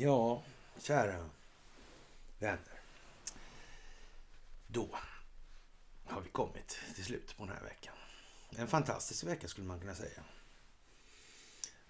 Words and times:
Ja, 0.00 0.42
kära 0.80 1.30
vänner. 2.38 2.80
Då 4.66 4.98
har 6.04 6.20
vi 6.20 6.28
kommit 6.28 6.78
till 6.94 7.04
slutet 7.04 7.36
på 7.36 7.44
den 7.44 7.54
här 7.56 7.64
veckan. 7.64 7.94
En 8.50 8.68
fantastisk 8.68 9.24
vecka 9.24 9.48
skulle 9.48 9.66
man 9.66 9.80
kunna 9.80 9.94
säga. 9.94 10.24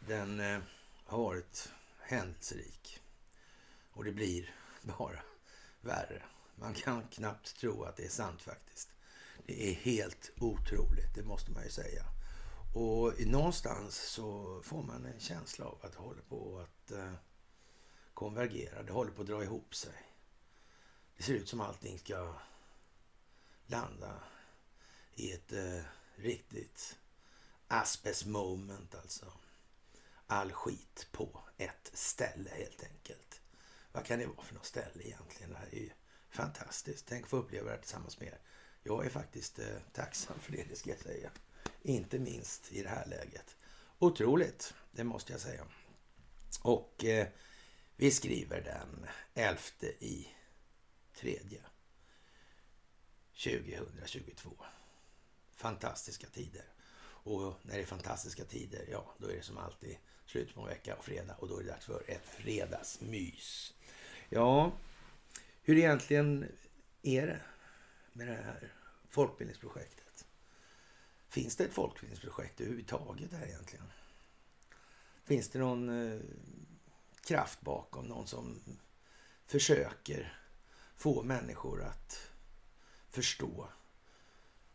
Den 0.00 0.40
eh, 0.40 0.60
har 1.04 1.18
varit 1.18 1.72
händelserik. 1.98 3.00
Och 3.92 4.04
det 4.04 4.12
blir 4.12 4.54
bara 4.82 5.22
värre. 5.80 6.22
Man 6.54 6.74
kan 6.74 7.08
knappt 7.08 7.56
tro 7.56 7.84
att 7.84 7.96
det 7.96 8.04
är 8.04 8.08
sant 8.10 8.42
faktiskt. 8.42 8.88
Det 9.46 9.70
är 9.70 9.74
helt 9.74 10.30
otroligt, 10.40 11.14
det 11.14 11.22
måste 11.22 11.50
man 11.50 11.64
ju 11.64 11.70
säga. 11.70 12.04
Och 12.74 13.26
någonstans 13.26 13.96
så 13.96 14.60
får 14.62 14.82
man 14.82 15.06
en 15.06 15.20
känsla 15.20 15.64
av 15.64 15.78
att 15.82 15.92
det 15.92 15.98
håller 15.98 16.22
på 16.22 16.58
att 16.58 16.90
eh, 16.90 17.12
konvergerar, 18.18 18.82
Det 18.82 18.92
håller 18.92 19.12
på 19.12 19.22
att 19.22 19.28
dra 19.28 19.42
ihop 19.42 19.74
sig. 19.74 19.92
Det 21.16 21.22
ser 21.22 21.32
ut 21.32 21.48
som 21.48 21.60
allting 21.60 21.98
ska 21.98 22.34
landa 23.66 24.22
i 25.14 25.32
ett 25.32 25.52
eh, 25.52 25.80
riktigt 26.16 26.98
asbest 27.68 28.26
moment 28.26 28.94
alltså. 28.94 29.32
All 30.26 30.52
skit 30.52 31.08
på 31.12 31.40
ett 31.56 31.90
ställe 31.92 32.50
helt 32.50 32.82
enkelt. 32.82 33.40
Vad 33.92 34.04
kan 34.04 34.18
det 34.18 34.26
vara 34.26 34.42
för 34.42 34.54
något 34.54 34.66
ställe 34.66 35.04
egentligen? 35.04 35.52
Det 35.52 35.58
här 35.58 35.68
är 35.72 35.80
ju 35.80 35.90
fantastiskt. 36.30 37.06
Tänk 37.08 37.24
att 37.24 37.30
få 37.30 37.36
uppleva 37.36 37.70
det 37.70 37.78
tillsammans 37.78 38.20
med 38.20 38.28
er. 38.28 38.38
Jag 38.82 39.06
är 39.06 39.10
faktiskt 39.10 39.58
eh, 39.58 39.78
tacksam 39.92 40.38
för 40.40 40.52
det, 40.52 40.64
det 40.68 40.76
ska 40.76 40.90
jag 40.90 41.00
säga. 41.00 41.30
Inte 41.82 42.18
minst 42.18 42.72
i 42.72 42.82
det 42.82 42.88
här 42.88 43.06
läget. 43.06 43.56
Otroligt, 43.98 44.74
det 44.90 45.04
måste 45.04 45.32
jag 45.32 45.40
säga. 45.40 45.66
Och 46.62 47.04
eh, 47.04 47.28
vi 48.00 48.10
skriver 48.10 48.60
den 48.60 49.06
11 49.34 49.60
i 49.98 50.28
tredje 51.14 51.60
2022. 53.44 54.50
Fantastiska 55.50 56.26
tider. 56.26 56.64
Och 57.04 57.54
när 57.62 57.74
det 57.74 57.82
är 57.82 57.86
fantastiska 57.86 58.44
tider, 58.44 58.88
ja, 58.90 59.14
då 59.18 59.28
är 59.28 59.36
det 59.36 59.42
som 59.42 59.58
alltid 59.58 59.96
slut 60.26 60.54
på 60.54 60.60
en 60.60 60.66
vecka 60.66 60.96
och 60.96 61.04
fredag 61.04 61.34
och 61.38 61.48
då 61.48 61.58
är 61.58 61.62
det 61.62 61.70
dags 61.70 61.86
för 61.86 62.02
ett 62.06 62.26
fredagsmys. 62.26 63.74
Ja, 64.28 64.72
hur 65.62 65.76
egentligen 65.76 66.46
är 67.02 67.26
det 67.26 67.40
med 68.12 68.28
det 68.28 68.34
här 68.34 68.72
folkbildningsprojektet? 69.08 70.26
Finns 71.28 71.56
det 71.56 71.64
ett 71.64 71.74
folkbildningsprojekt 71.74 72.60
överhuvudtaget 72.60 73.32
här 73.32 73.46
egentligen? 73.46 73.92
Finns 75.24 75.48
det 75.48 75.58
någon 75.58 75.88
eh, 75.88 76.20
kraft 77.28 77.60
bakom, 77.60 78.06
någon 78.06 78.26
som 78.26 78.60
försöker 79.46 80.38
få 80.96 81.22
människor 81.22 81.82
att 81.82 82.30
förstå, 83.08 83.68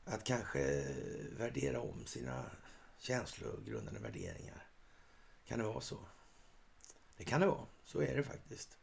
att 0.06 0.24
kanske 0.24 0.86
värdera 1.38 1.82
om 1.82 2.06
sina 2.06 2.46
känslogrundande 2.98 4.00
värderingar. 4.00 4.68
Kan 5.46 5.60
det 5.60 5.66
vara 5.66 5.82
så? 5.82 5.98
Det 7.18 7.24
kan 7.24 7.42
det 7.42 7.48
vara. 7.48 7.66
Så 7.84 8.02
är 8.02 8.16
det 8.16 8.24
faktiskt. 8.24 8.78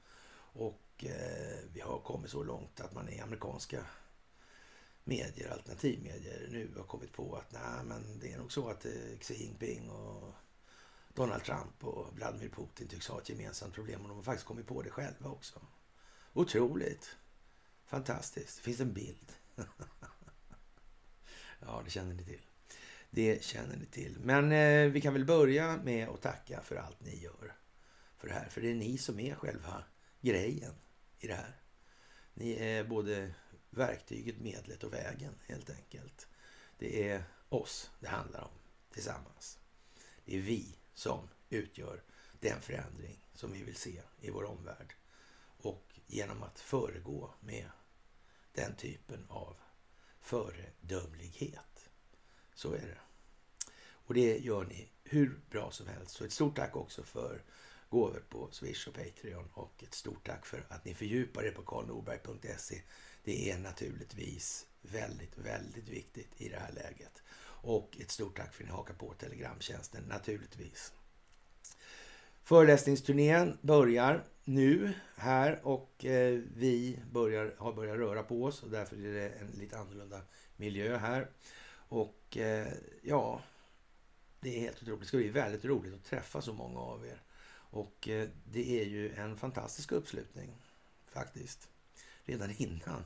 Och 0.52 1.04
eh, 1.04 1.58
vi 1.72 1.80
har 1.80 1.98
kommit 1.98 2.30
så 2.30 2.42
långt 2.42 2.80
att 2.80 2.94
man 2.94 3.08
i 3.08 3.20
amerikanska 3.20 3.86
medier, 5.04 5.50
alternativmedier, 5.50 6.48
nu 6.50 6.74
har 6.76 6.84
kommit 6.84 7.12
på 7.12 7.36
att 7.36 7.52
nej, 7.52 7.84
men 7.84 8.18
det 8.18 8.32
är 8.32 8.38
nog 8.38 8.52
så 8.52 8.68
att 8.68 8.84
eh, 8.84 9.18
Xi 9.20 9.34
Jinping 9.34 9.90
och 9.90 10.34
Donald 11.20 11.44
Trump 11.44 11.84
och 11.84 12.16
Vladimir 12.16 12.48
Putin 12.48 12.88
tycks 12.88 13.08
ha 13.08 13.20
ett 13.20 13.28
gemensamt 13.28 13.74
problem 13.74 14.02
och 14.02 14.08
de 14.08 14.16
har 14.16 14.22
faktiskt 14.22 14.46
kommit 14.46 14.66
på 14.66 14.82
det 14.82 14.90
själva 14.90 15.30
också. 15.30 15.60
Otroligt. 16.32 17.16
Fantastiskt. 17.86 18.56
Det 18.56 18.62
finns 18.62 18.80
en 18.80 18.92
bild. 18.92 19.32
ja, 21.60 21.82
det 21.84 21.90
känner 21.90 22.14
ni 22.14 22.24
till. 22.24 22.40
Det 23.10 23.44
känner 23.44 23.76
ni 23.76 23.86
till. 23.86 24.18
Men 24.20 24.52
eh, 24.52 24.90
vi 24.90 25.00
kan 25.00 25.12
väl 25.12 25.24
börja 25.24 25.76
med 25.76 26.08
att 26.08 26.22
tacka 26.22 26.60
för 26.62 26.76
allt 26.76 27.00
ni 27.00 27.18
gör 27.22 27.56
för 28.16 28.28
det 28.28 28.34
här. 28.34 28.48
För 28.48 28.60
det 28.60 28.70
är 28.70 28.74
ni 28.74 28.98
som 28.98 29.20
är 29.20 29.34
själva 29.34 29.84
grejen 30.20 30.74
i 31.18 31.26
det 31.26 31.34
här. 31.34 31.60
Ni 32.34 32.52
är 32.52 32.84
både 32.84 33.34
verktyget, 33.70 34.40
medlet 34.40 34.84
och 34.84 34.92
vägen 34.92 35.34
helt 35.46 35.70
enkelt. 35.70 36.26
Det 36.78 37.08
är 37.08 37.24
oss 37.48 37.90
det 38.00 38.08
handlar 38.08 38.40
om 38.40 38.58
tillsammans. 38.92 39.58
Det 40.24 40.36
är 40.36 40.40
vi 40.40 40.76
som 40.94 41.28
utgör 41.48 42.02
den 42.40 42.60
förändring 42.60 43.20
som 43.34 43.52
vi 43.52 43.62
vill 43.62 43.76
se 43.76 44.02
i 44.20 44.30
vår 44.30 44.44
omvärld. 44.44 44.94
Och 45.62 46.00
genom 46.06 46.42
att 46.42 46.60
föregå 46.60 47.34
med 47.40 47.70
den 48.52 48.76
typen 48.76 49.26
av 49.28 49.56
föredömlighet. 50.20 51.90
Så 52.54 52.72
är 52.72 52.86
det. 52.86 52.98
Och 53.82 54.14
det 54.14 54.38
gör 54.38 54.64
ni 54.64 54.88
hur 55.04 55.40
bra 55.50 55.70
som 55.70 55.86
helst. 55.86 56.14
Så 56.14 56.24
ett 56.24 56.32
stort 56.32 56.56
tack 56.56 56.76
också 56.76 57.02
för 57.02 57.42
gåvor 57.88 58.24
på 58.28 58.48
Swish 58.52 58.88
och 58.88 58.94
Patreon 58.94 59.48
och 59.54 59.82
ett 59.82 59.94
stort 59.94 60.26
tack 60.26 60.46
för 60.46 60.66
att 60.68 60.84
ni 60.84 60.94
fördjupar 60.94 61.44
er 61.44 61.50
på 61.52 61.62
karlnorberg.se. 61.62 62.82
Det 63.24 63.50
är 63.50 63.58
naturligtvis 63.58 64.66
väldigt, 64.82 65.38
väldigt 65.38 65.88
viktigt 65.88 66.40
i 66.40 66.48
det 66.48 66.58
här 66.58 66.72
läget. 66.72 67.22
Och 67.62 67.96
ett 68.00 68.10
stort 68.10 68.36
tack 68.36 68.54
för 68.54 68.64
att 68.64 68.70
ni 68.70 68.76
hakar 68.76 68.94
på 68.94 69.14
Telegramtjänsten 69.14 70.02
naturligtvis. 70.02 70.92
Föreläsningsturnén 72.42 73.58
börjar 73.60 74.24
nu 74.44 74.92
här 75.16 75.60
och 75.66 76.04
eh, 76.04 76.40
vi 76.56 77.00
börjar, 77.12 77.54
har 77.58 77.72
börjat 77.72 77.96
röra 77.96 78.22
på 78.22 78.44
oss 78.44 78.62
och 78.62 78.70
därför 78.70 78.96
är 78.96 79.12
det 79.12 79.28
en 79.28 79.46
lite 79.46 79.78
annorlunda 79.78 80.20
miljö 80.56 80.96
här. 80.96 81.30
Och 81.88 82.36
eh, 82.36 82.68
ja, 83.02 83.40
det 84.40 84.56
är 84.56 84.60
helt 84.60 84.82
otroligt. 84.82 85.00
Det 85.00 85.06
ska 85.06 85.16
bli 85.16 85.28
väldigt 85.28 85.64
roligt 85.64 85.94
att 85.94 86.04
träffa 86.04 86.42
så 86.42 86.52
många 86.52 86.80
av 86.80 87.06
er. 87.06 87.22
Och 87.70 88.08
eh, 88.08 88.28
det 88.44 88.80
är 88.80 88.84
ju 88.84 89.14
en 89.14 89.36
fantastisk 89.36 89.92
uppslutning 89.92 90.56
faktiskt. 91.06 91.68
Redan 92.24 92.50
innan. 92.56 93.04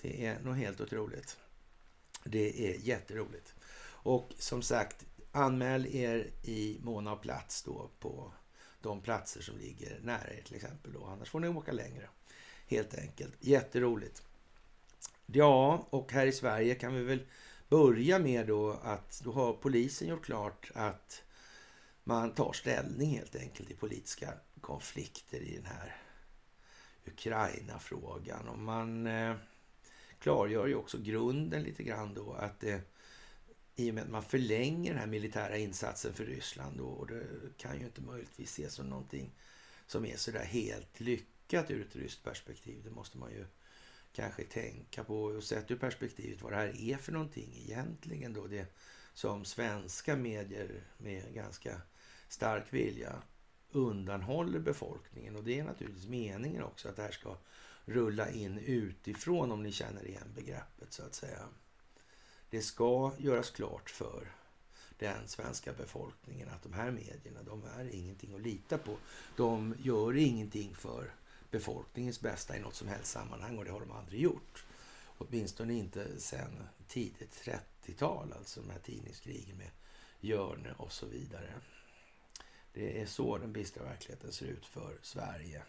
Det 0.00 0.26
är 0.26 0.40
nog 0.40 0.56
helt 0.56 0.80
otroligt. 0.80 1.36
Det 2.24 2.68
är 2.68 2.78
jätteroligt. 2.80 3.54
Och 4.06 4.34
som 4.38 4.62
sagt, 4.62 5.06
anmäl 5.32 5.86
er 5.86 6.30
i 6.42 6.78
mån 6.82 7.06
av 7.06 7.16
plats 7.16 7.62
då 7.62 7.90
på 7.98 8.32
de 8.80 9.02
platser 9.02 9.40
som 9.40 9.58
ligger 9.58 10.00
nära 10.02 10.34
er 10.34 10.42
till 10.42 10.54
exempel. 10.54 10.92
Då. 10.92 11.04
Annars 11.04 11.30
får 11.30 11.40
ni 11.40 11.48
åka 11.48 11.72
längre. 11.72 12.08
Helt 12.66 12.94
enkelt. 12.94 13.34
Jätteroligt. 13.40 14.22
Ja, 15.26 15.86
och 15.90 16.12
här 16.12 16.26
i 16.26 16.32
Sverige 16.32 16.74
kan 16.74 16.94
vi 16.94 17.02
väl 17.02 17.26
börja 17.68 18.18
med 18.18 18.46
då 18.46 18.70
att 18.70 19.20
då 19.24 19.32
har 19.32 19.52
polisen 19.52 20.08
gjort 20.08 20.24
klart 20.24 20.70
att 20.74 21.22
man 22.04 22.34
tar 22.34 22.52
ställning 22.52 23.10
helt 23.10 23.36
enkelt 23.36 23.70
i 23.70 23.74
politiska 23.74 24.34
konflikter 24.60 25.40
i 25.40 25.56
den 25.56 25.66
här 25.66 25.96
Ukraina-frågan. 27.04 28.48
Och 28.48 28.58
man 28.58 29.06
eh, 29.06 29.34
klargör 30.18 30.66
ju 30.66 30.74
också 30.74 30.98
grunden 30.98 31.62
lite 31.62 31.82
grann 31.82 32.14
då 32.14 32.32
att 32.32 32.60
det 32.60 32.95
i 33.76 33.90
och 33.90 33.94
med 33.94 34.04
att 34.04 34.10
man 34.10 34.22
förlänger 34.22 34.90
den 34.90 35.00
här 35.00 35.06
militära 35.06 35.56
insatsen 35.56 36.12
för 36.12 36.24
Ryssland 36.24 36.78
då, 36.78 36.86
och 36.86 37.06
det 37.06 37.24
kan 37.56 37.78
ju 37.78 37.86
inte 37.86 38.00
möjligtvis 38.00 38.50
ses 38.50 38.74
som 38.74 38.88
någonting 38.88 39.30
som 39.86 40.06
är 40.06 40.16
sådär 40.16 40.44
helt 40.44 41.00
lyckat 41.00 41.70
ur 41.70 41.86
ett 41.86 41.96
ryskt 41.96 42.24
perspektiv. 42.24 42.80
Det 42.84 42.90
måste 42.90 43.18
man 43.18 43.30
ju 43.30 43.46
kanske 44.12 44.44
tänka 44.44 45.04
på 45.04 45.22
och 45.22 45.44
sätta 45.44 45.74
ur 45.74 45.78
perspektivet 45.78 46.42
vad 46.42 46.52
det 46.52 46.56
här 46.56 46.80
är 46.80 46.96
för 46.96 47.12
någonting 47.12 47.62
egentligen 47.64 48.32
då. 48.32 48.46
Det 48.46 48.76
som 49.14 49.44
svenska 49.44 50.16
medier 50.16 50.82
med 50.98 51.34
ganska 51.34 51.80
stark 52.28 52.72
vilja 52.72 53.22
undanhåller 53.70 54.58
befolkningen. 54.58 55.36
Och 55.36 55.44
det 55.44 55.58
är 55.58 55.64
naturligtvis 55.64 56.06
meningen 56.06 56.62
också 56.62 56.88
att 56.88 56.96
det 56.96 57.02
här 57.02 57.10
ska 57.10 57.38
rulla 57.84 58.30
in 58.30 58.58
utifrån 58.58 59.52
om 59.52 59.62
ni 59.62 59.72
känner 59.72 60.06
igen 60.06 60.32
begreppet 60.34 60.92
så 60.92 61.02
att 61.02 61.14
säga. 61.14 61.48
Det 62.56 62.62
ska 62.62 63.12
göras 63.18 63.50
klart 63.50 63.90
för 63.90 64.32
den 64.98 65.28
svenska 65.28 65.72
befolkningen 65.72 66.48
att 66.48 66.62
de 66.62 66.72
här 66.72 66.90
medierna, 66.90 67.42
de 67.42 67.64
är 67.78 67.94
ingenting 67.94 68.34
att 68.34 68.40
lita 68.40 68.78
på. 68.78 68.96
De 69.36 69.74
gör 69.78 70.16
ingenting 70.16 70.74
för 70.74 71.14
befolkningens 71.50 72.20
bästa 72.20 72.56
i 72.56 72.60
något 72.60 72.74
som 72.74 72.88
helst 72.88 73.12
sammanhang 73.12 73.58
och 73.58 73.64
det 73.64 73.70
har 73.70 73.80
de 73.80 73.90
aldrig 73.90 74.20
gjort. 74.20 74.64
Åtminstone 75.18 75.74
inte 75.74 76.20
sedan 76.20 76.68
tidigt 76.88 77.42
30-tal, 77.86 78.32
alltså 78.32 78.60
de 78.60 78.70
här 78.70 78.78
tidningskrigen 78.78 79.56
med 79.56 79.70
Jörne 80.20 80.74
och 80.76 80.92
så 80.92 81.06
vidare. 81.06 81.54
Det 82.72 83.00
är 83.00 83.06
så 83.06 83.38
den 83.38 83.52
bistra 83.52 83.84
verkligheten 83.84 84.32
ser 84.32 84.46
ut 84.46 84.66
för 84.66 84.98
Sverige. 85.02 85.62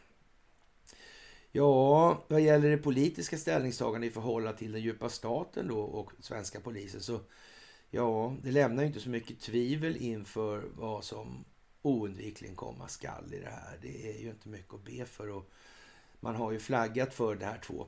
Ja, 1.57 2.23
vad 2.27 2.41
gäller 2.41 2.69
det 2.69 2.77
politiska 2.77 3.37
ställningstagandet 3.37 4.11
i 4.11 4.13
förhållande 4.13 4.57
till 4.57 4.71
den 4.71 4.81
djupa 4.81 5.09
staten 5.09 5.67
då 5.67 5.79
och 5.79 6.11
svenska 6.19 6.59
polisen 6.59 7.01
så 7.01 7.19
ja, 7.89 8.35
det 8.43 8.51
lämnar 8.51 8.83
ju 8.83 8.87
inte 8.87 8.99
så 8.99 9.09
mycket 9.09 9.39
tvivel 9.39 9.97
inför 9.97 10.63
vad 10.75 11.03
som 11.03 11.45
oundvikligen 11.81 12.55
komma 12.55 12.87
skall 12.87 13.33
i 13.33 13.39
det 13.39 13.49
här. 13.49 13.77
Det 13.81 14.09
är 14.09 14.21
ju 14.21 14.29
inte 14.29 14.49
mycket 14.49 14.73
att 14.73 14.83
be 14.83 15.05
för. 15.05 15.29
Och 15.29 15.49
man 16.19 16.35
har 16.35 16.51
ju 16.51 16.59
flaggat 16.59 17.13
för 17.13 17.35
det 17.35 17.45
här 17.45 17.59
2 17.59 17.87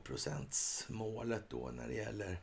målet 0.88 1.50
då 1.50 1.70
när 1.74 1.88
det 1.88 1.94
gäller 1.94 2.42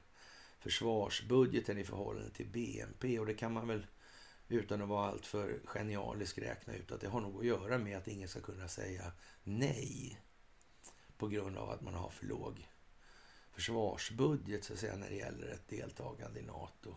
försvarsbudgeten 0.60 1.78
i 1.78 1.84
förhållande 1.84 2.30
till 2.30 2.48
BNP. 2.48 3.20
Och 3.20 3.26
det 3.26 3.34
kan 3.34 3.54
man 3.54 3.68
väl 3.68 3.86
utan 4.48 4.82
att 4.82 4.90
vara 4.90 5.10
alltför 5.10 5.60
genialisk 5.66 6.38
räkna 6.38 6.74
ut 6.74 6.92
att 6.92 7.02
det 7.02 7.08
har 7.08 7.22
nog 7.22 7.40
att 7.40 7.46
göra 7.46 7.78
med 7.78 7.98
att 7.98 8.08
ingen 8.08 8.28
ska 8.28 8.40
kunna 8.40 8.68
säga 8.68 9.12
nej 9.44 10.20
på 11.18 11.28
grund 11.28 11.58
av 11.58 11.70
att 11.70 11.82
man 11.82 11.94
har 11.94 12.10
för 12.10 12.26
låg 12.26 12.68
försvarsbudget 13.52 14.64
så 14.64 14.74
att 14.74 14.80
säga, 14.80 14.96
när 14.96 15.10
det 15.10 15.16
gäller 15.16 15.48
ett 15.48 15.68
deltagande 15.68 16.40
i 16.40 16.44
Nato. 16.44 16.96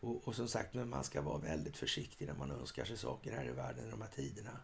Och, 0.00 0.28
och, 0.28 0.34
som 0.34 0.48
sagt, 0.48 0.74
men 0.74 0.88
man 0.88 1.04
ska 1.04 1.22
vara 1.22 1.38
väldigt 1.38 1.76
försiktig 1.76 2.26
när 2.26 2.34
man 2.34 2.50
önskar 2.50 2.84
sig 2.84 2.96
saker 2.96 3.32
här 3.32 3.48
i 3.48 3.52
världen 3.52 3.88
i 3.88 3.90
de 3.90 4.00
här 4.00 4.08
tiderna. 4.08 4.60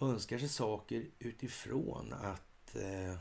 Önskar 0.00 0.38
sig 0.38 0.48
saker 0.48 1.06
utifrån 1.18 2.12
att 2.12 2.76
eh, 2.76 3.16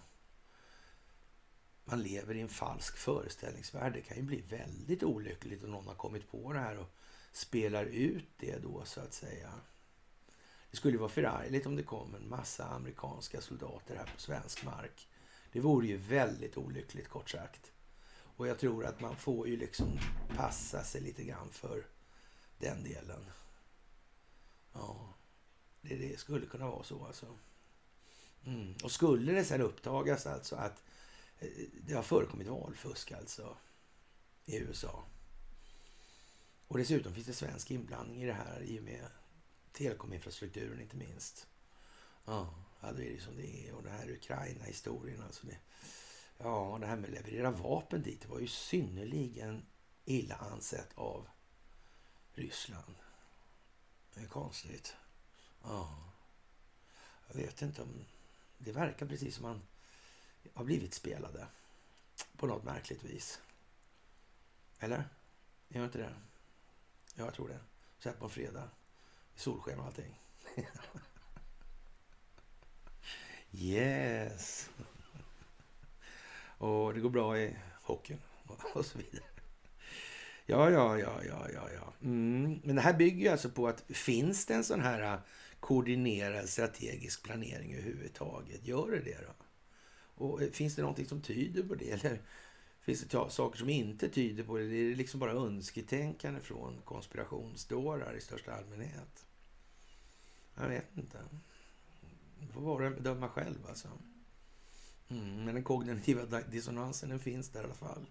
man 1.83 2.01
lever 2.01 2.35
i 2.35 2.41
en 2.41 2.49
falsk 2.49 2.97
föreställningsvärld. 2.97 3.93
Det 3.93 4.01
kan 4.01 4.17
ju 4.17 4.23
bli 4.23 4.41
väldigt 4.41 5.03
olyckligt 5.03 5.63
om 5.63 5.71
någon 5.71 5.87
har 5.87 5.95
kommit 5.95 6.31
på 6.31 6.53
det 6.53 6.59
här 6.59 6.77
och 6.77 6.95
spelar 7.31 7.85
ut 7.85 8.29
det 8.37 8.57
då 8.57 8.85
så 8.85 9.01
att 9.01 9.13
säga. 9.13 9.53
Det 10.71 10.77
skulle 10.77 10.97
vara 10.97 11.09
förargligt 11.09 11.65
om 11.65 11.75
det 11.75 11.83
kom 11.83 12.15
en 12.15 12.29
massa 12.29 12.65
amerikanska 12.65 13.41
soldater 13.41 13.95
här 13.95 14.11
på 14.15 14.21
svensk 14.21 14.65
mark. 14.65 15.07
Det 15.51 15.59
vore 15.59 15.87
ju 15.87 15.97
väldigt 15.97 16.57
olyckligt 16.57 17.07
kort 17.09 17.29
sagt. 17.29 17.71
Och 18.09 18.47
jag 18.47 18.59
tror 18.59 18.85
att 18.85 19.01
man 19.01 19.15
får 19.15 19.47
ju 19.47 19.57
liksom 19.57 19.99
passa 20.35 20.83
sig 20.83 21.01
lite 21.01 21.23
grann 21.23 21.49
för 21.51 21.85
den 22.57 22.83
delen. 22.83 23.25
Ja, 24.73 25.13
det, 25.81 25.95
det 25.95 26.19
skulle 26.19 26.45
kunna 26.45 26.67
vara 26.67 26.83
så 26.83 27.05
alltså. 27.05 27.37
Mm. 28.45 28.75
Och 28.83 28.91
skulle 28.91 29.31
det 29.31 29.45
sen 29.45 29.61
upptagas 29.61 30.25
alltså 30.25 30.55
att 30.55 30.83
eh, 31.39 31.49
det 31.87 31.93
har 31.93 32.03
förekommit 32.03 32.47
valfusk 32.47 33.11
alltså 33.11 33.57
i 34.45 34.57
USA. 34.57 35.03
Och 36.67 36.77
dessutom 36.77 37.13
finns 37.13 37.27
det 37.27 37.33
svensk 37.33 37.71
inblandning 37.71 38.23
i 38.23 38.25
det 38.25 38.33
här 38.33 38.61
i 38.61 38.79
och 38.79 38.83
med 38.83 39.05
telekominfrastrukturen 39.77 40.81
inte 40.81 40.97
minst. 40.97 41.47
Ja, 42.25 42.53
då 42.81 42.87
är 42.87 42.93
det 43.13 43.21
som 43.21 43.35
det 43.35 43.67
är. 43.67 43.73
Och 43.73 43.83
det 43.83 43.89
här 43.89 44.11
Ukraina-historien 44.11 45.21
alltså. 45.21 45.47
Det, 45.47 45.57
ja, 46.37 46.77
det 46.81 46.87
här 46.87 46.95
med 46.95 47.05
att 47.05 47.15
leverera 47.15 47.51
vapen 47.51 48.01
dit 48.01 48.21
det 48.21 48.27
var 48.27 48.39
ju 48.39 48.47
synnerligen 48.47 49.65
illa 50.05 50.35
ansett 50.35 50.89
av 50.95 51.27
Ryssland. 52.33 52.95
Det 54.13 54.21
är 54.21 54.27
konstigt. 54.27 54.95
Ja. 55.63 56.13
Jag 57.27 57.35
vet 57.35 57.61
inte 57.61 57.81
om... 57.81 58.05
Det 58.57 58.71
verkar 58.71 59.05
precis 59.05 59.35
som 59.35 59.43
man 59.43 59.61
har 60.53 60.63
blivit 60.63 60.93
spelade. 60.93 61.47
På 62.37 62.47
något 62.47 62.63
märkligt 62.63 63.03
vis. 63.03 63.41
Eller? 64.79 65.09
Gör 65.67 65.85
inte 65.85 65.97
det? 65.97 66.13
Ja, 67.15 67.25
jag 67.25 67.33
tror 67.33 67.47
det. 67.47 67.59
Så 67.99 68.09
här 68.09 68.15
på 68.15 68.25
en 68.25 68.31
fredag. 68.31 68.69
Solsken 69.37 69.79
och 69.79 69.85
allting. 69.85 70.21
yes. 73.51 74.69
Och 76.57 76.93
det 76.93 76.99
går 76.99 77.09
bra 77.09 77.39
i 77.39 77.55
hockeyn 77.81 78.21
och 78.73 78.85
så 78.85 78.97
vidare. 78.97 79.23
Ja, 80.45 80.69
ja, 80.69 80.99
ja, 80.99 81.21
ja, 81.27 81.47
ja, 81.53 81.69
ja. 81.75 81.93
Mm. 82.01 82.59
Men 82.63 82.75
det 82.75 82.81
här 82.81 82.93
bygger 82.93 83.23
ju 83.23 83.27
alltså 83.27 83.49
på 83.49 83.67
att 83.67 83.83
finns 83.89 84.45
det 84.45 84.53
en 84.53 84.63
sån 84.63 84.81
här 84.81 85.13
äh, 85.13 85.19
koordinerad 85.59 86.49
strategisk 86.49 87.23
planering 87.23 87.73
överhuvudtaget? 87.73 88.67
Gör 88.67 88.91
det 88.91 88.99
det 88.99 89.17
då? 89.21 89.33
Och 90.25 90.41
äh, 90.41 90.49
finns 90.49 90.75
det 90.75 90.81
någonting 90.81 91.05
som 91.05 91.21
tyder 91.21 91.63
på 91.63 91.75
det? 91.75 91.91
Eller 91.91 92.21
finns 92.81 93.01
det 93.01 93.29
saker 93.29 93.59
som 93.59 93.69
inte 93.69 94.09
tyder 94.09 94.43
på 94.43 94.57
det? 94.57 94.67
Det 94.67 94.75
är 94.75 94.95
liksom 94.95 95.19
bara 95.19 95.31
önsketänkande 95.31 96.41
från 96.41 96.81
konspirationsdårar 96.85 98.15
i 98.17 98.21
största 98.21 98.53
allmänhet. 98.53 99.26
Jag 100.57 100.67
vet 100.67 100.97
inte. 100.97 101.17
Det 102.39 102.47
får 102.53 102.61
var 102.61 102.81
och 102.81 102.91
bedöma 102.91 103.29
själv 103.29 103.67
alltså. 103.67 103.87
Mm, 105.09 105.45
men 105.45 105.55
den 105.55 105.63
kognitiva 105.63 106.41
dissonansen 106.41 107.09
den 107.09 107.19
finns 107.19 107.49
där 107.49 107.61
i 107.61 107.63
alla 107.63 107.73
fall. 107.73 108.05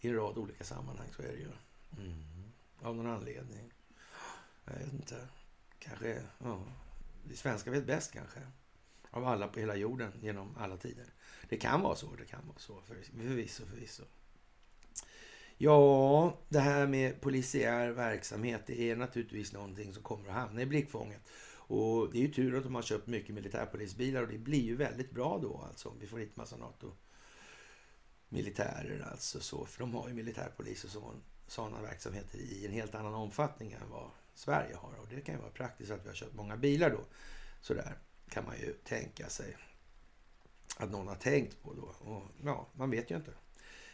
I 0.00 0.08
en 0.08 0.14
rad 0.14 0.38
olika 0.38 0.64
sammanhang, 0.64 1.08
så 1.16 1.22
är 1.22 1.32
det 1.32 1.38
ju. 1.38 1.50
Mm. 1.98 2.24
Av 2.82 2.96
någon 2.96 3.06
anledning. 3.06 3.72
Jag 4.64 4.74
vet 4.74 4.92
inte. 4.92 5.28
Kanske, 5.78 6.22
ja. 6.38 6.64
Vi 7.24 7.36
svenskar 7.36 7.70
vet 7.70 7.86
bäst 7.86 8.12
kanske. 8.12 8.40
Av 9.10 9.24
alla 9.24 9.48
på 9.48 9.60
hela 9.60 9.76
jorden 9.76 10.12
genom 10.20 10.56
alla 10.56 10.76
tider. 10.76 11.06
Det 11.48 11.56
kan 11.56 11.80
vara 11.80 11.96
så, 11.96 12.14
det 12.14 12.24
kan 12.24 12.46
vara 12.46 12.58
så. 12.58 12.80
Förvisso, 12.80 13.66
förvisso. 13.66 14.02
Ja, 15.56 16.38
det 16.48 16.60
här 16.60 16.86
med 16.86 17.20
polisiär 17.20 17.90
verksamhet, 17.90 18.62
det 18.66 18.90
är 18.90 18.96
naturligtvis 18.96 19.52
någonting 19.52 19.94
som 19.94 20.02
kommer 20.02 20.28
att 20.28 20.34
hamna 20.34 20.62
i 20.62 20.66
blickfånget. 20.66 21.20
Och 21.68 22.12
det 22.12 22.18
är 22.18 22.22
ju 22.22 22.32
tur 22.32 22.56
att 22.56 22.64
de 22.64 22.74
har 22.74 22.82
köpt 22.82 23.06
mycket 23.06 23.34
militärpolisbilar 23.34 24.22
och 24.22 24.28
det 24.28 24.38
blir 24.38 24.62
ju 24.62 24.76
väldigt 24.76 25.10
bra 25.10 25.38
då 25.42 25.64
alltså. 25.68 25.92
Vi 26.00 26.06
får 26.06 26.18
hit 26.18 26.36
massa 26.36 26.56
NATO 26.56 26.92
militärer 28.28 29.08
alltså 29.10 29.40
så. 29.40 29.64
För 29.64 29.80
de 29.80 29.94
har 29.94 30.08
ju 30.08 30.14
militärpolis 30.14 30.84
och 30.84 31.14
sådana 31.46 31.82
verksamheter 31.82 32.38
i 32.38 32.66
en 32.66 32.72
helt 32.72 32.94
annan 32.94 33.14
omfattning 33.14 33.72
än 33.72 33.90
vad 33.90 34.10
Sverige 34.34 34.74
har. 34.76 34.94
Och 35.00 35.06
det 35.10 35.20
kan 35.20 35.34
ju 35.34 35.40
vara 35.40 35.50
praktiskt 35.50 35.90
att 35.90 36.04
vi 36.04 36.08
har 36.08 36.14
köpt 36.14 36.34
många 36.34 36.56
bilar 36.56 36.90
då. 36.90 37.00
Sådär 37.60 37.98
kan 38.28 38.44
man 38.44 38.58
ju 38.58 38.72
tänka 38.72 39.28
sig 39.28 39.56
att 40.76 40.90
någon 40.90 41.08
har 41.08 41.14
tänkt 41.14 41.62
på 41.62 41.74
då. 41.74 42.10
Och 42.10 42.22
ja, 42.44 42.68
man 42.72 42.90
vet 42.90 43.10
ju 43.10 43.16
inte 43.16 43.32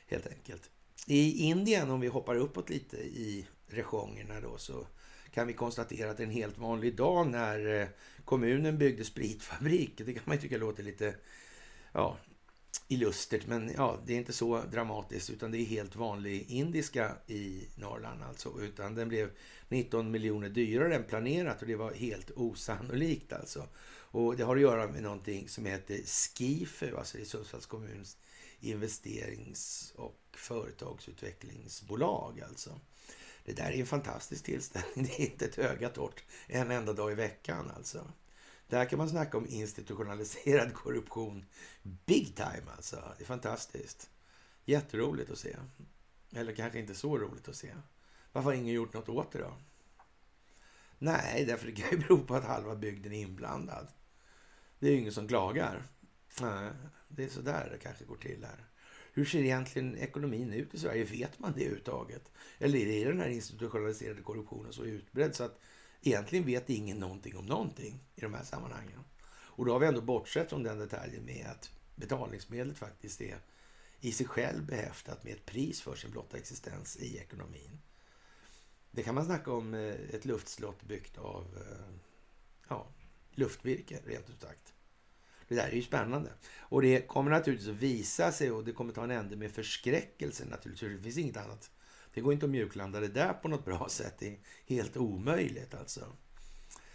helt 0.06 0.26
enkelt. 0.26 0.70
I 1.06 1.46
Indien, 1.46 1.90
om 1.90 2.00
vi 2.00 2.08
hoppar 2.08 2.36
uppåt 2.36 2.70
lite 2.70 2.96
i 2.96 3.46
regionerna 3.66 4.40
då, 4.40 4.58
så 4.58 4.86
kan 5.34 5.46
vi 5.46 5.52
konstatera 5.52 6.10
att 6.10 6.16
det 6.16 6.22
är 6.22 6.26
en 6.26 6.32
helt 6.32 6.58
vanlig 6.58 6.96
dag 6.96 7.26
när 7.26 7.80
eh, 7.80 7.88
kommunen 8.24 8.78
byggde 8.78 9.04
spritfabrik, 9.04 9.92
det 9.96 10.12
kan 10.12 10.22
man 10.26 10.36
ju 10.36 10.42
tycka 10.42 10.58
låter 10.58 10.82
lite 10.82 11.14
ja, 11.92 12.16
illustert, 12.88 13.46
men 13.46 13.72
ja, 13.76 13.98
det 14.06 14.12
är 14.12 14.16
inte 14.16 14.32
så 14.32 14.62
dramatiskt, 14.72 15.30
utan 15.30 15.50
det 15.50 15.58
är 15.58 15.64
helt 15.64 15.96
vanlig 15.96 16.46
indiska 16.48 17.12
i 17.26 17.68
Norrland 17.74 18.22
alltså, 18.22 18.60
utan 18.60 18.94
den 18.94 19.08
blev 19.08 19.30
19 19.68 20.10
miljoner 20.10 20.48
dyrare 20.48 20.94
än 20.94 21.04
planerat 21.04 21.62
och 21.62 21.68
det 21.68 21.76
var 21.76 21.92
helt 21.92 22.30
osannolikt 22.30 23.32
alltså. 23.32 23.68
Och 23.90 24.36
det 24.36 24.44
har 24.44 24.56
att 24.56 24.62
göra 24.62 24.86
med 24.86 25.02
någonting 25.02 25.48
som 25.48 25.66
heter 25.66 26.00
SKIFU, 26.04 26.96
alltså 26.96 27.18
i 27.18 27.24
Sundsvalls 27.24 27.66
kommuns 27.66 28.16
investerings 28.60 29.92
och 29.96 30.20
företagsutvecklingsbolag 30.32 32.40
alltså. 32.40 32.80
Det 33.44 33.52
där 33.52 33.70
är 33.70 33.80
en 33.80 33.86
fantastisk 33.86 34.44
tillställning. 34.44 34.92
Det 35.16 35.22
är 35.22 35.30
inte 35.30 35.44
ett 35.44 35.58
öga 35.58 35.88
torrt 35.88 36.24
en 36.46 36.70
enda 36.70 36.92
dag 36.92 37.12
i 37.12 37.14
veckan 37.14 37.70
alltså. 37.76 38.12
Där 38.68 38.84
kan 38.84 38.98
man 38.98 39.08
snacka 39.08 39.38
om 39.38 39.46
institutionaliserad 39.48 40.74
korruption 40.74 41.46
big 41.82 42.36
time 42.36 42.70
alltså. 42.76 43.14
Det 43.18 43.24
är 43.24 43.26
fantastiskt. 43.26 44.10
Jätteroligt 44.64 45.30
att 45.30 45.38
se. 45.38 45.56
Eller 46.36 46.54
kanske 46.54 46.78
inte 46.78 46.94
så 46.94 47.18
roligt 47.18 47.48
att 47.48 47.56
se. 47.56 47.74
Varför 48.32 48.50
har 48.50 48.56
ingen 48.56 48.74
gjort 48.74 48.92
något 48.92 49.08
åt 49.08 49.32
det 49.32 49.38
då? 49.38 49.56
Nej, 50.98 51.44
därför 51.44 51.66
det 51.66 51.72
kan 51.72 51.90
ju 51.90 51.98
bero 51.98 52.18
på 52.24 52.34
att 52.34 52.44
halva 52.44 52.76
bygden 52.76 53.12
är 53.12 53.20
inblandad. 53.20 53.88
Det 54.78 54.86
är 54.86 54.92
ju 54.92 54.98
ingen 54.98 55.12
som 55.12 55.28
klagar. 55.28 55.82
Nej, 56.40 56.70
det 57.08 57.24
är 57.24 57.28
så 57.28 57.40
där 57.40 57.68
det 57.72 57.78
kanske 57.78 58.04
går 58.04 58.16
till 58.16 58.44
här. 58.44 58.64
Hur 59.16 59.24
ser 59.24 59.38
egentligen 59.38 59.98
ekonomin 59.98 60.52
ut 60.52 60.74
i 60.74 60.78
Sverige? 60.78 61.04
Vet 61.04 61.38
man 61.38 61.52
det 61.52 61.60
överhuvudtaget? 61.60 62.30
Eller 62.58 62.78
är 62.78 63.06
den 63.06 63.20
här 63.20 63.28
institutionaliserade 63.28 64.22
korruptionen 64.22 64.72
så 64.72 64.84
utbredd 64.84 65.34
så 65.34 65.44
att 65.44 65.60
egentligen 66.02 66.46
vet 66.46 66.70
ingen 66.70 66.96
någonting 66.96 67.36
om 67.36 67.46
någonting 67.46 68.00
i 68.14 68.20
de 68.20 68.34
här 68.34 68.44
sammanhangen? 68.44 69.04
Och 69.26 69.64
då 69.64 69.72
har 69.72 69.78
vi 69.78 69.86
ändå 69.86 70.00
bortsett 70.00 70.48
från 70.48 70.62
den 70.62 70.78
detaljen 70.78 71.24
med 71.24 71.46
att 71.46 71.70
betalningsmedlet 71.94 72.78
faktiskt 72.78 73.20
är 73.20 73.38
i 74.00 74.12
sig 74.12 74.26
själv 74.26 74.66
behäftat 74.66 75.24
med 75.24 75.32
ett 75.32 75.46
pris 75.46 75.80
för 75.82 75.96
sin 75.96 76.10
blotta 76.10 76.36
existens 76.36 76.96
i 76.96 77.18
ekonomin. 77.18 77.80
Det 78.90 79.02
kan 79.02 79.14
man 79.14 79.24
snacka 79.24 79.52
om 79.52 79.74
eh, 79.74 79.94
ett 80.12 80.24
luftslott 80.24 80.82
byggt 80.82 81.18
av 81.18 81.44
eh, 81.56 81.94
ja, 82.68 82.86
luftvirke, 83.30 84.00
rent 84.06 84.30
ut 84.30 84.40
sagt. 84.40 84.74
Det 85.54 85.60
där 85.60 85.68
är 85.68 85.76
ju 85.76 85.82
spännande. 85.82 86.30
Och 86.58 86.82
det 86.82 87.08
kommer 87.08 87.30
naturligtvis 87.30 87.68
att 87.68 87.76
visa 87.76 88.32
sig 88.32 88.50
och 88.50 88.64
det 88.64 88.72
kommer 88.72 88.92
ta 88.92 89.04
en 89.04 89.10
ände 89.10 89.36
med 89.36 89.50
förskräckelse 89.50 90.44
naturligtvis. 90.44 90.96
Det 90.96 91.02
finns 91.02 91.18
inget 91.18 91.36
annat. 91.36 91.70
Det 92.14 92.20
går 92.20 92.32
inte 92.32 92.46
att 92.46 92.50
mjuklanda 92.50 93.00
det 93.00 93.08
där 93.08 93.32
på 93.32 93.48
något 93.48 93.64
bra 93.64 93.88
sätt. 93.88 94.14
Det 94.18 94.28
är 94.28 94.38
helt 94.66 94.96
omöjligt 94.96 95.74
alltså. 95.74 96.00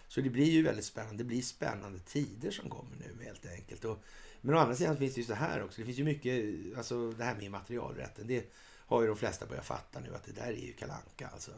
Så 0.08 0.22
det 0.22 0.30
blir 0.30 0.46
ju 0.46 0.64
väldigt 0.64 0.86
spännande. 0.86 1.18
Det 1.18 1.28
blir 1.28 1.42
spännande 1.42 2.00
tider 2.00 2.52
som 2.52 2.70
kommer 2.70 2.96
nu 2.96 3.26
helt 3.26 3.46
enkelt. 3.46 3.86
Och, 3.86 4.04
men 4.42 4.56
å 4.56 4.58
andra 4.58 4.76
sidan 4.76 4.98
finns 4.98 5.14
det 5.14 5.22
ju 5.22 5.28
så 5.28 5.34
här 5.34 5.64
också. 5.64 5.82
Det 5.82 5.86
finns 5.86 6.00
ju 6.00 6.04
mycket, 6.04 6.46
alltså 6.78 7.12
det 7.12 7.24
här 7.24 7.36
med 7.36 7.44
immaterialrätten. 7.44 8.28
Det 8.28 8.52
har 8.62 9.02
ju 9.02 9.08
de 9.08 9.18
flesta 9.18 9.46
börjat 9.46 9.66
fatta 9.66 10.00
nu 10.00 10.16
att 10.16 10.24
det 10.24 10.32
där 10.32 10.48
är 10.48 10.66
ju 10.68 10.74
kalanka 10.74 11.28
alltså. 11.28 11.52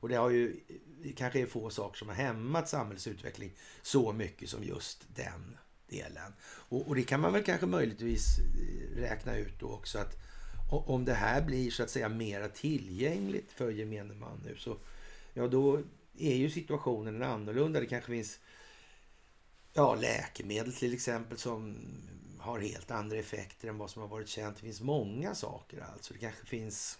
Och 0.00 0.08
det 0.08 0.14
har 0.14 0.30
ju 0.30 0.60
det 1.02 1.12
kanske 1.12 1.40
är 1.40 1.46
få 1.46 1.70
saker 1.70 1.98
som 1.98 2.08
har 2.08 2.14
hämmat 2.14 2.68
samhällsutveckling 2.68 3.52
så 3.82 4.12
mycket 4.12 4.50
som 4.50 4.64
just 4.64 5.06
den 5.16 5.58
delen. 5.88 6.32
Och, 6.42 6.88
och, 6.88 6.94
det 6.94 7.02
kan 7.02 7.20
man 7.20 7.32
väl 7.32 7.44
kanske 7.44 7.66
möjligtvis 7.66 8.38
eh, 8.38 9.00
räkna 9.00 9.36
ut 9.36 9.60
då 9.60 9.70
också 9.70 9.98
att 9.98 10.16
om 10.70 11.04
det 11.04 11.14
här 11.14 11.42
blir 11.42 11.70
så 11.70 11.82
att 11.82 11.90
säga 11.90 12.08
mera 12.08 12.48
tillgängligt 12.48 13.50
för 13.50 13.70
gemene 13.70 14.14
man 14.14 14.40
nu 14.44 14.56
så 14.56 14.76
ja 15.34 15.48
då 15.48 15.82
är 16.18 16.34
ju 16.34 16.50
situationen 16.50 17.22
annorlunda. 17.22 17.80
Det 17.80 17.86
kanske 17.86 18.12
finns 18.12 18.38
ja, 19.72 19.94
läkemedel 19.94 20.72
till 20.72 20.94
exempel 20.94 21.38
som 21.38 21.76
har 22.38 22.58
helt 22.58 22.90
andra 22.90 23.16
effekter 23.16 23.68
än 23.68 23.78
vad 23.78 23.90
som 23.90 24.02
har 24.02 24.08
varit 24.08 24.28
känt. 24.28 24.56
Det 24.56 24.62
finns 24.62 24.80
många 24.80 25.34
saker 25.34 25.86
alltså. 25.92 26.14
Det 26.14 26.20
kanske 26.20 26.46
finns 26.46 26.98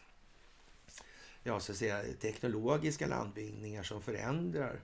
ja, 1.43 1.61
så 1.61 1.73
att 1.73 1.79
säga, 1.79 2.03
teknologiska 2.21 3.07
landvinningar 3.07 3.83
som 3.83 4.03
förändrar 4.03 4.81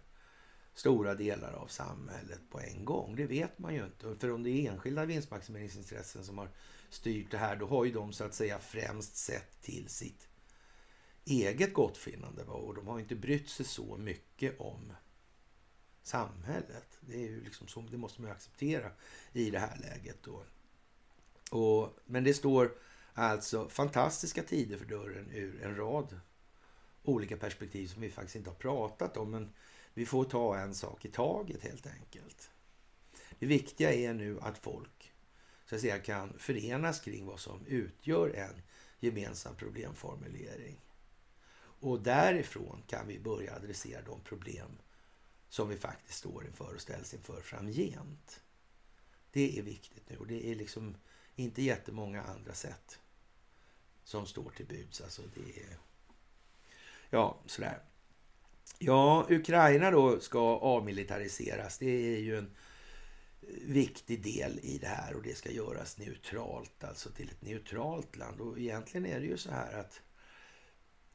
stora 0.75 1.14
delar 1.14 1.52
av 1.52 1.66
samhället 1.66 2.40
på 2.50 2.61
en 2.61 2.85
gång. 2.85 3.16
Det 3.16 3.26
vet 3.26 3.59
man 3.59 3.75
ju 3.75 3.85
inte. 3.85 4.16
För 4.16 4.31
om 4.31 4.43
det 4.43 4.50
är 4.50 4.71
enskilda 4.73 5.04
vinstmaximeringsintressen 5.04 6.25
som 6.25 6.38
har 6.38 6.49
styrt 6.90 7.31
det 7.31 7.38
här, 7.38 7.57
då 7.57 7.66
har 7.66 7.85
ju 7.85 7.93
de 7.93 8.12
så 8.12 8.25
att 8.25 8.35
säga 8.35 8.59
främst 8.59 9.16
sett 9.16 9.62
till 9.62 9.88
sitt 9.88 10.28
eget 11.25 11.75
gottfinnande. 11.75 12.43
Och 12.43 12.75
de 12.75 12.87
har 12.87 13.00
inte 13.00 13.14
brytt 13.14 13.49
sig 13.49 13.66
så 13.66 13.97
mycket 13.97 14.61
om 14.61 14.93
samhället. 16.02 16.99
Det 17.00 17.14
är 17.14 17.28
ju 17.28 17.45
liksom 17.45 17.69
så, 17.69 17.81
det 17.81 17.97
måste 17.97 18.21
man 18.21 18.31
ju 18.31 18.35
acceptera 18.35 18.90
i 19.33 19.50
det 19.50 19.59
här 19.59 19.78
läget 19.78 20.23
då. 20.23 20.43
Och, 21.50 21.99
men 22.07 22.25
det 22.25 22.35
står 22.35 22.73
alltså 23.14 23.69
fantastiska 23.69 24.43
tider 24.43 24.78
för 24.78 24.85
dörren 24.85 25.31
ur 25.31 25.62
en 25.62 25.76
rad 25.76 26.21
olika 27.04 27.37
perspektiv 27.37 27.87
som 27.87 28.02
vi 28.02 28.11
faktiskt 28.11 28.37
inte 28.37 28.50
har 28.50 28.54
pratat 28.54 29.16
om. 29.16 29.31
Men 29.31 29.52
vi 29.95 30.07
får 30.07 30.25
ta 30.25 30.59
en 30.59 30.75
sak 30.75 31.05
i 31.05 31.09
taget 31.09 31.63
helt 31.63 31.87
enkelt. 31.87 32.51
Det 33.39 33.47
viktiga 33.47 33.93
är 33.93 34.15
nu 34.15 34.41
att 34.41 34.59
folk 34.59 35.13
så 35.67 35.75
att 35.75 35.81
säga, 35.81 35.99
kan 35.99 36.39
förenas 36.39 37.01
kring 37.01 37.27
vad 37.27 37.41
som 37.41 37.67
utgör 37.67 38.31
en 38.31 38.63
gemensam 39.01 39.57
problemformulering. 39.57 40.81
Och 41.57 42.03
därifrån 42.03 42.83
kan 42.87 43.09
vi 43.09 43.19
börja 43.19 43.57
adressera 43.57 44.03
de 44.03 44.21
problem 44.21 44.79
som 45.49 45.69
vi 45.69 45.77
faktiskt 45.77 46.19
står 46.19 46.47
inför 46.47 46.75
och 46.75 46.81
ställs 46.81 47.15
inför 47.15 47.41
framgent. 47.41 48.41
Det 49.31 49.59
är 49.59 49.63
viktigt 49.63 50.11
nu 50.11 50.17
och 50.17 50.27
det 50.27 50.51
är 50.51 50.55
liksom 50.55 50.97
inte 51.37 51.63
jättemånga 51.63 52.23
andra 52.23 52.53
sätt 52.53 52.99
som 54.05 54.27
står 54.27 54.51
till 54.51 54.67
buds. 54.67 55.01
Alltså 55.01 55.23
det 55.35 55.61
är... 55.61 55.79
Ja, 57.11 57.41
sådär. 57.47 57.83
Ja, 58.78 59.26
Ukraina 59.30 59.90
då 59.90 60.21
ska 60.21 60.40
avmilitariseras. 60.59 61.78
Det 61.78 62.14
är 62.14 62.21
ju 62.21 62.38
en 62.38 62.50
eh, 63.42 63.49
viktig 63.66 64.23
del 64.23 64.59
i 64.62 64.78
det 64.78 64.87
här 64.87 65.14
och 65.14 65.23
det 65.23 65.37
ska 65.37 65.50
göras 65.50 65.99
neutralt, 65.99 66.85
alltså 66.85 67.11
till 67.11 67.30
ett 67.30 67.42
neutralt 67.42 68.16
land. 68.16 68.40
Och 68.40 68.59
egentligen 68.59 69.06
är 69.06 69.21
det 69.21 69.26
ju 69.26 69.37
så 69.37 69.50
här 69.50 69.73
att 69.73 70.02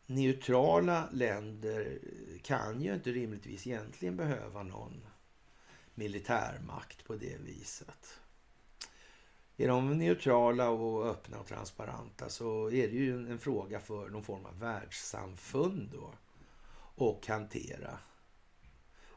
neutrala 0.06 1.10
länder 1.12 2.00
eh, 2.02 2.42
kan 2.42 2.82
ju 2.82 2.94
inte 2.94 3.12
rimligtvis 3.12 3.68
egentligen 3.68 4.18
behöva 4.18 4.64
någon 4.64 5.06
militärmakt 5.96 7.06
på 7.06 7.16
det 7.16 7.38
viset. 7.46 8.20
Är 9.58 9.68
de 9.68 9.98
neutrala 9.98 10.70
och 10.70 11.08
öppna 11.08 11.40
och 11.40 11.48
transparenta 11.48 12.30
så 12.30 12.72
är 12.72 12.88
det 12.88 12.96
ju 12.96 13.32
en 13.32 13.40
fråga 13.40 13.80
för 13.80 14.10
någon 14.10 14.24
form 14.24 14.46
av 14.46 14.60
världssamfund 14.60 15.90
då. 15.94 16.14
Och 17.00 17.28
hantera 17.28 18.00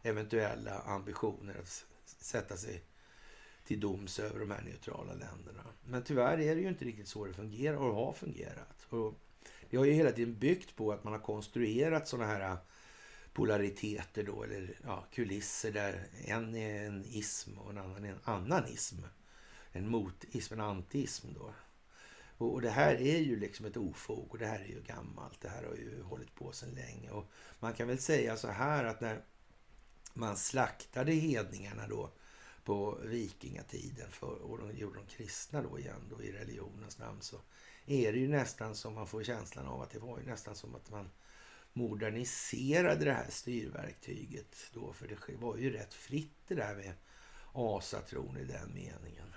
eventuella 0.03 0.79
ambitioner 0.79 1.55
att 1.61 1.85
sätta 2.05 2.57
sig 2.57 2.83
till 3.65 3.81
doms 3.81 4.19
över 4.19 4.41
de 4.41 4.51
här 4.51 4.63
neutrala 4.63 5.13
länderna. 5.13 5.65
Men 5.85 6.03
tyvärr 6.05 6.41
är 6.41 6.55
det 6.55 6.61
ju 6.61 6.69
inte 6.69 6.85
riktigt 6.85 7.09
så 7.09 7.25
det 7.25 7.33
fungerar 7.33 7.77
och 7.77 7.95
har 7.95 8.13
fungerat. 8.13 8.87
Och 8.89 9.15
det 9.71 9.77
har 9.77 9.85
ju 9.85 9.93
hela 9.93 10.13
tiden 10.13 10.39
byggt 10.39 10.77
på 10.77 10.93
att 10.93 11.05
man 11.05 11.13
har 11.13 11.21
konstruerat 11.21 12.09
sådana 12.09 12.33
här 12.33 12.57
polariteter 13.33 14.23
då, 14.23 14.43
eller 14.43 14.75
ja, 14.85 15.05
kulisser 15.13 15.73
där 15.73 16.07
en 16.25 16.55
är 16.55 16.87
en 16.87 17.05
ism 17.05 17.59
och 17.59 17.71
en 17.71 17.79
annan 17.79 18.05
är 18.05 18.13
en 18.13 18.21
annan 18.25 18.69
ism. 18.69 18.97
En 19.73 19.89
motism, 19.89 20.55
en 20.55 20.61
antiism 20.61 21.29
då. 21.35 21.55
Och, 22.43 22.55
och 22.55 22.63
det 22.63 22.71
här 22.71 22.95
är 22.95 23.19
ju 23.19 23.41
liksom 23.41 23.67
ett 23.67 23.77
ofog 23.77 24.27
och 24.31 24.39
det 24.39 24.47
här 24.47 24.61
är 24.61 24.69
ju 24.69 24.83
gammalt. 24.83 25.41
Det 25.41 25.49
här 25.49 25.63
har 25.63 25.75
ju 25.75 26.03
hållit 26.03 26.35
på 26.35 26.53
sedan 26.53 26.75
länge. 26.75 27.11
Och 27.11 27.31
man 27.61 27.73
kan 27.73 27.89
väl 27.89 27.99
säga 27.99 28.37
så 28.37 28.49
här 28.49 28.85
att 28.85 29.01
när 29.01 29.23
man 30.15 30.37
slaktade 30.37 31.13
hedningarna 31.13 31.89
då 31.89 32.11
på 32.65 32.99
vikingatiden 33.05 34.11
för, 34.11 34.43
och 34.43 34.59
de 34.59 34.77
gjorde 34.77 34.99
de 34.99 35.07
kristna 35.07 35.63
då 35.63 35.79
igen 35.79 36.09
då 36.11 36.23
i 36.23 36.33
religionens 36.33 36.99
namn 36.99 37.21
så 37.21 37.37
är 37.87 38.13
det 38.13 38.19
ju 38.19 38.29
nästan 38.29 38.75
som 38.75 38.95
man 38.95 39.07
får 39.07 39.23
känslan 39.23 39.67
av 39.67 39.83
att 39.83 39.91
det 39.91 39.99
var 39.99 40.19
ju 40.19 40.27
nästan 40.27 40.55
som 40.55 40.75
att 40.75 40.91
man 40.91 41.11
moderniserade 41.73 43.05
det 43.05 43.13
här 43.13 43.31
styrverktyget 43.31 44.57
då. 44.75 44.93
För 44.93 45.09
det 45.09 45.37
var 45.37 45.57
ju 45.57 45.71
rätt 45.71 45.95
fritt 45.95 46.37
det 46.49 46.55
där 46.55 46.75
med 46.75 46.93
asatron 47.53 48.37
i 48.37 48.45
den 48.45 48.75
meningen. 48.75 49.35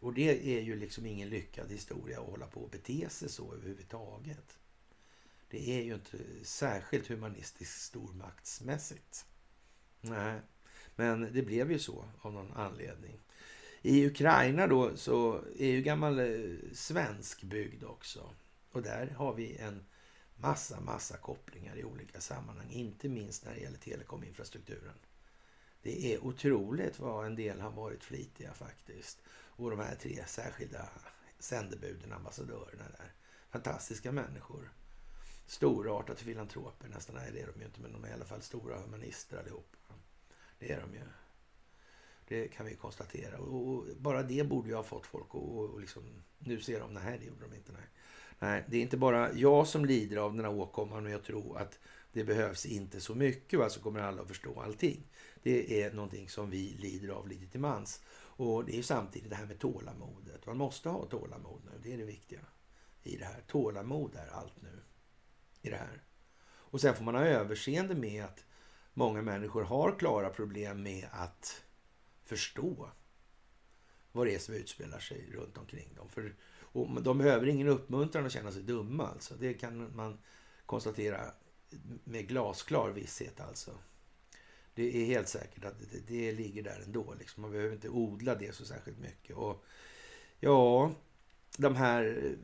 Och 0.00 0.14
det 0.14 0.58
är 0.58 0.60
ju 0.60 0.76
liksom 0.76 1.06
ingen 1.06 1.28
lyckad 1.28 1.70
historia 1.70 2.20
att 2.20 2.26
hålla 2.26 2.46
på 2.46 2.60
och 2.60 2.70
bete 2.70 3.08
sig 3.10 3.28
så 3.28 3.54
överhuvudtaget. 3.54 4.58
Det 5.50 5.78
är 5.78 5.82
ju 5.82 5.94
inte 5.94 6.18
särskilt 6.42 7.06
humanistiskt 7.06 7.80
stormaktsmässigt. 7.80 9.24
Nej, 10.00 10.40
men 10.96 11.32
det 11.32 11.42
blev 11.42 11.72
ju 11.72 11.78
så 11.78 12.04
av 12.20 12.32
någon 12.32 12.52
anledning. 12.52 13.20
I 13.82 14.06
Ukraina 14.06 14.66
då 14.66 14.96
så 14.96 15.44
är 15.58 15.66
ju 15.66 15.82
gammal 15.82 16.18
eh, 16.18 16.56
svensk 16.72 17.42
byggd 17.42 17.84
också. 17.84 18.30
Och 18.70 18.82
där 18.82 19.06
har 19.06 19.34
vi 19.34 19.56
en 19.56 19.84
massa, 20.36 20.80
massa 20.80 21.16
kopplingar 21.16 21.76
i 21.76 21.84
olika 21.84 22.20
sammanhang. 22.20 22.70
Inte 22.70 23.08
minst 23.08 23.44
när 23.44 23.54
det 23.54 23.60
gäller 23.60 23.78
telekominfrastrukturen. 23.78 24.94
Det 25.82 26.14
är 26.14 26.24
otroligt 26.24 26.98
vad 26.98 27.26
en 27.26 27.36
del 27.36 27.60
har 27.60 27.70
varit 27.70 28.04
flitiga 28.04 28.52
faktiskt. 28.52 29.22
Och 29.58 29.70
de 29.70 29.78
här 29.78 29.94
tre 29.94 30.24
särskilda 30.26 30.88
sändebuden, 31.38 32.12
ambassadörerna 32.12 32.84
där. 32.98 33.12
Fantastiska 33.50 34.12
människor. 34.12 34.72
Storartat 35.46 36.20
filantroper 36.20 36.88
nästan. 36.88 37.16
Nej, 37.16 37.30
det 37.32 37.40
är 37.40 37.46
de 37.46 37.60
ju 37.60 37.66
inte, 37.66 37.80
men 37.80 37.92
de 37.92 38.04
är 38.04 38.08
i 38.08 38.12
alla 38.12 38.24
fall 38.24 38.42
stora 38.42 38.78
humanister 38.80 39.38
allihop. 39.38 39.76
Det 40.58 40.72
är 40.72 40.80
de 40.80 40.94
ju. 40.94 41.00
Det 42.28 42.48
kan 42.48 42.66
vi 42.66 42.74
konstatera. 42.74 43.38
Och 43.38 43.84
bara 43.96 44.22
det 44.22 44.44
borde 44.44 44.68
ju 44.68 44.74
ha 44.74 44.82
fått 44.82 45.06
folk 45.06 45.34
att 45.34 45.80
liksom, 45.80 46.02
nu 46.38 46.60
ser 46.60 46.80
de, 46.80 46.94
nej 46.94 47.18
det 47.18 47.26
gjorde 47.26 47.48
de 47.48 47.56
inte. 47.56 47.72
Nej. 47.72 47.88
nej, 48.38 48.64
det 48.68 48.76
är 48.76 48.82
inte 48.82 48.96
bara 48.96 49.32
jag 49.32 49.66
som 49.66 49.84
lider 49.84 50.16
av 50.16 50.34
den 50.34 50.44
här 50.44 50.54
åkomman 50.54 51.06
och 51.06 51.12
jag 51.12 51.24
tror 51.24 51.58
att 51.58 51.78
det 52.12 52.24
behövs 52.24 52.66
inte 52.66 53.00
så 53.00 53.14
mycket, 53.14 53.58
va? 53.58 53.70
så 53.70 53.80
kommer 53.80 54.00
alla 54.00 54.22
att 54.22 54.28
förstå 54.28 54.60
allting. 54.60 55.06
Det 55.42 55.82
är 55.82 55.92
någonting 55.92 56.28
som 56.28 56.50
vi 56.50 56.76
lider 56.78 57.08
av 57.08 57.28
lite 57.28 57.46
till 57.46 57.60
mans. 57.60 58.00
Och 58.38 58.64
det 58.64 58.78
är 58.78 58.82
samtidigt 58.82 59.30
det 59.30 59.36
här 59.36 59.46
med 59.46 59.58
tålamodet. 59.58 60.46
Man 60.46 60.56
måste 60.56 60.88
ha 60.88 61.06
tålamod 61.06 61.60
nu, 61.64 61.70
det 61.82 61.92
är 61.92 61.98
det 61.98 62.04
viktiga 62.04 62.40
i 63.02 63.16
det 63.16 63.24
här. 63.24 63.44
Tålamod 63.46 64.14
är 64.14 64.28
allt 64.28 64.62
nu 64.62 64.82
i 65.62 65.70
det 65.70 65.76
här. 65.76 66.02
Och 66.44 66.80
sen 66.80 66.94
får 66.94 67.04
man 67.04 67.14
ha 67.14 67.24
överseende 67.24 67.94
med 67.94 68.24
att 68.24 68.44
många 68.94 69.22
människor 69.22 69.62
har 69.62 69.98
klara 69.98 70.30
problem 70.30 70.82
med 70.82 71.08
att 71.12 71.64
förstå 72.24 72.90
vad 74.12 74.26
det 74.26 74.34
är 74.34 74.38
som 74.38 74.54
utspelar 74.54 74.98
sig 74.98 75.30
runt 75.32 75.58
omkring 75.58 75.94
dem. 75.94 76.08
För, 76.08 76.34
och 76.60 77.02
de 77.02 77.18
behöver 77.18 77.46
ingen 77.46 77.68
uppmuntran 77.68 78.26
att 78.26 78.32
känna 78.32 78.52
sig 78.52 78.62
dumma. 78.62 79.06
Alltså. 79.06 79.34
Det 79.34 79.54
kan 79.54 79.96
man 79.96 80.18
konstatera 80.66 81.20
med 82.04 82.28
glasklar 82.28 82.90
visshet. 82.90 83.40
Alltså. 83.40 83.70
Det 84.78 84.96
är 84.96 85.06
helt 85.06 85.28
säkert 85.28 85.64
att 85.64 85.74
det, 85.92 86.06
det 86.06 86.32
ligger 86.32 86.62
där 86.62 86.82
ändå. 86.84 87.14
Liksom. 87.18 87.42
Man 87.42 87.50
behöver 87.50 87.74
inte 87.74 87.88
odla 87.88 88.34
det 88.34 88.54
så 88.54 88.64
särskilt 88.64 88.98
mycket. 88.98 89.36
Och 89.36 89.64
Ja, 90.40 90.92
de 91.58 91.76
här 91.76 92.36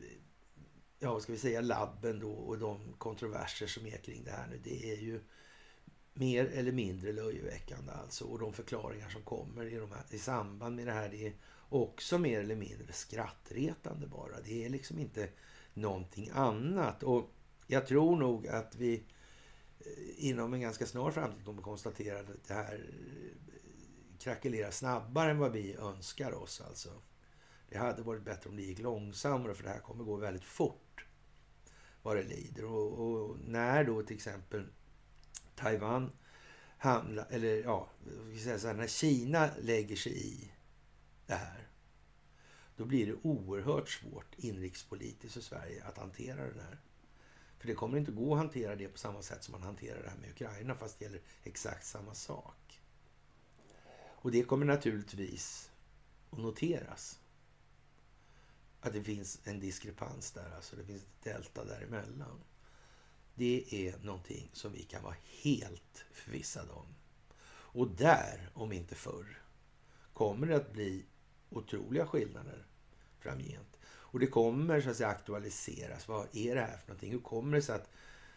ja, 0.98 1.12
vad 1.12 1.22
ska 1.22 1.32
vi 1.32 1.38
säga, 1.38 1.60
labben 1.60 2.20
då 2.20 2.30
och 2.30 2.58
de 2.58 2.92
kontroverser 2.98 3.66
som 3.66 3.86
är 3.86 3.96
kring 3.96 4.24
det 4.24 4.30
här 4.30 4.46
nu. 4.46 4.60
Det 4.64 4.92
är 4.92 4.96
ju 4.96 5.20
mer 6.14 6.46
eller 6.46 6.72
mindre 6.72 7.12
löjeväckande 7.12 7.92
alltså. 7.92 8.24
Och 8.24 8.38
de 8.38 8.52
förklaringar 8.52 9.08
som 9.08 9.22
kommer 9.22 9.64
i, 9.66 9.76
de 9.76 9.90
här, 9.90 10.04
i 10.10 10.18
samband 10.18 10.76
med 10.76 10.86
det 10.86 10.92
här, 10.92 11.08
det 11.08 11.26
är 11.26 11.32
också 11.68 12.18
mer 12.18 12.40
eller 12.40 12.56
mindre 12.56 12.92
skrattretande 12.92 14.06
bara. 14.06 14.40
Det 14.44 14.64
är 14.64 14.68
liksom 14.68 14.98
inte 14.98 15.28
någonting 15.74 16.30
annat. 16.34 17.02
Och 17.02 17.30
jag 17.66 17.86
tror 17.86 18.16
nog 18.16 18.48
att 18.48 18.76
vi 18.76 19.04
inom 20.16 20.54
en 20.54 20.60
ganska 20.60 20.86
snar 20.86 21.10
framtid 21.10 21.44
kommer 21.44 21.62
konstatera 21.62 22.20
att 22.20 22.48
det 22.48 22.54
här 22.54 22.90
krackelerar 24.18 24.70
snabbare 24.70 25.30
än 25.30 25.38
vad 25.38 25.52
vi 25.52 25.74
önskar 25.74 26.32
oss. 26.32 26.60
Alltså. 26.60 27.02
Det 27.68 27.78
hade 27.78 28.02
varit 28.02 28.24
bättre 28.24 28.50
om 28.50 28.56
det 28.56 28.62
gick 28.62 28.78
långsammare 28.78 29.54
för 29.54 29.62
det 29.62 29.70
här 29.70 29.80
kommer 29.80 30.04
gå 30.04 30.16
väldigt 30.16 30.44
fort. 30.44 31.06
vad 32.02 32.16
det 32.16 32.22
lider. 32.22 32.64
Och, 32.64 32.98
och 32.98 33.38
när 33.44 33.84
då 33.84 34.02
till 34.02 34.16
exempel 34.16 34.66
Taiwan 35.54 36.12
hamnar, 36.78 37.26
eller 37.30 37.62
ja, 37.62 37.88
säga 38.42 38.58
så 38.58 38.66
här, 38.66 38.74
när 38.74 38.86
Kina 38.86 39.50
lägger 39.60 39.96
sig 39.96 40.26
i 40.26 40.52
det 41.26 41.34
här, 41.34 41.68
då 42.76 42.84
blir 42.84 43.06
det 43.06 43.14
oerhört 43.22 43.88
svårt 43.88 44.34
inrikespolitiskt 44.36 45.34
för 45.34 45.40
Sverige 45.40 45.84
att 45.84 45.98
hantera 45.98 46.44
det 46.54 46.62
här. 46.62 46.78
För 47.64 47.68
det 47.68 47.74
kommer 47.74 47.98
inte 47.98 48.12
gå 48.12 48.32
att 48.32 48.38
hantera 48.38 48.76
det 48.76 48.88
på 48.88 48.98
samma 48.98 49.22
sätt 49.22 49.44
som 49.44 49.52
man 49.52 49.62
hanterar 49.62 50.02
det 50.02 50.10
här 50.10 50.16
med 50.16 50.30
Ukraina, 50.30 50.74
fast 50.74 50.98
det 50.98 51.04
gäller 51.04 51.20
exakt 51.42 51.86
samma 51.86 52.14
sak. 52.14 52.80
Och 53.96 54.30
det 54.30 54.42
kommer 54.42 54.66
naturligtvis 54.66 55.70
att 56.30 56.38
noteras. 56.38 57.20
Att 58.80 58.92
det 58.92 59.04
finns 59.04 59.40
en 59.44 59.60
diskrepans 59.60 60.30
där, 60.30 60.50
alltså 60.54 60.76
det 60.76 60.84
finns 60.84 61.02
ett 61.02 61.22
delta 61.22 61.64
däremellan. 61.64 62.40
Det 63.34 63.88
är 63.88 63.98
någonting 63.98 64.50
som 64.52 64.72
vi 64.72 64.82
kan 64.82 65.02
vara 65.02 65.16
helt 65.42 66.04
förvissade 66.12 66.72
om. 66.72 66.94
Och 67.48 67.90
där, 67.90 68.50
om 68.54 68.72
inte 68.72 68.94
förr, 68.94 69.42
kommer 70.12 70.46
det 70.46 70.56
att 70.56 70.72
bli 70.72 71.04
otroliga 71.50 72.06
skillnader 72.06 72.66
framgent. 73.18 73.73
Och 74.14 74.20
det 74.20 74.26
kommer 74.26 74.80
så 74.80 74.90
att 74.90 74.96
säga 74.96 75.08
aktualiseras. 75.08 76.08
Vad 76.08 76.26
är 76.32 76.54
det 76.54 76.60
här 76.60 76.76
för 76.76 76.88
någonting? 76.88 77.10
Hur 77.12 77.20
kommer 77.20 77.56
det 77.56 77.62
sig 77.62 77.74
att 77.74 77.90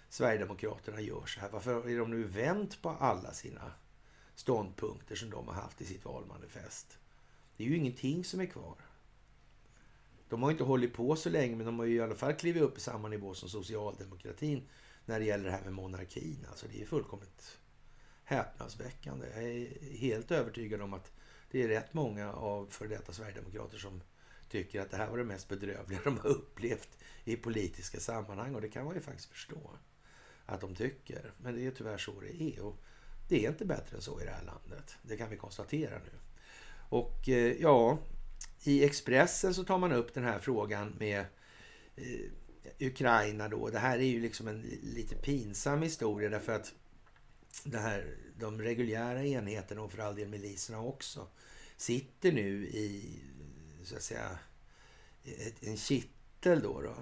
Sverigedemokraterna 0.09 1.01
gör 1.01 1.25
så 1.25 1.39
här? 1.39 1.49
Varför 1.49 1.89
är 1.89 1.99
de 1.99 2.11
nu 2.11 2.23
vänt 2.23 2.81
på 2.81 2.89
alla 2.89 3.33
sina 3.33 3.71
ståndpunkter 4.35 5.15
som 5.15 5.29
de 5.29 5.47
har 5.47 5.53
haft 5.53 5.81
i 5.81 5.85
sitt 5.85 6.05
valmanifest? 6.05 6.97
Det 7.57 7.63
är 7.63 7.67
ju 7.67 7.77
ingenting 7.77 8.23
som 8.23 8.39
är 8.39 8.45
kvar. 8.45 8.75
De 10.29 10.43
har 10.43 10.51
inte 10.51 10.63
hållit 10.63 10.93
på 10.93 11.15
så 11.15 11.29
länge, 11.29 11.55
men 11.55 11.65
de 11.65 11.79
har 11.79 11.85
ju 11.85 11.95
i 11.95 12.01
alla 12.01 12.15
fall 12.15 12.33
klivit 12.33 12.63
upp 12.63 12.77
i 12.77 12.81
samma 12.81 13.07
nivå 13.07 13.33
som 13.33 13.49
socialdemokratin 13.49 14.67
när 15.05 15.19
det 15.19 15.25
gäller 15.25 15.45
det 15.45 15.51
här 15.51 15.63
med 15.63 15.73
monarkin. 15.73 16.45
Alltså 16.49 16.67
det 16.67 16.81
är 16.81 16.85
fullkomligt 16.85 17.59
häpnadsväckande. 18.23 19.27
Jag 19.35 19.43
är 19.43 19.97
helt 19.97 20.31
övertygad 20.31 20.81
om 20.81 20.93
att 20.93 21.11
det 21.51 21.63
är 21.63 21.67
rätt 21.67 21.93
många 21.93 22.33
av 22.33 22.67
för 22.69 22.87
detta 22.87 23.13
sverigedemokrater 23.13 23.77
som 23.77 24.01
tycker 24.49 24.81
att 24.81 24.91
det 24.91 24.97
här 24.97 25.09
var 25.09 25.17
det 25.17 25.23
mest 25.23 25.49
bedrövliga 25.49 25.99
de 26.03 26.17
har 26.17 26.27
upplevt 26.27 26.89
i 27.23 27.35
politiska 27.35 27.99
sammanhang. 27.99 28.55
Och 28.55 28.61
det 28.61 28.69
kan 28.69 28.85
man 28.85 28.95
ju 28.95 29.01
faktiskt 29.01 29.29
förstå 29.29 29.71
att 30.45 30.61
de 30.61 30.75
tycker. 30.75 31.33
Men 31.37 31.55
det 31.55 31.65
är 31.65 31.71
tyvärr 31.71 31.97
så 31.97 32.19
det 32.19 32.43
är. 32.43 32.61
Och 32.61 32.83
det 33.27 33.45
är 33.45 33.49
inte 33.49 33.65
bättre 33.65 33.95
än 33.95 34.01
så 34.01 34.21
i 34.21 34.25
det 34.25 34.31
här 34.31 34.43
landet. 34.43 34.95
Det 35.01 35.17
kan 35.17 35.29
vi 35.29 35.37
konstatera 35.37 35.99
nu. 35.99 36.11
Och 36.89 37.29
eh, 37.29 37.61
ja, 37.61 37.97
i 38.63 38.83
Expressen 38.83 39.53
så 39.53 39.63
tar 39.63 39.77
man 39.77 39.91
upp 39.91 40.13
den 40.13 40.23
här 40.23 40.39
frågan 40.39 40.95
med 40.99 41.25
eh, 41.95 42.87
Ukraina 42.87 43.49
då. 43.49 43.69
Det 43.69 43.79
här 43.79 43.99
är 43.99 44.03
ju 44.03 44.21
liksom 44.21 44.47
en 44.47 44.61
lite 44.83 45.15
pinsam 45.15 45.81
historia 45.81 46.29
därför 46.29 46.53
att 46.53 46.73
det 47.63 47.77
här, 47.77 48.17
de 48.39 48.61
reguljära 48.61 49.25
enheterna 49.25 49.81
och 49.81 49.91
för 49.91 49.99
all 49.99 50.15
del 50.15 50.27
miliserna 50.27 50.81
också 50.81 51.27
sitter 51.77 52.31
nu 52.31 52.67
i 52.67 53.19
så 53.87 53.95
att 53.95 54.03
säga 54.03 54.39
en 55.61 55.77
kittel 55.77 56.61
då, 56.61 56.81
då 56.81 56.95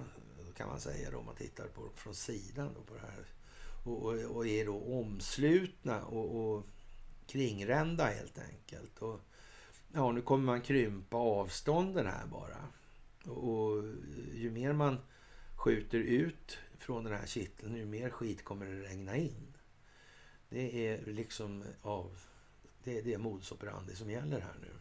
kan 0.58 0.68
man 0.68 0.80
säga 0.80 1.12
då, 1.12 1.18
om 1.18 1.26
man 1.26 1.36
tittar 1.36 1.68
på 1.68 1.90
från 1.96 2.16
sidan 2.16 2.74
då 2.74 2.82
på 2.82 2.94
det 2.94 3.00
här. 3.00 3.26
Och, 3.86 4.04
och, 4.04 4.36
och 4.36 4.48
är 4.48 4.66
då 4.66 5.00
omslutna 5.00 6.06
och, 6.06 6.56
och 6.56 6.64
kringrända 7.28 8.06
helt 8.06 8.38
enkelt. 8.38 8.98
Och, 9.00 9.20
ja, 9.94 10.12
nu 10.12 10.22
kommer 10.22 10.46
man 10.46 10.62
krympa 10.62 11.18
avstånden 11.18 12.06
här 12.06 12.26
bara. 12.26 12.68
Och, 13.26 13.50
och 13.50 13.84
ju 14.34 14.52
mer 14.52 14.74
man 14.74 14.98
skjuter 15.56 16.00
ut 16.00 16.58
från 16.80 17.04
den 17.04 17.14
här 17.14 17.26
kitteln, 17.26 17.76
ju 17.76 17.86
mer 17.86 18.10
skit 18.10 18.44
kommer 18.44 18.66
det 18.66 18.82
regna 18.82 19.18
in. 19.18 19.58
Det 20.50 20.88
är 20.88 21.06
liksom 21.06 21.64
av... 21.82 22.20
Det 22.84 22.98
är 22.98 23.04
det 23.04 23.18
modus 23.18 23.52
operandi 23.52 23.96
som 23.96 24.10
gäller 24.10 24.40
här 24.40 24.56
nu. 24.62 24.72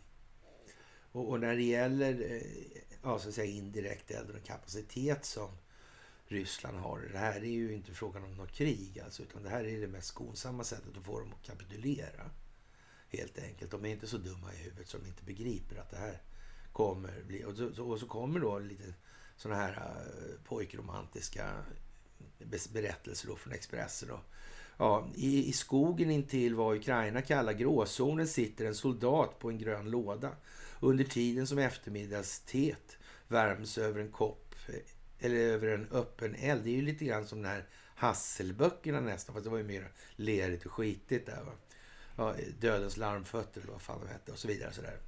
Och, 1.15 1.31
och 1.31 1.41
när 1.41 1.57
det 1.57 1.63
gäller 1.63 2.33
eh, 2.33 2.83
ja, 3.03 3.19
så 3.19 3.29
att 3.29 3.35
säga 3.35 3.53
indirekt 3.53 4.11
eld 4.11 4.31
och 4.31 4.47
kapacitet 4.47 5.25
som 5.25 5.49
Ryssland 6.27 6.79
har. 6.79 7.09
Det 7.13 7.19
här 7.19 7.41
är 7.41 7.45
ju 7.45 7.75
inte 7.75 7.93
frågan 7.93 8.25
om 8.25 8.35
något 8.35 8.53
krig 8.53 9.01
alltså, 9.05 9.23
utan 9.23 9.43
det 9.43 9.49
här 9.49 9.65
är 9.65 9.81
det 9.81 9.87
mest 9.87 10.09
skonsamma 10.09 10.65
sättet 10.65 10.97
att 10.97 11.05
få 11.05 11.21
dem 11.21 11.33
att 11.33 11.47
kapitulera. 11.47 12.31
Helt 13.09 13.39
enkelt. 13.39 13.71
De 13.71 13.85
är 13.85 13.89
inte 13.89 14.07
så 14.07 14.17
dumma 14.17 14.55
i 14.55 14.57
huvudet 14.57 14.89
så 14.89 14.99
de 14.99 15.07
inte 15.07 15.25
begriper 15.25 15.77
att 15.77 15.91
det 15.91 15.97
här 15.97 16.23
kommer 16.73 17.23
bli... 17.23 17.45
Och 17.45 17.57
så, 17.57 17.85
och 17.85 18.01
så 18.01 18.07
kommer 18.07 18.41
då 18.41 18.59
lite 18.59 18.95
sådana 19.37 19.61
här 19.61 19.73
eh, 19.73 20.45
pojkromantiska 20.45 21.65
berättelser 22.73 23.29
då 23.29 23.37
från 23.37 23.53
Expressen. 23.53 24.09
Då. 24.09 24.21
Ja, 24.77 25.09
i, 25.15 25.49
I 25.49 25.53
skogen 25.53 26.11
intill 26.11 26.55
vad 26.55 26.77
Ukraina 26.77 27.23
kallar 27.23 27.53
gråzonen 27.53 28.29
sitter 28.29 28.65
en 28.65 28.75
soldat 28.75 29.39
på 29.39 29.51
en 29.51 29.59
grön 29.59 29.91
låda. 29.91 30.33
Under 30.85 31.05
tiden 31.05 31.47
som 31.47 31.59
eftermiddagsteet 31.59 32.97
värms 33.29 33.79
över 33.79 34.01
en 34.01 34.11
kopp 34.13 34.55
eh, 34.69 34.75
eller 35.27 35.37
över 35.37 35.69
en 35.69 35.89
öppen 35.91 36.35
eld. 36.35 36.65
Det 36.65 36.71
är 36.71 36.75
ju 36.75 36.83
lite 36.83 37.05
grann 37.05 37.27
som 37.27 37.43
de 37.43 37.49
här 37.49 37.65
Hasselböckerna 37.95 39.01
nästan, 39.01 39.35
fast 39.35 39.45
det 39.45 39.51
var 39.51 39.59
ju 39.59 39.65
mer 39.65 39.89
lerigt 40.17 40.67
och 40.67 40.73
skitigt 40.73 41.27
där. 41.27 41.43
Va? 41.45 41.53
Ja, 42.17 42.35
Dödens 42.61 42.97
larmfötter 42.97 43.61
eller 43.61 43.73
vad 43.73 43.83
fan 43.83 44.01
de 44.01 44.13
hette 44.13 44.33
och 44.33 44.39
så 44.39 44.49
vidare. 44.49 44.73
Så 44.73 44.83
där. 44.83 44.99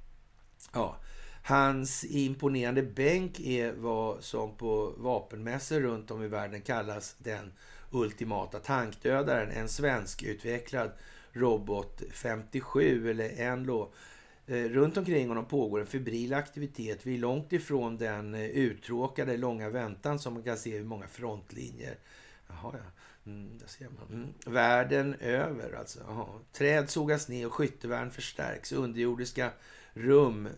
Ja, 0.73 0.99
Hans 1.43 2.05
imponerande 2.05 2.83
bänk 2.83 3.39
är 3.39 3.71
vad 3.71 4.23
som 4.23 4.57
på 4.57 4.93
vapenmässor 4.97 5.79
runt 5.79 6.11
om 6.11 6.23
i 6.23 6.27
världen 6.27 6.61
kallas 6.61 7.15
den 7.17 7.53
ultimata 7.91 8.59
tankdödaren. 8.59 9.51
En 9.51 9.69
svenskutvecklad 9.69 10.91
Robot 11.31 12.01
57 12.11 13.09
eller 13.09 13.41
Enlo. 13.41 13.77
då 13.77 13.93
Eh, 14.47 14.63
runt 14.63 14.97
omkring 14.97 15.27
honom 15.27 15.45
pågår 15.45 15.79
en 15.79 15.87
febril 15.87 16.33
aktivitet. 16.33 17.05
Vi 17.05 17.15
är 17.15 17.19
långt 17.19 17.53
ifrån 17.53 17.97
den 17.97 18.33
eh, 18.33 18.45
uttråkade 18.45 19.37
långa 19.37 19.69
väntan 19.69 20.19
som 20.19 20.33
man 20.33 20.43
kan 20.43 20.57
se 20.57 20.77
i 20.77 20.83
många 20.83 21.07
frontlinjer. 21.07 21.97
Jaha, 22.47 22.73
ja. 22.73 22.91
Mm, 23.31 23.57
där 23.57 23.67
ser 23.67 23.89
man. 23.89 24.07
Mm. 24.09 24.33
Världen 24.45 25.13
över 25.19 25.73
alltså. 25.73 25.99
Jaha. 26.07 26.27
Träd 26.51 26.89
sågas 26.89 27.29
ner 27.29 27.47
och 27.47 27.53
skyttevärn 27.53 28.11
förstärks. 28.11 28.71
Underjordiska 28.71 29.51
rum 29.93 30.49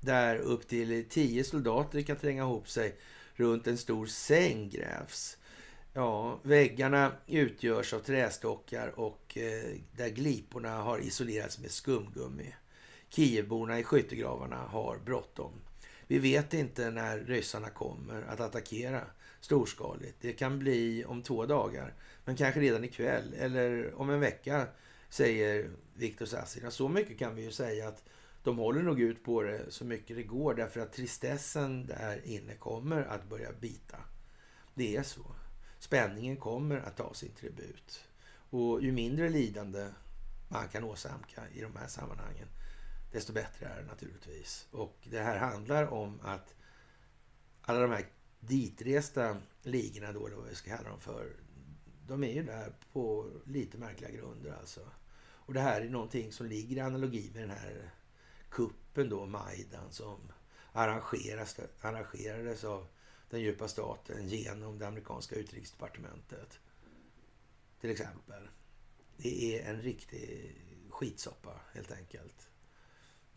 där 0.00 0.36
upp 0.36 0.68
till 0.68 1.04
tio 1.08 1.44
soldater 1.44 2.02
kan 2.02 2.16
tränga 2.16 2.42
ihop 2.42 2.68
sig 2.68 2.96
runt 3.34 3.66
en 3.66 3.78
stor 3.78 4.06
säng 4.06 4.68
grävs. 4.68 5.38
Ja, 5.92 6.40
väggarna 6.42 7.12
utgörs 7.26 7.94
av 7.94 7.98
trästockar 7.98 8.98
och 9.00 9.38
eh, 9.38 9.76
där 9.96 10.08
gliporna 10.08 10.76
har 10.76 10.98
isolerats 10.98 11.58
med 11.58 11.70
skumgummi. 11.70 12.54
Kievborna 13.08 13.78
i 13.78 13.84
skyttegravarna 13.84 14.56
har 14.56 14.98
bråttom. 14.98 15.52
Vi 16.06 16.18
vet 16.18 16.54
inte 16.54 16.90
när 16.90 17.18
ryssarna 17.18 17.70
kommer 17.70 18.22
att 18.22 18.40
attackera 18.40 19.02
storskaligt. 19.40 20.16
Det 20.20 20.32
kan 20.32 20.58
bli 20.58 21.04
om 21.04 21.22
två 21.22 21.46
dagar, 21.46 21.94
men 22.24 22.36
kanske 22.36 22.60
redan 22.60 22.84
ikväll 22.84 23.34
eller 23.34 23.94
om 24.00 24.10
en 24.10 24.20
vecka, 24.20 24.66
säger 25.08 25.70
Viktor 25.94 26.26
Sassina. 26.26 26.70
Så 26.70 26.88
mycket 26.88 27.18
kan 27.18 27.34
vi 27.34 27.42
ju 27.42 27.50
säga 27.52 27.88
att 27.88 28.04
de 28.42 28.58
håller 28.58 28.82
nog 28.82 29.00
ut 29.00 29.24
på 29.24 29.42
det 29.42 29.60
så 29.68 29.84
mycket 29.84 30.16
det 30.16 30.22
går 30.22 30.54
därför 30.54 30.80
att 30.80 30.92
tristessen 30.92 31.86
där 31.86 32.20
inne 32.24 32.54
kommer 32.54 33.02
att 33.02 33.28
börja 33.28 33.52
bita. 33.60 33.96
Det 34.74 34.96
är 34.96 35.02
så. 35.02 35.34
Spänningen 35.78 36.36
kommer 36.36 36.76
att 36.76 36.96
ta 36.96 37.14
sin 37.14 37.30
tribut. 37.30 38.04
Och 38.50 38.82
ju 38.82 38.92
mindre 38.92 39.28
lidande 39.28 39.88
man 40.48 40.68
kan 40.68 40.84
åsamka 40.84 41.42
i 41.54 41.60
de 41.60 41.76
här 41.76 41.86
sammanhangen, 41.86 42.48
desto 43.10 43.32
bättre 43.32 43.66
är 43.66 43.80
det 43.80 43.86
naturligtvis. 43.86 44.66
Och 44.70 44.98
det 45.10 45.20
här 45.20 45.38
handlar 45.38 45.86
om 45.92 46.20
att 46.22 46.54
alla 47.62 47.80
de 47.80 47.90
här 47.90 48.06
ditresta 48.40 49.36
ligorna 49.62 50.12
då, 50.12 50.26
eller 50.26 50.36
vad 50.36 50.48
vi 50.48 50.54
ska 50.54 50.76
kalla 50.76 50.88
dem 50.88 51.00
för, 51.00 51.36
de 52.06 52.24
är 52.24 52.32
ju 52.32 52.42
där 52.42 52.72
på 52.92 53.30
lite 53.44 53.78
märkliga 53.78 54.10
grunder 54.10 54.52
alltså. 54.52 54.80
Och 55.20 55.54
det 55.54 55.60
här 55.60 55.80
är 55.80 55.88
någonting 55.88 56.32
som 56.32 56.46
ligger 56.46 56.76
i 56.76 56.80
analogi 56.80 57.30
med 57.34 57.42
den 57.42 57.50
här 57.50 57.90
kuppen 58.50 59.08
då, 59.08 59.26
Majdan, 59.26 59.92
som 59.92 60.32
arrangeras, 60.72 61.60
arrangerades 61.80 62.64
av 62.64 62.86
den 63.30 63.40
djupa 63.40 63.68
staten 63.68 64.28
genom 64.28 64.78
det 64.78 64.88
amerikanska 64.88 65.36
utrikesdepartementet. 65.36 66.58
Till 67.80 67.90
exempel. 67.90 68.48
Det 69.16 69.58
är 69.58 69.70
en 69.70 69.82
riktig 69.82 70.56
skitsoppa 70.90 71.60
helt 71.74 71.92
enkelt. 71.92 72.47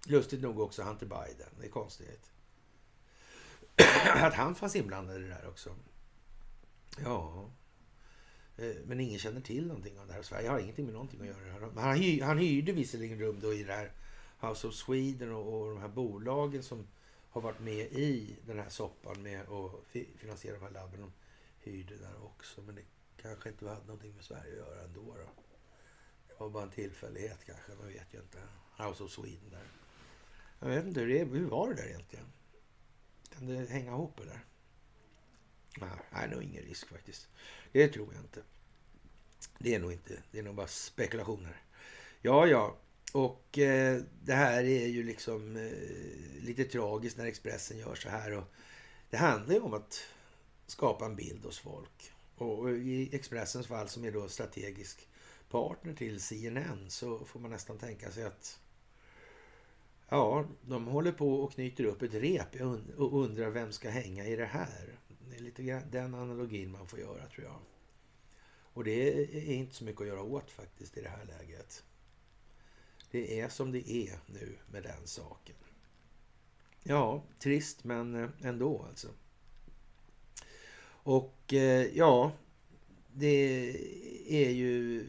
Lustigt 0.08 0.42
nog 0.42 0.60
också 0.60 0.84
Hunter 0.84 1.06
Biden. 1.06 1.50
Det 1.60 1.66
är 1.66 1.72
konstigt. 1.72 2.32
att 4.06 4.34
han 4.34 4.56
fanns 4.56 4.76
inblandad 4.76 5.18
i 5.18 5.20
det 5.20 5.28
där 5.28 5.48
också. 5.48 5.76
Ja, 7.04 7.50
Eh, 8.58 8.76
men 8.86 9.00
ingen 9.00 9.20
känner 9.20 9.42
till 9.42 9.68
någonting 9.68 10.00
om 10.00 10.08
det 10.08 10.14
här. 10.14 10.22
Sverige 10.22 10.50
har 10.50 10.60
ingenting 10.60 10.86
med 10.86 10.94
någonting 10.94 11.22
att 11.22 11.28
göra. 11.28 11.72
Han, 11.76 11.98
hyr, 11.98 12.22
han 12.24 12.38
hyrde 12.38 12.72
visserligen 12.72 13.20
rum 13.20 13.40
då 13.42 13.54
i 13.54 13.64
det 13.64 13.74
här 13.74 13.92
House 14.40 14.68
of 14.68 14.74
Sweden 14.74 15.32
och, 15.32 15.62
och 15.62 15.70
de 15.70 15.80
här 15.80 15.88
bolagen 15.88 16.64
som 16.64 16.88
har 17.30 17.42
varit 17.42 17.60
med 17.60 17.86
i 17.92 18.36
den 18.48 18.60
här 18.60 18.70
soppan 18.70 19.24
med 19.24 19.42
att 19.42 19.98
finansiera 20.18 20.56
de 20.56 20.64
här 20.64 20.72
labben. 20.72 21.00
De 21.00 21.12
hyrde 21.72 21.98
där 21.98 22.24
också. 22.24 22.62
Men 22.62 22.76
det 22.76 22.82
kanske 23.22 23.50
inte 23.50 23.70
hade 23.70 23.86
någonting 23.86 24.16
med 24.16 24.24
Sverige 24.24 24.52
att 24.52 24.70
göra 24.70 24.84
ändå. 24.84 25.02
Då. 25.02 25.30
Det 26.28 26.34
var 26.40 26.50
bara 26.50 26.64
en 26.64 26.70
tillfällighet 26.70 27.46
kanske. 27.46 27.72
Man 27.80 27.88
vet 27.88 28.14
ju 28.14 28.20
inte. 28.20 28.40
House 28.78 29.04
of 29.04 29.12
Sweden 29.12 29.50
där. 29.52 29.68
Jag 30.60 30.68
vet 30.68 30.86
inte 30.86 31.00
hur, 31.00 31.08
det, 31.08 31.20
är, 31.20 31.26
hur 31.26 31.46
var 31.46 31.70
det 31.70 31.76
där 31.76 31.88
egentligen? 31.88 32.26
Kan 33.30 33.48
det 33.48 33.70
hänga 33.70 33.92
ihop 33.92 34.20
eller? 34.20 34.40
Nej, 35.80 35.90
det 36.12 36.18
är 36.18 36.28
nog 36.28 36.44
ingen 36.44 36.64
risk 36.64 36.90
faktiskt. 36.90 37.28
Det 37.72 37.88
tror 37.88 38.14
jag 38.14 38.24
inte. 38.24 38.42
Det 39.58 39.76
är 39.76 39.80
nog 39.80 39.92
inte. 39.92 40.14
Det 40.32 40.40
är 40.40 40.44
nog 40.44 40.56
bara 40.56 40.68
spekulationer. 40.68 41.62
Ja, 42.22 42.48
ja. 42.48 42.76
Och 43.14 43.58
eh, 43.58 44.02
det 44.24 44.34
här 44.34 44.64
är 44.64 44.88
ju 44.88 45.04
liksom 45.04 45.56
eh, 45.56 46.44
lite 46.44 46.64
tragiskt 46.64 47.18
när 47.18 47.26
Expressen 47.26 47.78
gör 47.78 47.96
så 47.96 48.10
här. 48.10 48.32
Och 48.32 48.44
det 49.10 49.18
handlar 49.18 49.56
ju 49.56 49.62
om 49.62 49.74
att 49.74 50.06
skapa 50.68 51.06
en 51.06 51.16
bild 51.16 51.46
hos 51.46 51.60
folk. 51.60 52.12
Och 52.36 52.70
i 52.70 53.16
Expressens 53.16 53.68
fall 53.68 53.90
som 53.90 54.06
är 54.06 54.12
då 54.12 54.28
strategisk 54.28 55.08
partner 55.50 55.94
till 55.94 56.22
CNN 56.22 56.86
så 56.90 57.26
får 57.26 57.40
man 57.40 57.52
nästan 57.52 57.78
tänka 57.78 58.12
sig 58.12 58.24
att 58.24 58.60
ja, 60.10 60.46
de 60.62 60.88
håller 60.88 61.12
på 61.12 61.34
och 61.34 61.52
knyter 61.52 61.84
upp 61.84 62.02
ett 62.02 62.14
rep 62.14 62.62
och 62.98 63.24
undrar 63.24 63.50
vem 63.50 63.72
ska 63.72 63.90
hänga 63.90 64.26
i 64.26 64.36
det 64.36 64.46
här. 64.46 65.00
Det 65.30 65.36
är 65.36 65.42
lite 65.42 65.84
den 65.92 66.14
analogin 66.14 66.72
man 66.72 66.88
får 66.88 67.00
göra 67.00 67.28
tror 67.28 67.46
jag. 67.46 67.60
Och 68.76 68.84
det 68.84 69.24
är 69.38 69.54
inte 69.54 69.76
så 69.76 69.84
mycket 69.84 70.02
att 70.02 70.08
göra 70.08 70.22
åt 70.22 70.52
faktiskt 70.52 70.98
i 70.98 71.02
det 71.02 71.10
här 71.10 71.26
läget. 71.26 71.84
Det 73.12 73.40
är 73.40 73.50
som 73.50 73.72
det 73.72 73.92
är 73.92 74.20
nu 74.26 74.58
med 74.72 74.84
den 74.84 75.08
saken. 75.08 75.56
Ja, 76.84 77.24
trist 77.40 77.84
men 77.84 78.16
eh, 78.16 78.30
ändå 78.44 78.86
alltså. 78.90 79.08
Och 80.88 81.54
eh, 81.54 81.98
ja, 81.98 82.32
det 83.14 83.70
är 84.28 84.50
ju 84.50 85.06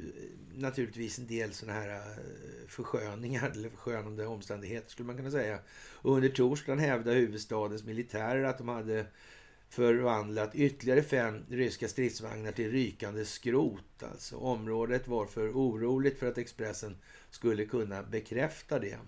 naturligtvis 0.54 1.18
en 1.18 1.26
del 1.26 1.52
sådana 1.52 1.80
här 1.80 1.88
eh, 1.88 2.68
försköningar 2.68 3.50
eller 3.50 3.68
förskönande 3.68 4.26
omständigheter 4.26 4.90
skulle 4.90 5.06
man 5.06 5.16
kunna 5.16 5.30
säga. 5.30 5.58
Och 5.76 6.14
under 6.14 6.28
torsdagen 6.28 6.78
hävdade 6.78 7.16
huvudstadens 7.16 7.84
militärer 7.84 8.44
att 8.44 8.58
de 8.58 8.68
hade 8.68 9.06
förvandlat 9.68 10.54
ytterligare 10.54 11.02
fem 11.02 11.44
ryska 11.48 11.88
stridsvagnar 11.88 12.52
till 12.52 12.70
rykande 12.70 13.24
skrot. 13.24 14.02
Alltså. 14.02 14.36
Området 14.36 15.08
var 15.08 15.26
för 15.26 15.48
oroligt 15.48 16.18
för 16.18 16.28
att 16.28 16.38
Expressen 16.38 16.96
skulle 17.30 17.64
kunna 17.64 18.02
bekräfta 18.02 18.78
det. 18.78 18.98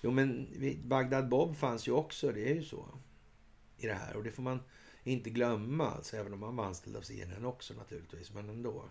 Jo, 0.00 0.10
men 0.10 0.46
Bagdad 0.84 1.28
Bob 1.28 1.56
fanns 1.56 1.88
ju 1.88 1.92
också, 1.92 2.32
det 2.32 2.50
är 2.50 2.54
ju 2.54 2.64
så. 2.64 2.86
I 3.78 3.86
det 3.86 3.94
här. 3.94 4.16
Och 4.16 4.24
det 4.24 4.30
får 4.30 4.42
man 4.42 4.60
inte 5.04 5.30
glömma, 5.30 5.90
alltså, 5.90 6.16
även 6.16 6.32
om 6.32 6.42
han 6.42 6.56
var 6.56 6.64
anställd 6.64 6.96
av 6.96 7.02
CNN 7.02 7.44
också 7.44 7.74
naturligtvis. 7.74 8.32
Men 8.32 8.50
ändå. 8.50 8.84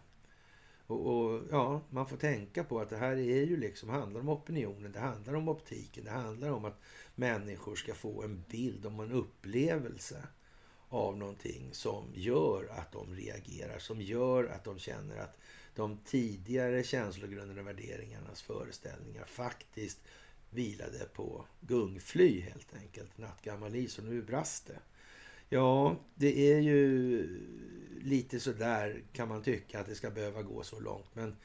Och, 0.88 1.08
och, 1.08 1.42
ja, 1.52 1.82
man 1.90 2.08
får 2.08 2.18
tänka 2.18 2.64
på 2.64 2.80
att 2.80 2.90
det 2.90 2.98
här 2.98 3.18
är 3.18 3.46
ju 3.46 3.58
liksom, 3.58 3.90
handlar 3.90 4.22
om 4.22 4.30
opinionen, 4.30 4.92
det 4.92 5.00
handlar 5.00 5.34
om 5.34 5.50
optiken, 5.50 6.04
det 6.04 6.12
handlar 6.12 6.52
om 6.52 6.66
att 6.66 6.80
människor 7.16 7.76
ska 7.76 7.94
få 7.94 8.24
en 8.24 8.44
bild, 8.50 8.86
om 8.86 9.00
en 9.00 9.12
upplevelse 9.12 10.28
av 10.90 11.18
någonting 11.18 11.70
som 11.72 12.06
gör 12.14 12.68
att 12.78 12.92
de 12.92 13.16
reagerar, 13.16 13.80
som 13.80 14.02
gör 14.02 14.44
att 14.46 14.64
de 14.64 14.80
känner 14.80 15.18
att 15.18 15.38
de 15.76 15.98
tidigare 16.06 16.84
känslogrunderna, 16.84 17.62
och 17.62 17.68
värderingarnas 17.68 18.42
föreställningar 18.42 19.26
faktiskt 19.26 20.00
vilade 20.50 21.06
på 21.14 21.46
gungfly 21.62 22.42
helt 22.42 22.76
enkelt. 22.76 23.18
Nattgammal 23.18 23.76
is 23.76 23.98
och 23.98 24.06
nu 24.06 24.22
brast 24.22 24.68
det. 24.68 24.80
Ja, 25.54 25.96
det 26.16 26.52
är 26.52 26.60
ju 26.60 27.28
lite 28.02 28.40
sådär 28.40 29.04
kan 29.12 29.28
man 29.28 29.44
tycka 29.44 29.80
att 29.80 29.86
det 29.86 29.96
ska 29.96 30.10
behöva 30.10 30.42
gå 30.42 30.64
så 30.64 30.80
långt. 30.80 31.16
Men 31.16 31.36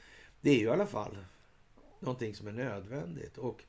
det 0.41 0.51
är 0.51 0.55
ju 0.55 0.65
i 0.65 0.69
alla 0.69 0.87
fall 0.87 1.19
någonting 2.01 2.35
som 2.35 2.47
är 2.47 2.53
nödvändigt. 2.53 3.39
Och 3.39 3.65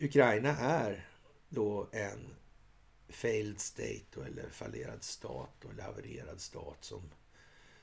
Ukraina 0.00 0.48
är 0.56 1.08
då 1.48 1.88
en 1.92 2.34
failed 3.08 3.60
state 3.60 4.24
eller 4.26 4.50
fallerad 4.50 5.02
stat 5.02 5.64
eller 5.70 5.82
havererad 5.82 6.40
stat 6.40 6.78
som 6.80 7.02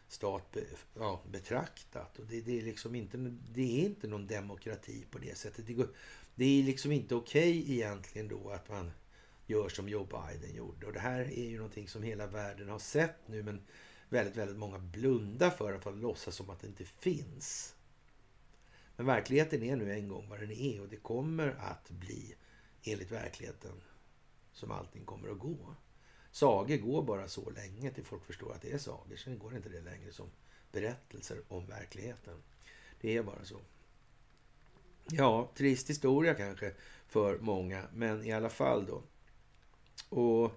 stat 0.08 0.51
be, 0.51 0.63
ja, 0.93 1.21
betraktat. 1.32 2.19
Och 2.19 2.25
det, 2.25 2.41
det, 2.41 2.60
är 2.60 2.63
liksom 2.63 2.95
inte, 2.95 3.17
det 3.51 3.82
är 3.82 3.86
inte 3.86 4.08
någon 4.08 4.27
demokrati 4.27 5.06
på 5.12 5.17
det 5.17 5.38
sättet. 5.38 5.67
Det, 5.67 5.73
går, 5.73 5.88
det 6.36 6.45
är 6.45 6.63
liksom 6.63 6.91
inte 6.91 7.15
okej 7.15 7.62
okay 7.62 7.73
egentligen 7.73 8.27
då 8.27 8.49
att 8.49 8.69
man 8.69 8.91
gör 9.45 9.69
som 9.69 9.89
Joe 9.89 10.06
Biden 10.06 10.56
gjorde. 10.56 10.86
Och 10.86 10.93
det 10.93 10.99
här 10.99 11.19
är 11.19 11.49
ju 11.49 11.58
någonting 11.58 11.88
som 11.88 12.03
hela 12.03 12.27
världen 12.27 12.69
har 12.69 12.79
sett 12.79 13.27
nu 13.27 13.43
men 13.43 13.62
väldigt, 14.10 14.36
väldigt 14.36 14.58
många 14.58 14.79
blundar 14.79 15.49
för 15.49 15.73
att 15.73 15.97
låtsas 15.97 16.36
som 16.36 16.49
att 16.49 16.60
det 16.60 16.67
inte 16.67 16.86
finns. 16.86 17.75
Men 18.95 19.06
verkligheten 19.06 19.63
är 19.63 19.75
nu 19.75 19.93
en 19.93 20.08
gång 20.08 20.29
vad 20.29 20.39
den 20.39 20.51
är 20.51 20.82
och 20.82 20.89
det 20.89 20.95
kommer 20.95 21.56
att 21.60 21.89
bli 21.89 22.36
enligt 22.84 23.12
verkligheten 23.12 23.82
som 24.53 24.71
allting 24.71 25.06
kommer 25.06 25.29
att 25.29 25.39
gå. 25.39 25.75
Sagor 26.32 26.77
går 26.77 27.03
bara 27.03 27.27
så 27.27 27.49
länge 27.49 27.91
till 27.91 28.06
folk 28.06 28.25
förstår 28.25 28.53
att 28.53 28.62
det 28.62 28.71
är 28.71 28.77
sagor. 28.77 29.15
Sen 29.15 29.39
går 29.39 29.56
inte 29.56 29.69
det 29.69 29.82
längre 29.82 30.12
som 30.12 30.32
berättelser 30.71 31.41
om 31.47 31.65
verkligheten. 31.65 32.43
Det 33.01 33.17
är 33.17 33.23
bara 33.23 33.45
så. 33.45 33.60
Ja, 35.10 35.51
trist 35.56 35.89
historia 35.89 36.34
kanske 36.34 36.73
för 37.08 37.39
många, 37.39 37.88
men 37.93 38.25
i 38.25 38.32
alla 38.32 38.49
fall 38.49 38.86
då. 38.86 39.03
Och 40.13 40.52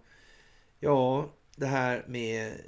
ja, 0.80 1.32
det 1.56 1.66
här 1.66 2.04
med 2.08 2.60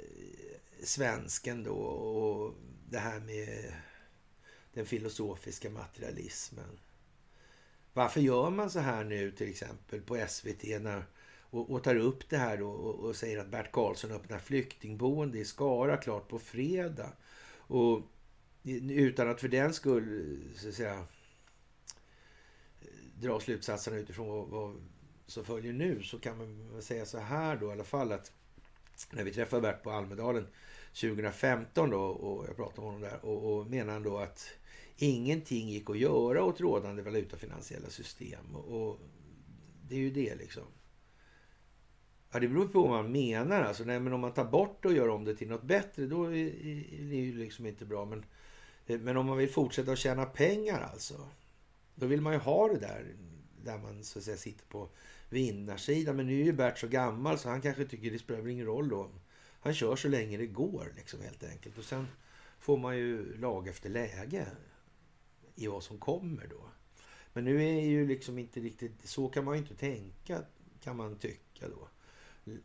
svensken 0.83 1.63
då 1.63 1.75
och 1.75 2.55
det 2.89 2.99
här 2.99 3.19
med 3.19 3.73
den 4.73 4.85
filosofiska 4.85 5.69
materialismen. 5.69 6.79
Varför 7.93 8.21
gör 8.21 8.49
man 8.49 8.69
så 8.69 8.79
här 8.79 9.03
nu 9.03 9.31
till 9.31 9.49
exempel 9.49 10.01
på 10.01 10.25
SVT 10.27 10.63
när, 10.81 11.03
och, 11.49 11.69
och 11.71 11.83
tar 11.83 11.95
upp 11.95 12.29
det 12.29 12.37
här 12.37 12.57
då 12.57 12.69
och, 12.69 12.95
och, 12.95 13.15
säger 13.15 13.37
att 13.37 13.51
Bert 13.51 13.71
Karlsson 13.71 14.11
öppnar 14.11 14.39
flyktingboende 14.39 15.39
i 15.39 15.45
Skara 15.45 15.97
klart 15.97 16.27
på 16.27 16.39
fredag. 16.39 17.13
Och 17.57 18.01
utan 18.89 19.29
att 19.29 19.41
för 19.41 19.47
den 19.47 19.73
skull 19.73 20.39
så 20.55 20.69
att 20.69 20.75
säga 20.75 21.05
dra 23.15 23.39
slutsatserna 23.39 23.97
utifrån 23.97 24.27
vad, 24.27 24.47
vad 24.47 24.75
som 25.29 25.45
följer 25.45 25.73
nu 25.73 26.03
så 26.03 26.19
kan 26.19 26.37
man 26.37 26.81
säga 26.81 27.05
så 27.05 27.17
här 27.17 27.57
då 27.57 27.69
i 27.69 27.71
alla 27.71 27.83
fall 27.83 28.11
att 28.11 28.31
när 29.11 29.23
vi 29.23 29.33
träffade 29.33 29.61
Bert 29.61 29.83
på 29.83 29.91
Almedalen 29.91 30.47
2015 30.93 31.89
då 31.89 32.01
och 32.01 32.45
jag 32.47 32.55
pratade 32.55 32.81
med 32.81 32.85
honom 32.85 33.01
där 33.01 33.25
och, 33.25 33.59
och 33.59 33.67
menade 33.67 33.91
han 33.91 34.03
då 34.03 34.17
att 34.17 34.49
ingenting 34.97 35.69
gick 35.69 35.89
att 35.89 35.97
göra 35.97 36.43
åt 36.43 36.61
rådande 36.61 37.01
valutafinansiella 37.01 37.89
system. 37.89 38.55
Och 38.55 38.99
det 39.87 39.95
är 39.95 39.99
ju 39.99 40.11
det 40.11 40.35
liksom. 40.35 40.63
Ja, 42.31 42.39
det 42.39 42.47
beror 42.47 42.67
på 42.67 42.81
vad 42.81 43.03
man 43.03 43.11
menar. 43.11 43.61
Alltså, 43.61 43.83
nej, 43.83 43.99
men 43.99 44.13
om 44.13 44.19
man 44.19 44.33
tar 44.33 44.45
bort 44.45 44.83
det 44.83 44.87
och 44.87 44.93
gör 44.93 45.09
om 45.09 45.25
det 45.25 45.35
till 45.35 45.49
något 45.49 45.63
bättre, 45.63 46.05
då 46.05 46.23
är 46.23 46.31
det 47.09 47.15
ju 47.15 47.37
liksom 47.37 47.65
inte 47.65 47.85
bra. 47.85 48.05
Men, 48.05 48.25
eh, 48.87 48.99
men 48.99 49.17
om 49.17 49.25
man 49.25 49.37
vill 49.37 49.49
fortsätta 49.49 49.91
att 49.91 49.99
tjäna 49.99 50.25
pengar 50.25 50.81
alltså, 50.93 51.27
då 51.95 52.05
vill 52.05 52.21
man 52.21 52.33
ju 52.33 52.39
ha 52.39 52.67
det 52.67 52.79
där, 52.79 53.05
där 53.63 53.77
man 53.77 54.03
så 54.03 54.19
att 54.19 54.25
säga 54.25 54.37
sitter 54.37 54.65
på 54.65 54.89
vinnarsidan. 55.29 56.15
Men 56.15 56.27
nu 56.27 56.41
är 56.41 56.45
ju 56.45 56.53
Bert 56.53 56.79
så 56.79 56.87
gammal 56.87 57.39
så 57.39 57.49
han 57.49 57.61
kanske 57.61 57.85
tycker 57.85 58.11
det 58.11 58.19
spelar 58.19 58.47
ingen 58.47 58.65
roll 58.65 58.89
då. 58.89 59.11
Han 59.59 59.73
kör 59.73 59.95
så 59.95 60.07
länge 60.07 60.37
det 60.37 60.47
går 60.47 60.93
liksom 60.95 61.21
helt 61.21 61.43
enkelt. 61.43 61.77
Och 61.77 61.83
sen 61.83 62.07
får 62.59 62.77
man 62.77 62.97
ju 62.97 63.37
lag 63.37 63.67
efter 63.67 63.89
läge 63.89 64.47
i 65.55 65.67
vad 65.67 65.83
som 65.83 65.99
kommer 65.99 66.47
då. 66.47 66.69
Men 67.33 67.43
nu 67.43 67.63
är 67.63 67.81
ju 67.81 68.07
liksom 68.07 68.39
inte 68.39 68.59
riktigt, 68.59 69.09
så 69.09 69.29
kan 69.29 69.45
man 69.45 69.53
ju 69.53 69.61
inte 69.61 69.75
tänka 69.75 70.43
kan 70.83 70.97
man 70.97 71.15
tycka 71.15 71.69
då. 71.69 71.87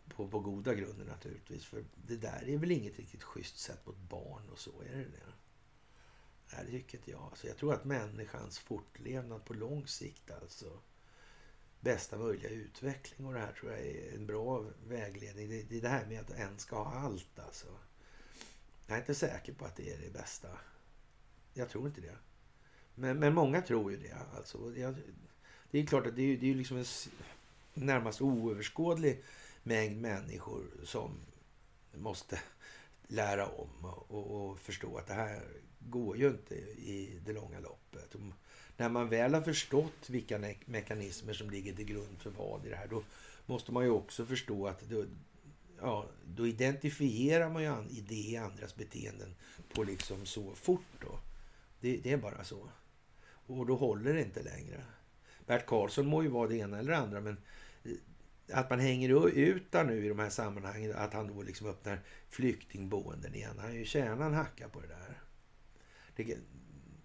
På, 0.09 0.29
på 0.29 0.40
goda 0.40 0.74
grunder 0.74 1.05
naturligtvis. 1.05 1.64
För 1.64 1.85
det 1.94 2.16
där 2.16 2.48
är 2.48 2.59
väl 2.59 2.70
inget 2.70 2.98
riktigt 2.98 3.22
schysst 3.22 3.59
sätt 3.59 3.87
mot 3.87 3.96
barn 3.96 4.48
och 4.53 4.59
så, 4.59 4.70
är 4.81 4.96
det 4.96 5.05
det? 5.05 5.33
Nej, 6.53 6.64
det 6.64 6.70
tycker 6.70 6.98
inte 6.98 7.11
jag. 7.11 7.22
Alltså, 7.22 7.46
jag 7.46 7.57
tror 7.57 7.74
att 7.74 7.85
människans 7.85 8.59
fortlevnad 8.59 9.44
på 9.44 9.55
lång 9.55 9.87
sikt 9.87 10.31
alltså 10.31 10.81
bästa 11.85 12.18
möjliga 12.18 12.51
utveckling 12.51 13.27
och 13.27 13.35
det 13.35 13.40
här 13.40 13.53
tror 13.53 13.73
jag 13.73 13.81
är 13.81 14.14
en 14.14 14.27
bra 14.27 14.64
vägledning. 14.88 15.49
Det, 15.49 15.62
det 15.62 15.77
är 15.77 15.81
det 15.81 15.88
här 15.88 16.07
med 16.07 16.20
att 16.20 16.31
en 16.31 16.59
ska 16.59 16.77
ha 16.77 17.01
allt 17.01 17.38
alltså. 17.38 17.66
Jag 18.87 18.97
är 18.97 19.01
inte 19.01 19.14
säker 19.14 19.53
på 19.53 19.64
att 19.64 19.77
det 19.77 19.92
är 19.92 19.99
det 19.99 20.12
bästa. 20.12 20.49
Jag 21.55 21.68
tror 21.68 21.87
inte 21.87 22.01
det. 22.01 22.16
Men, 22.94 23.18
men 23.18 23.35
många 23.35 23.62
tror 23.62 23.90
ju 23.90 23.99
det. 23.99 24.16
Alltså. 24.37 24.77
Jag, 24.77 24.94
det 25.70 25.79
är 25.79 25.87
klart 25.87 26.07
att 26.07 26.16
det 26.16 26.23
är, 26.23 26.37
det 26.37 26.51
är 26.51 26.55
liksom 26.55 26.77
en 26.77 26.85
närmast 27.75 28.23
oöverskådlig 28.23 29.25
mängd 29.62 30.01
människor 30.01 30.64
som 30.85 31.11
måste 31.94 32.40
lära 33.07 33.47
om 33.47 33.85
och, 33.85 34.51
och, 34.51 34.59
förstå 34.59 34.99
att 34.99 35.07
det 35.07 35.14
här 35.14 35.42
går 35.79 36.16
ju 36.16 36.29
inte 36.29 36.55
i 36.55 37.20
det 37.27 37.33
långa 37.33 37.61
loppet. 37.61 38.14
När 38.76 38.88
man 38.88 39.08
väl 39.08 39.34
har 39.34 39.40
förstått 39.40 40.10
vilka 40.10 40.38
mekanismer 40.66 41.32
som 41.32 41.50
ligger 41.50 41.74
till 41.74 41.84
grund 41.84 42.18
för 42.18 42.30
vad 42.30 42.66
i 42.66 42.68
det 42.68 42.76
här, 42.76 42.88
då 42.88 43.02
måste 43.46 43.72
man 43.72 43.84
ju 43.84 43.90
också 43.90 44.26
förstå 44.26 44.66
att 44.66 44.80
då, 44.80 45.04
ja, 45.80 46.06
då 46.26 46.46
identifierar 46.46 47.50
man 47.50 47.62
ju 47.62 47.68
i 47.90 48.00
det 48.00 48.37
andras 48.37 48.76
beteenden 48.76 49.34
på 49.74 49.84
liksom 49.84 50.26
så 50.26 50.54
fort 50.54 51.00
då. 51.00 51.18
Det, 51.80 51.96
det, 51.96 52.12
är 52.12 52.16
bara 52.16 52.44
så. 52.44 52.68
Och 53.46 53.66
då 53.66 53.76
håller 53.76 54.14
det 54.14 54.22
inte 54.22 54.42
längre. 54.42 54.84
Bert 55.46 55.66
Karlsson 55.66 56.06
må 56.06 56.22
ju 56.22 56.28
vara 56.28 56.48
det 56.48 56.56
ena 56.56 56.78
eller 56.78 56.92
det 56.92 56.98
andra, 56.98 57.20
men 57.20 57.37
eh, 57.84 58.58
att 58.58 58.70
man 58.70 58.80
hänger 58.80 59.28
ut 59.28 59.72
där 59.72 59.84
nu 59.84 60.04
i 60.04 60.08
de 60.08 60.18
här 60.18 60.30
sammanhangen, 60.30 60.92
att 60.96 61.12
han 61.12 61.26
då 61.26 61.42
liksom 61.42 61.66
öppnar 61.66 62.00
flyktingboenden 62.28 63.34
igen. 63.34 63.58
Han 63.58 63.68
har 63.68 63.76
ju 63.76 63.84
tjänat 63.84 64.26
en 64.26 64.34
hacka 64.34 64.68
på 64.68 64.80
det 64.80 64.87
där. 64.87 65.20
Det, 66.16 66.38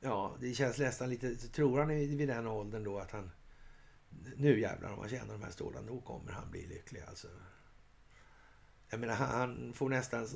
ja, 0.01 0.35
det 0.39 0.53
känns 0.53 0.77
nästan 0.77 1.09
lite... 1.09 1.35
Tror 1.35 1.79
han 1.79 1.87
vid 1.87 2.27
den 2.27 2.47
åldern 2.47 2.83
då 2.83 2.99
att 2.99 3.11
han... 3.11 3.31
Nu 4.35 4.59
jävlar 4.59 4.91
om 4.91 4.99
han 4.99 5.09
tjänar 5.09 5.33
de 5.33 5.43
här 5.43 5.51
stålarna, 5.51 5.87
då 5.87 6.01
kommer 6.01 6.31
han 6.31 6.51
bli 6.51 6.67
lycklig 6.67 7.01
alltså. 7.01 7.27
Jag 8.89 8.99
menar, 8.99 9.13
han 9.13 9.73
får 9.73 9.89
nästan 9.89 10.27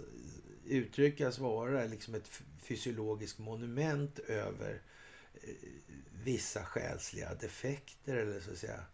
uttryckas 0.65 1.39
vara 1.39 1.86
liksom 1.86 2.15
ett 2.15 2.41
fysiologiskt 2.62 3.39
monument 3.39 4.19
över 4.19 4.82
eh, 5.34 5.49
vissa 6.23 6.65
själsliga 6.65 7.34
defekter 7.34 8.15
eller 8.15 8.39
så 8.39 8.52
att 8.52 8.58
säga 8.58 8.86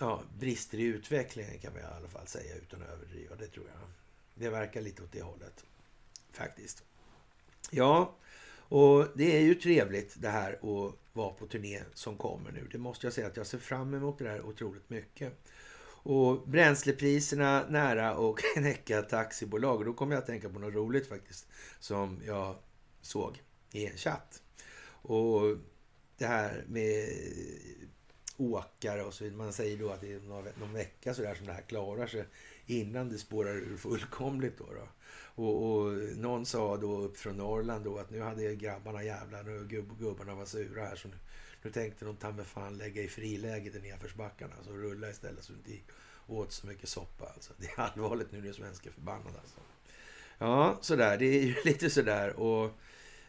ja, 0.00 0.22
brister 0.38 0.78
i 0.78 0.82
utvecklingen 0.82 1.58
kan 1.58 1.72
man 1.72 1.82
i 1.82 1.84
alla 1.84 2.08
fall 2.08 2.26
säga 2.26 2.56
utan 2.56 2.82
att 2.82 2.88
överdriva. 2.88 3.36
Det 3.36 3.46
tror 3.46 3.66
jag. 3.66 3.88
Det 4.34 4.50
verkar 4.50 4.80
lite 4.80 5.02
åt 5.02 5.12
det 5.12 5.22
hållet 5.22 5.64
faktiskt. 6.32 6.84
Ja, 7.70 8.14
och 8.70 9.06
det 9.14 9.36
är 9.36 9.40
ju 9.40 9.54
trevligt 9.54 10.14
det 10.22 10.28
här 10.28 10.52
att 10.52 10.94
vara 11.12 11.30
på 11.30 11.46
turné 11.46 11.80
som 11.94 12.16
kommer 12.16 12.52
nu. 12.52 12.68
Det 12.72 12.78
måste 12.78 13.06
jag 13.06 13.14
säga 13.14 13.26
att 13.26 13.36
jag 13.36 13.46
ser 13.46 13.58
fram 13.58 13.94
emot 13.94 14.18
det 14.18 14.28
här 14.28 14.42
otroligt 14.42 14.90
mycket. 14.90 15.32
Och 16.02 16.48
bränslepriserna 16.48 17.66
nära 17.68 18.16
och 18.16 18.38
knäcka 18.54 19.02
taxibolag. 19.02 19.78
Och 19.78 19.84
då 19.84 19.92
kommer 19.92 20.14
jag 20.14 20.20
att 20.20 20.26
tänka 20.26 20.48
på 20.48 20.58
något 20.58 20.74
roligt 20.74 21.08
faktiskt 21.08 21.46
som 21.78 22.20
jag 22.26 22.56
såg 23.00 23.42
i 23.72 23.86
en 23.86 23.96
chatt. 23.96 24.42
Och 25.02 25.56
det 26.18 26.26
här 26.26 26.64
med 26.68 27.08
åkare 28.36 29.02
och 29.02 29.14
så 29.14 29.24
vidare. 29.24 29.38
Man 29.38 29.52
säger 29.52 29.76
då 29.76 29.90
att 29.90 30.00
det 30.00 30.12
är 30.12 30.20
någon 30.60 30.72
vecka 30.72 31.14
sådär 31.14 31.34
som 31.34 31.46
det 31.46 31.52
här 31.52 31.62
klarar 31.62 32.06
sig 32.06 32.24
innan 32.66 33.08
det 33.08 33.18
spårar 33.18 33.56
ur 33.56 33.76
fullkomligt. 33.76 34.58
Då, 34.58 34.64
då. 34.64 34.88
Och, 35.12 35.70
och, 35.70 35.92
någon 36.16 36.46
sa 36.46 36.76
då 36.76 36.98
upp 36.98 37.16
från 37.16 37.36
Norrland 37.36 37.84
då 37.84 37.98
att 37.98 38.10
nu 38.10 38.20
hade 38.20 38.54
grabbarna 38.54 39.02
jävlar, 39.02 39.48
och 39.48 39.68
gubb, 39.68 39.98
gubbarna 39.98 40.34
var 40.34 40.44
sura 40.44 40.84
här 40.84 40.96
så 40.96 41.08
nu, 41.08 41.14
nu 41.62 41.70
tänkte 41.70 42.04
de 42.04 42.16
ta 42.16 42.32
med 42.32 42.46
fan 42.46 42.78
lägga 42.78 43.02
i 43.02 43.08
friläget 43.08 43.74
i 43.74 43.80
nedförsbackarna. 43.80 44.54
Så 44.64 44.72
rulla 44.72 45.10
istället 45.10 45.44
så 45.44 45.52
inte 45.52 45.70
åt 46.26 46.52
så 46.52 46.66
mycket 46.66 46.88
soppa. 46.88 47.26
Alltså. 47.34 47.52
Det 47.56 47.66
är 47.66 47.80
allvarligt 47.80 48.32
nu 48.32 48.40
när 48.40 48.52
svenska 48.52 48.88
är 48.88 48.92
förbannade. 48.92 49.38
Alltså. 49.38 49.60
Ja, 50.38 50.78
sådär. 50.80 51.18
Det 51.18 51.26
är 51.26 51.42
ju 51.42 51.54
lite 51.64 51.90
sådär. 51.90 52.40
Och 52.40 52.70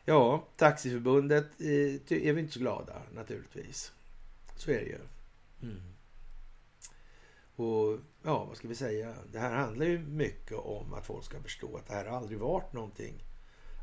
ja, 0.05 0.47
Taxiförbundet 0.55 1.61
eh, 1.61 2.27
är 2.27 2.33
vi 2.33 2.39
inte 2.41 2.53
så 2.53 2.59
glada 2.59 3.01
naturligtvis. 3.13 3.91
Så 4.55 4.71
är 4.71 4.79
det 4.79 4.85
ju. 4.85 4.99
Mm. 5.61 5.90
Och 7.61 7.99
ja, 8.23 8.45
vad 8.45 8.57
ska 8.57 8.67
vi 8.67 8.75
säga? 8.75 9.15
Det 9.31 9.39
här 9.39 9.51
handlar 9.51 9.85
ju 9.85 9.99
mycket 9.99 10.57
om 10.57 10.93
att 10.93 11.05
folk 11.05 11.25
ska 11.25 11.41
förstå 11.41 11.77
att 11.77 11.87
det 11.87 11.93
här 11.93 12.05
har 12.05 12.17
aldrig 12.17 12.39
varit 12.39 12.73
någonting 12.73 13.23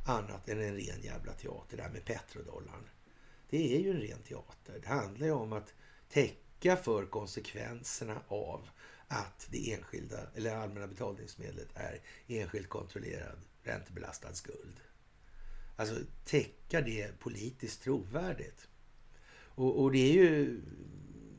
annat 0.07 0.49
än 0.49 0.61
en 0.61 0.77
ren 0.77 1.01
jävla 1.03 1.33
teater. 1.33 1.77
Det 1.77 1.83
här 1.83 1.91
med 1.91 2.05
petrodollarn. 2.05 2.89
Det 3.51 3.77
är 3.77 3.81
ju 3.81 3.91
en 3.91 4.01
ren 4.01 4.23
teater. 4.23 4.81
Det 4.83 4.89
handlar 4.89 5.27
ju 5.27 5.33
om 5.33 5.53
att 5.53 5.75
täcka 6.09 6.77
för 6.77 7.07
konsekvenserna 7.07 8.23
av 8.29 8.69
att 9.09 9.49
det 9.51 9.73
enskilda 9.73 10.19
eller 10.35 10.57
allmänna 10.57 10.87
betalningsmedlet 10.87 11.69
är 11.75 12.01
enskilt 12.27 12.69
kontrollerad 12.69 13.39
räntebelastad 13.63 14.35
skuld. 14.35 14.81
Alltså 15.77 15.95
täcka 16.25 16.81
det 16.81 17.19
politiskt 17.19 17.83
trovärdigt. 17.83 18.69
Och, 19.59 19.83
och, 19.83 19.93
det 19.93 19.99
är 19.99 20.13
ju 20.13 20.61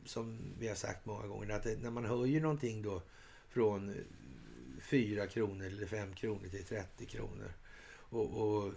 som 0.10 0.56
vi 0.60 0.68
har 0.68 0.76
sagt 0.76 1.06
många 1.06 1.28
gånger 1.28 1.50
att 1.50 1.66
när 1.66 1.92
man 1.92 2.06
höjer 2.06 2.42
någonting 2.42 2.82
då 2.82 3.02
från 3.50 3.96
4 4.82 5.28
kronor 5.28 5.66
eller 5.66 5.86
5 5.86 6.14
kronor 6.14 6.48
till 6.48 6.66
30 6.66 7.06
kronor 7.06 7.54
och, 7.96 8.30
och 8.42 8.74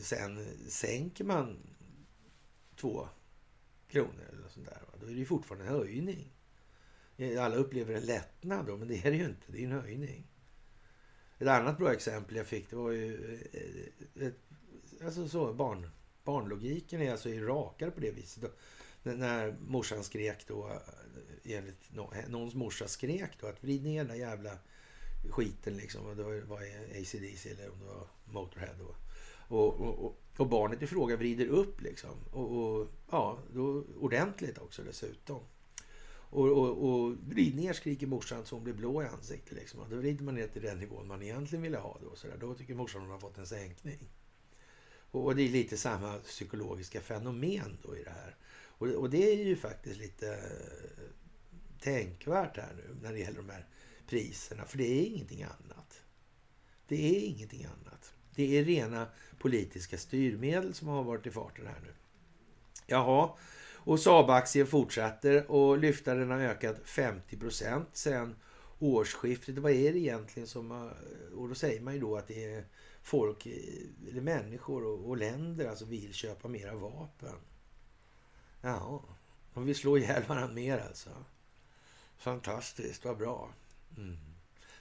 sen 0.00 0.46
sänker 0.68 1.24
man 1.24 1.58
2 2.76 3.08
kronor 3.88 4.24
eller 4.32 4.48
sånt 4.48 4.66
där. 4.66 4.80
Då 5.00 5.06
är 5.06 5.10
det 5.10 5.18
ju 5.18 5.24
fortfarande 5.24 5.66
en 5.66 5.72
höjning. 5.72 6.32
Alla 7.38 7.56
upplever 7.56 7.94
en 7.94 8.02
lättnad 8.02 8.66
då, 8.66 8.76
men 8.76 8.88
det 8.88 9.06
är 9.06 9.10
det 9.10 9.16
ju 9.16 9.24
inte. 9.24 9.52
Det 9.52 9.58
är 9.58 9.64
en 9.64 9.72
höjning. 9.72 10.26
Ett 11.38 11.48
annat 11.48 11.78
bra 11.78 11.92
exempel 11.92 12.36
jag 12.36 12.46
fick, 12.46 12.70
det 12.70 12.76
var 12.76 12.90
ju... 12.90 13.34
Eh, 13.34 14.22
eh, 14.22 14.26
ett, 14.26 14.38
alltså 15.04 15.28
så, 15.28 15.52
barn, 15.52 15.90
barnlogiken 16.24 17.02
är 17.02 17.12
alltså 17.12 17.28
rakare 17.28 17.90
på 17.90 18.00
det 18.00 18.10
viset. 18.10 18.58
När 19.14 19.56
morsan 19.66 20.04
skrek 20.04 20.46
då, 20.48 20.82
enligt 21.44 21.94
någons 22.28 22.54
morsa 22.54 22.88
skrek 22.88 23.30
då, 23.40 23.46
att 23.46 23.64
vrid 23.64 23.84
ner 23.84 23.98
den 23.98 24.08
där 24.08 24.14
jävla 24.14 24.58
skiten 25.30 25.76
liksom. 25.76 26.06
Och 26.06 26.16
det 26.16 26.22
var 26.22 26.62
ACDC 26.90 27.50
eller 27.50 27.70
om 27.72 27.78
det 27.78 27.86
var 27.86 28.06
Motorhead 28.24 28.74
då. 28.78 28.94
Och, 29.56 29.80
och, 29.80 30.16
och, 30.36 30.46
barnet 30.46 30.82
i 30.82 30.86
fråga 30.86 31.16
vrider 31.16 31.46
upp 31.46 31.80
liksom. 31.80 32.10
Och, 32.32 32.52
och, 32.52 32.88
ja, 33.10 33.38
då 33.54 33.84
ordentligt 34.00 34.58
också 34.58 34.82
dessutom. 34.82 35.40
Och, 36.30 36.48
och, 36.48 36.88
och 36.88 37.16
vrid 37.28 37.56
ner 37.56 37.72
skriker 37.72 38.06
morsan 38.06 38.46
så 38.46 38.56
hon 38.56 38.64
blir 38.64 38.74
blå 38.74 39.02
i 39.02 39.06
ansiktet. 39.06 39.56
Liksom. 39.56 39.80
Och 39.80 39.88
då 39.88 39.96
vrider 39.96 40.24
man 40.24 40.34
ner 40.34 40.48
till 40.48 40.62
den 40.62 40.78
nivån 40.78 41.06
man 41.06 41.22
egentligen 41.22 41.62
ville 41.62 41.78
ha. 41.78 41.98
Då, 42.02 42.16
så 42.16 42.26
där. 42.26 42.36
då 42.36 42.54
tycker 42.54 42.74
morsan 42.74 43.00
att 43.00 43.04
hon 43.04 43.12
har 43.12 43.20
fått 43.20 43.38
en 43.38 43.46
sänkning. 43.46 44.08
Och, 45.10 45.24
och 45.24 45.36
det 45.36 45.42
är 45.42 45.48
lite 45.48 45.76
samma 45.76 46.18
psykologiska 46.18 47.00
fenomen 47.00 47.78
då 47.82 47.96
i 47.96 48.02
det 48.02 48.10
här. 48.10 48.36
Och, 48.78 48.88
och 48.88 49.10
det 49.10 49.32
är 49.32 49.44
ju 49.44 49.56
faktiskt 49.56 50.00
lite 50.00 50.28
eh, 50.28 51.10
tänkvärt 51.80 52.56
här 52.56 52.74
nu 52.76 52.96
när 53.02 53.12
det 53.12 53.18
gäller 53.18 53.36
de 53.36 53.50
här 53.50 53.66
priserna. 54.06 54.64
För 54.64 54.78
det 54.78 54.84
är 54.84 55.06
ingenting 55.06 55.42
annat. 55.42 56.02
Det 56.88 57.16
är 57.16 57.20
ingenting 57.20 57.64
annat. 57.64 58.14
Det 58.34 58.58
är 58.58 58.64
rena 58.64 59.06
politiska 59.38 59.98
styrmedel 59.98 60.74
som 60.74 60.88
har 60.88 61.02
varit 61.02 61.26
i 61.26 61.30
farten 61.30 61.66
här 61.66 61.80
nu. 61.82 61.92
Jaha, 62.86 63.30
och 63.74 64.00
Saab-aktien 64.00 64.66
fortsätter 64.66 65.50
och 65.50 65.78
lyftaren 65.78 66.30
har 66.30 66.40
ökat 66.40 66.76
50 66.84 67.36
procent 67.36 67.88
sen 67.92 68.36
årsskiftet. 68.78 69.58
Vad 69.58 69.72
är 69.72 69.92
det 69.92 69.98
egentligen 69.98 70.46
som... 70.46 70.72
Eh, 70.72 71.38
och 71.38 71.48
då 71.48 71.54
säger 71.54 71.80
man 71.80 71.94
ju 71.94 72.00
då 72.00 72.16
att 72.16 72.28
det 72.28 72.44
är 72.44 72.64
folk, 73.02 73.46
eh, 73.46 73.52
eller 74.10 74.20
människor 74.20 74.84
och, 74.84 75.08
och 75.08 75.16
länder 75.16 75.68
alltså 75.68 75.84
vill 75.84 76.14
köpa 76.14 76.48
mera 76.48 76.74
vapen. 76.74 77.38
Ja, 78.60 79.04
de 79.54 79.66
vill 79.66 79.76
slå 79.76 79.98
ihjäl 79.98 80.22
varandra 80.22 80.54
mer 80.54 80.78
alltså. 80.78 81.24
Fantastiskt, 82.16 83.04
vad 83.04 83.18
bra. 83.18 83.54
Mm. 83.96 84.18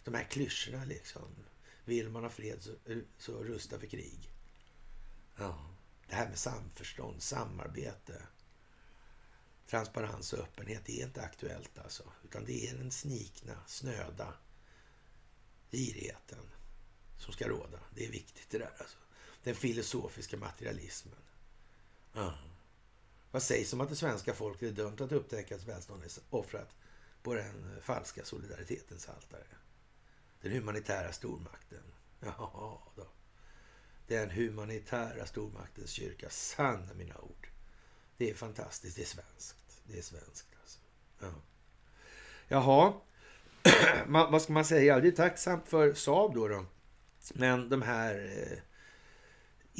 De 0.03 0.13
här 0.13 0.23
klyschorna 0.23 0.85
liksom. 0.85 1.35
Vill 1.85 2.09
man 2.09 2.23
ha 2.23 2.29
fred 2.29 2.61
så, 2.61 2.91
eh, 2.91 2.97
så 3.17 3.43
rusta 3.43 3.79
för 3.79 3.87
krig. 3.87 4.29
Ja. 5.37 5.69
Det 6.07 6.15
här 6.15 6.29
med 6.29 6.37
samförstånd, 6.37 7.21
samarbete, 7.21 8.21
transparens 9.67 10.33
och 10.33 10.39
öppenhet 10.39 10.89
är 10.89 11.05
inte 11.05 11.21
aktuellt 11.21 11.77
alltså. 11.77 12.03
Utan 12.23 12.45
det 12.45 12.67
är 12.67 12.77
den 12.77 12.91
snikna, 12.91 13.63
snöda 13.67 14.33
girigheten 15.71 16.51
som 17.19 17.33
ska 17.33 17.47
råda. 17.47 17.79
Det 17.95 18.05
är 18.05 18.11
viktigt 18.11 18.49
det 18.49 18.57
där 18.57 18.71
alltså. 18.79 18.97
Den 19.43 19.55
filosofiska 19.55 20.37
materialismen. 20.37 21.19
Ja. 22.13 22.37
Vad 23.35 23.43
sägs 23.43 23.73
om 23.73 23.81
att 23.81 23.89
det 23.89 23.95
svenska 23.95 24.33
folket 24.33 24.69
är 24.69 24.73
dömt 24.83 25.01
att 25.01 25.11
upptäcka 25.11 25.55
att 25.55 25.67
välståndet 25.67 26.17
är 26.17 26.23
offrat 26.29 26.69
på 27.23 27.33
den 27.33 27.73
eh, 27.73 27.81
falska 27.81 28.25
solidaritetens 28.25 29.09
altare? 29.09 29.43
Den 30.41 30.51
humanitära 30.51 31.11
stormakten. 31.11 31.83
Ja, 32.19 32.93
då. 32.95 33.07
Den 34.07 34.29
humanitära 34.29 35.25
stormaktens 35.25 35.89
kyrka. 35.89 36.29
Sanna 36.29 36.93
mina 36.93 37.17
ord. 37.17 37.47
Det 38.17 38.29
är 38.29 38.33
fantastiskt. 38.33 38.95
Det 38.95 39.01
är 39.01 39.05
svenskt. 39.05 39.81
Det 39.83 39.97
är 39.97 40.01
svenskt 40.01 40.47
alltså. 40.61 40.79
Ja. 41.19 41.33
Jaha. 42.47 42.93
vad 44.31 44.41
ska 44.41 44.53
man 44.53 44.65
säga? 44.65 44.99
Det 44.99 45.07
är 45.07 45.11
tacksamt 45.11 45.67
för 45.67 45.93
Saab 45.93 46.35
då. 46.35 46.47
då. 46.47 46.65
Men 47.33 47.69
de 47.69 47.81
här 47.81 48.15
eh, 48.15 48.57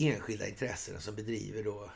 enskilda 0.08 0.48
intressena 0.48 1.00
som 1.00 1.16
bedriver 1.16 1.64
då 1.64 1.90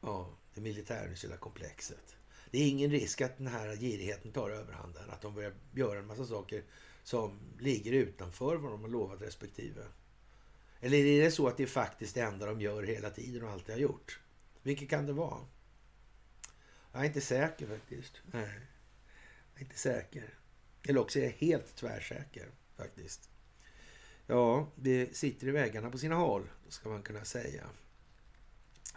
ja, 0.00 0.36
det 0.54 0.60
militärindustriella 0.60 1.36
komplexet. 1.36 2.16
Det 2.50 2.58
är 2.58 2.68
ingen 2.68 2.90
risk 2.90 3.20
att 3.20 3.38
den 3.38 3.46
här 3.46 3.76
girigheten 3.76 4.32
tar 4.32 4.50
överhanden. 4.50 5.10
Att 5.10 5.22
de 5.22 5.34
börjar 5.34 5.54
göra 5.74 5.98
en 5.98 6.06
massa 6.06 6.26
saker 6.26 6.64
som 7.02 7.38
ligger 7.60 7.92
utanför 7.92 8.56
vad 8.56 8.72
de 8.72 8.80
har 8.80 8.88
lovat 8.88 9.22
respektive. 9.22 9.86
Eller 10.80 10.98
är 10.98 11.24
det 11.24 11.30
så 11.30 11.48
att 11.48 11.56
det 11.56 11.62
är 11.62 11.66
faktiskt 11.66 12.14
det 12.14 12.20
enda 12.20 12.46
de 12.46 12.60
gör 12.60 12.82
hela 12.82 13.10
tiden 13.10 13.44
och 13.44 13.50
alltid 13.50 13.74
har 13.74 13.80
gjort? 13.80 14.20
Vilket 14.62 14.90
kan 14.90 15.06
det 15.06 15.12
vara? 15.12 15.40
Jag 16.92 17.02
är 17.02 17.06
inte 17.06 17.20
säker 17.20 17.66
faktiskt. 17.66 18.22
Nej, 18.32 18.60
jag 19.52 19.60
är 19.60 19.64
inte 19.64 19.78
säker. 19.78 20.34
Eller 20.88 21.00
också 21.00 21.18
är 21.18 21.24
jag 21.24 21.30
helt 21.30 21.76
tvärsäker 21.76 22.50
faktiskt. 22.76 23.30
Ja, 24.26 24.72
det 24.74 25.16
sitter 25.16 25.48
i 25.48 25.50
väggarna 25.50 25.90
på 25.90 25.98
sina 25.98 26.14
håll, 26.14 26.48
ska 26.68 26.88
man 26.88 27.02
kunna 27.02 27.24
säga. 27.24 27.66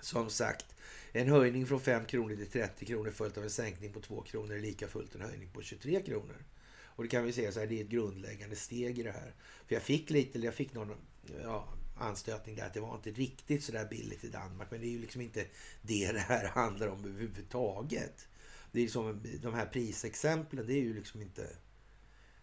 Som 0.01 0.29
sagt, 0.29 0.75
en 1.11 1.29
höjning 1.29 1.67
från 1.67 1.81
5 1.81 2.05
kronor 2.05 2.35
till 2.35 2.49
30 2.49 2.85
kronor 2.85 3.11
följt 3.11 3.37
av 3.37 3.43
en 3.43 3.49
sänkning 3.49 3.93
på 3.93 3.99
2 3.99 4.21
kronor 4.21 4.55
är 4.55 4.59
lika 4.59 4.87
fullt 4.87 5.15
en 5.15 5.21
höjning 5.21 5.49
på 5.49 5.61
23 5.61 6.01
kronor. 6.01 6.45
Och 6.81 7.03
det 7.03 7.09
kan 7.09 7.23
vi 7.23 7.33
säga 7.33 7.51
så 7.51 7.59
här, 7.59 7.67
det 7.67 7.79
är 7.79 7.83
ett 7.83 7.89
grundläggande 7.89 8.55
steg 8.55 8.99
i 8.99 9.03
det 9.03 9.11
här. 9.11 9.33
För 9.67 9.75
jag 9.75 9.83
fick 9.83 10.09
lite, 10.09 10.39
jag 10.39 10.53
fick 10.53 10.73
någon 10.73 10.95
ja, 11.43 11.73
anstötning 11.97 12.55
där 12.55 12.65
att 12.65 12.73
det 12.73 12.79
var 12.79 12.95
inte 12.95 13.11
riktigt 13.11 13.63
så 13.63 13.71
där 13.71 13.85
billigt 13.85 14.23
i 14.23 14.27
Danmark. 14.27 14.71
Men 14.71 14.81
det 14.81 14.87
är 14.87 14.91
ju 14.91 14.99
liksom 14.99 15.21
inte 15.21 15.45
det 15.81 16.11
det 16.11 16.19
här 16.19 16.47
handlar 16.53 16.87
om 16.87 17.05
överhuvudtaget. 17.05 18.27
Det 18.71 18.81
är 18.81 18.87
som 18.87 19.21
de 19.41 19.53
här 19.53 19.65
prisexemplen, 19.65 20.67
det 20.67 20.73
är 20.73 20.81
ju 20.81 20.93
liksom 20.93 21.21
inte 21.21 21.47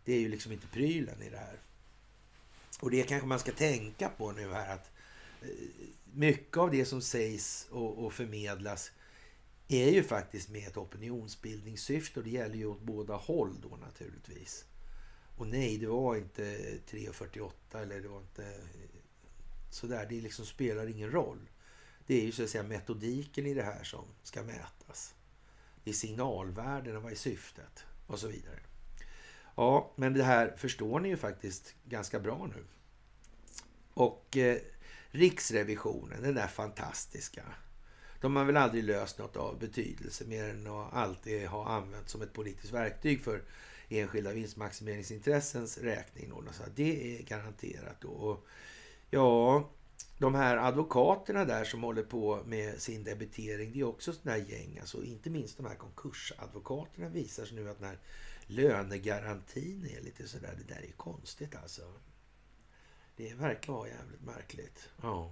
det 0.04 0.12
är 0.12 0.20
ju 0.20 0.28
liksom 0.28 0.52
inte 0.52 0.66
prylen 0.66 1.22
i 1.22 1.30
det 1.30 1.36
här. 1.36 1.60
Och 2.80 2.90
det 2.90 3.02
kanske 3.02 3.26
man 3.26 3.38
ska 3.38 3.52
tänka 3.52 4.08
på 4.08 4.32
nu 4.32 4.52
här 4.52 4.74
att 4.74 4.90
eh, 5.42 5.48
mycket 6.16 6.56
av 6.56 6.70
det 6.70 6.84
som 6.84 7.02
sägs 7.02 7.66
och, 7.70 8.04
och 8.04 8.12
förmedlas 8.12 8.92
är 9.68 9.90
ju 9.90 10.02
faktiskt 10.02 10.48
med 10.48 10.68
ett 10.68 10.76
opinionsbildningssyfte 10.76 12.20
och 12.20 12.24
det 12.24 12.30
gäller 12.30 12.54
ju 12.54 12.66
åt 12.66 12.80
båda 12.80 13.14
håll 13.14 13.56
då 13.62 13.76
naturligtvis. 13.76 14.64
Och 15.36 15.46
nej, 15.46 15.78
det 15.78 15.86
var 15.86 16.16
inte 16.16 16.42
3.48 16.90 17.50
eller 17.72 18.00
det 18.00 18.08
var 18.08 18.20
inte 18.20 18.60
sådär. 19.70 20.06
Det 20.08 20.20
liksom 20.20 20.46
spelar 20.46 20.86
ingen 20.86 21.10
roll. 21.10 21.48
Det 22.06 22.20
är 22.20 22.24
ju 22.24 22.32
så 22.32 22.42
att 22.42 22.50
säga 22.50 22.62
metodiken 22.62 23.46
i 23.46 23.54
det 23.54 23.62
här 23.62 23.84
som 23.84 24.04
ska 24.22 24.42
mätas. 24.42 25.14
Det 25.84 25.90
är 25.90 25.94
signalvärdena, 25.94 27.00
vad 27.00 27.12
är 27.12 27.16
syftet 27.16 27.84
och 28.06 28.18
så 28.18 28.28
vidare. 28.28 28.60
Ja, 29.56 29.92
men 29.96 30.14
det 30.14 30.24
här 30.24 30.56
förstår 30.56 31.00
ni 31.00 31.08
ju 31.08 31.16
faktiskt 31.16 31.74
ganska 31.84 32.20
bra 32.20 32.50
nu. 32.56 32.64
Och 33.94 34.36
eh, 34.36 34.58
Riksrevisionen, 35.16 36.22
den 36.22 36.34
där 36.34 36.46
fantastiska. 36.46 37.42
De 38.20 38.36
har 38.36 38.44
väl 38.44 38.56
aldrig 38.56 38.84
löst 38.84 39.18
något 39.18 39.36
av 39.36 39.58
betydelse 39.58 40.24
mer 40.24 40.48
än 40.48 40.66
att 40.66 40.92
alltid 40.92 41.46
ha 41.46 41.68
använt 41.68 42.08
som 42.08 42.22
ett 42.22 42.32
politiskt 42.32 42.72
verktyg 42.72 43.20
för 43.20 43.42
enskilda 43.88 44.32
vinstmaximeringsintressens 44.32 45.78
räkning. 45.78 46.32
Så 46.52 46.62
det 46.74 47.18
är 47.18 47.22
garanterat. 47.22 48.00
Då. 48.00 48.08
Och, 48.08 48.46
ja, 49.10 49.68
de 50.18 50.34
här 50.34 50.56
advokaterna 50.56 51.44
där 51.44 51.64
som 51.64 51.82
håller 51.82 52.02
på 52.02 52.42
med 52.46 52.82
sin 52.82 53.04
debitering, 53.04 53.72
det 53.72 53.80
är 53.80 53.84
också 53.84 54.12
sådana 54.12 54.38
här 54.38 54.46
gäng. 54.46 54.78
Alltså, 54.80 55.04
inte 55.04 55.30
minst 55.30 55.56
de 55.56 55.66
här 55.66 55.74
konkursadvokaterna 55.74 57.08
visar 57.08 57.44
sig 57.44 57.56
nu 57.56 57.70
att 57.70 57.78
den 57.78 57.88
här 57.88 57.98
lönegarantin 58.46 59.88
är 59.96 60.00
lite 60.00 60.28
sådär, 60.28 60.54
det 60.58 60.74
där 60.74 60.82
är 60.82 60.92
konstigt 60.96 61.54
alltså. 61.56 61.82
Det 63.16 63.34
verkar 63.34 63.72
vara 63.72 63.88
jävligt 63.88 64.22
märkligt. 64.22 64.88
Ja. 65.02 65.30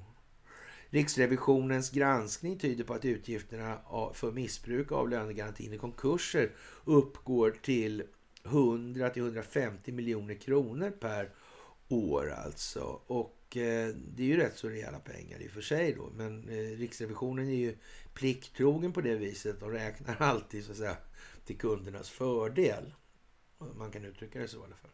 Riksrevisionens 0.91 1.91
granskning 1.91 2.59
tyder 2.59 2.85
på 2.85 2.95
att 2.95 3.05
utgifterna 3.05 3.79
för 4.15 4.33
missbruk 4.33 4.93
av 4.93 5.09
lönegarantin 5.09 5.73
i 5.73 5.79
konkurser 5.79 6.51
uppgår 6.85 7.51
till 7.63 8.03
100 8.45 9.11
till 9.11 9.23
150 9.23 9.93
miljoner 9.93 10.35
kronor 10.35 10.91
per 10.91 11.31
år 11.89 12.31
alltså. 12.31 13.01
Och 13.07 13.57
eh, 13.57 13.95
det 13.95 14.23
är 14.23 14.27
ju 14.27 14.37
rätt 14.37 14.57
så 14.57 14.69
rejäla 14.69 14.99
pengar 14.99 15.43
i 15.43 15.49
och 15.49 15.53
för 15.53 15.61
sig 15.61 15.93
då. 15.93 16.11
Men 16.17 16.49
eh, 16.49 16.79
Riksrevisionen 16.79 17.49
är 17.49 17.57
ju 17.57 17.77
plikttrogen 18.15 18.93
på 18.93 19.01
det 19.01 19.15
viset. 19.15 19.61
De 19.61 19.71
räknar 19.71 20.17
alltid 20.23 20.65
så 20.65 20.71
att 20.71 20.79
säga 20.79 20.97
till 21.45 21.59
kundernas 21.59 22.11
fördel. 22.11 22.95
Man 23.77 23.91
kan 23.91 24.05
uttrycka 24.05 24.39
det 24.39 24.49
så 24.49 24.57
i 24.57 24.65
alla 24.65 24.77
fall. 24.77 24.91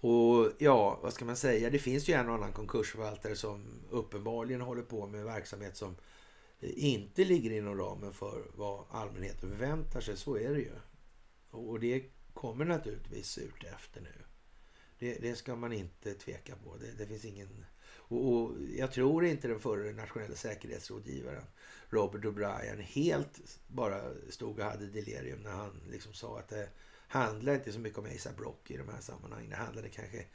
Och 0.00 0.52
ja, 0.58 0.98
vad 1.02 1.12
ska 1.12 1.24
man 1.24 1.36
säga? 1.36 1.70
Det 1.70 1.78
finns 1.78 2.08
ju 2.08 2.14
en 2.14 2.28
och 2.28 2.34
annan 2.34 2.52
konkursförvaltare 2.52 3.36
som 3.36 3.64
uppenbarligen 3.90 4.60
håller 4.60 4.82
på 4.82 5.06
med 5.06 5.24
verksamhet 5.24 5.76
som 5.76 5.96
inte 6.60 7.24
ligger 7.24 7.50
inom 7.50 7.78
ramen 7.78 8.12
för 8.12 8.44
vad 8.54 8.84
allmänheten 8.90 9.50
förväntar 9.50 10.00
sig. 10.00 10.16
Så 10.16 10.36
är 10.36 10.54
det 10.54 10.60
ju. 10.60 10.72
Och 11.50 11.80
det 11.80 12.04
kommer 12.34 12.64
naturligtvis 12.64 13.26
surt 13.26 13.64
efter 13.64 14.00
nu. 14.00 14.12
Det, 14.98 15.14
det 15.14 15.34
ska 15.34 15.56
man 15.56 15.72
inte 15.72 16.14
tveka 16.14 16.56
på. 16.56 16.76
Det, 16.76 16.92
det 16.98 17.06
finns 17.06 17.24
ingen... 17.24 17.64
Och, 17.88 18.32
och, 18.32 18.52
jag 18.76 18.92
tror 18.92 19.24
inte 19.24 19.48
den 19.48 19.60
förre 19.60 19.92
nationella 19.92 20.34
säkerhetsrådgivaren 20.34 21.44
Robert 21.88 22.24
O'Brien 22.24 22.80
helt 22.80 23.58
bara 23.66 24.00
stod 24.30 24.58
och 24.58 24.64
hade 24.64 24.86
delirium 24.86 25.42
när 25.42 25.50
han 25.50 25.80
liksom 25.90 26.12
sa 26.12 26.38
att 26.38 26.48
det 26.48 26.68
handlar 27.08 27.54
inte 27.54 27.72
så 27.72 27.78
mycket 27.78 27.98
om 27.98 28.06
Asa 28.06 28.32
Brock 28.32 28.70
i 28.70 28.76
de 28.76 28.88
här 28.88 29.00
sammanhangen. 29.00 29.50
Det 29.50 29.56
handlade 29.56 29.88
kanske 29.88 30.26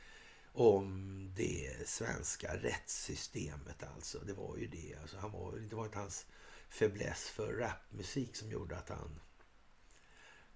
om 0.54 1.34
det 1.36 1.88
svenska 1.88 2.58
rättssystemet 2.58 3.84
alltså. 3.96 4.20
Det 4.20 4.34
var 4.34 4.58
ju 4.58 4.68
det. 4.68 4.96
Alltså, 5.02 5.18
han 5.18 5.32
var, 5.32 5.58
det 5.58 5.76
var 5.76 5.86
inte 5.86 5.98
hans 5.98 6.26
fäbless 6.70 7.30
för 7.30 7.54
rapmusik 7.54 8.36
som 8.36 8.52
gjorde 8.52 8.78
att 8.78 8.90
han 8.90 9.20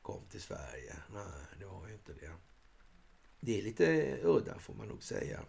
kom 0.02 0.26
till 0.30 0.42
Sverige. 0.42 0.96
Nej, 1.14 1.46
det 1.60 1.66
var 1.66 1.88
ju 1.88 1.94
inte 1.94 2.14
det. 2.14 2.32
Det 3.40 3.60
är 3.60 3.62
lite 3.62 4.18
udda 4.24 4.60
får 4.60 4.74
man 4.74 4.88
nog 4.88 5.04
säga. 5.04 5.46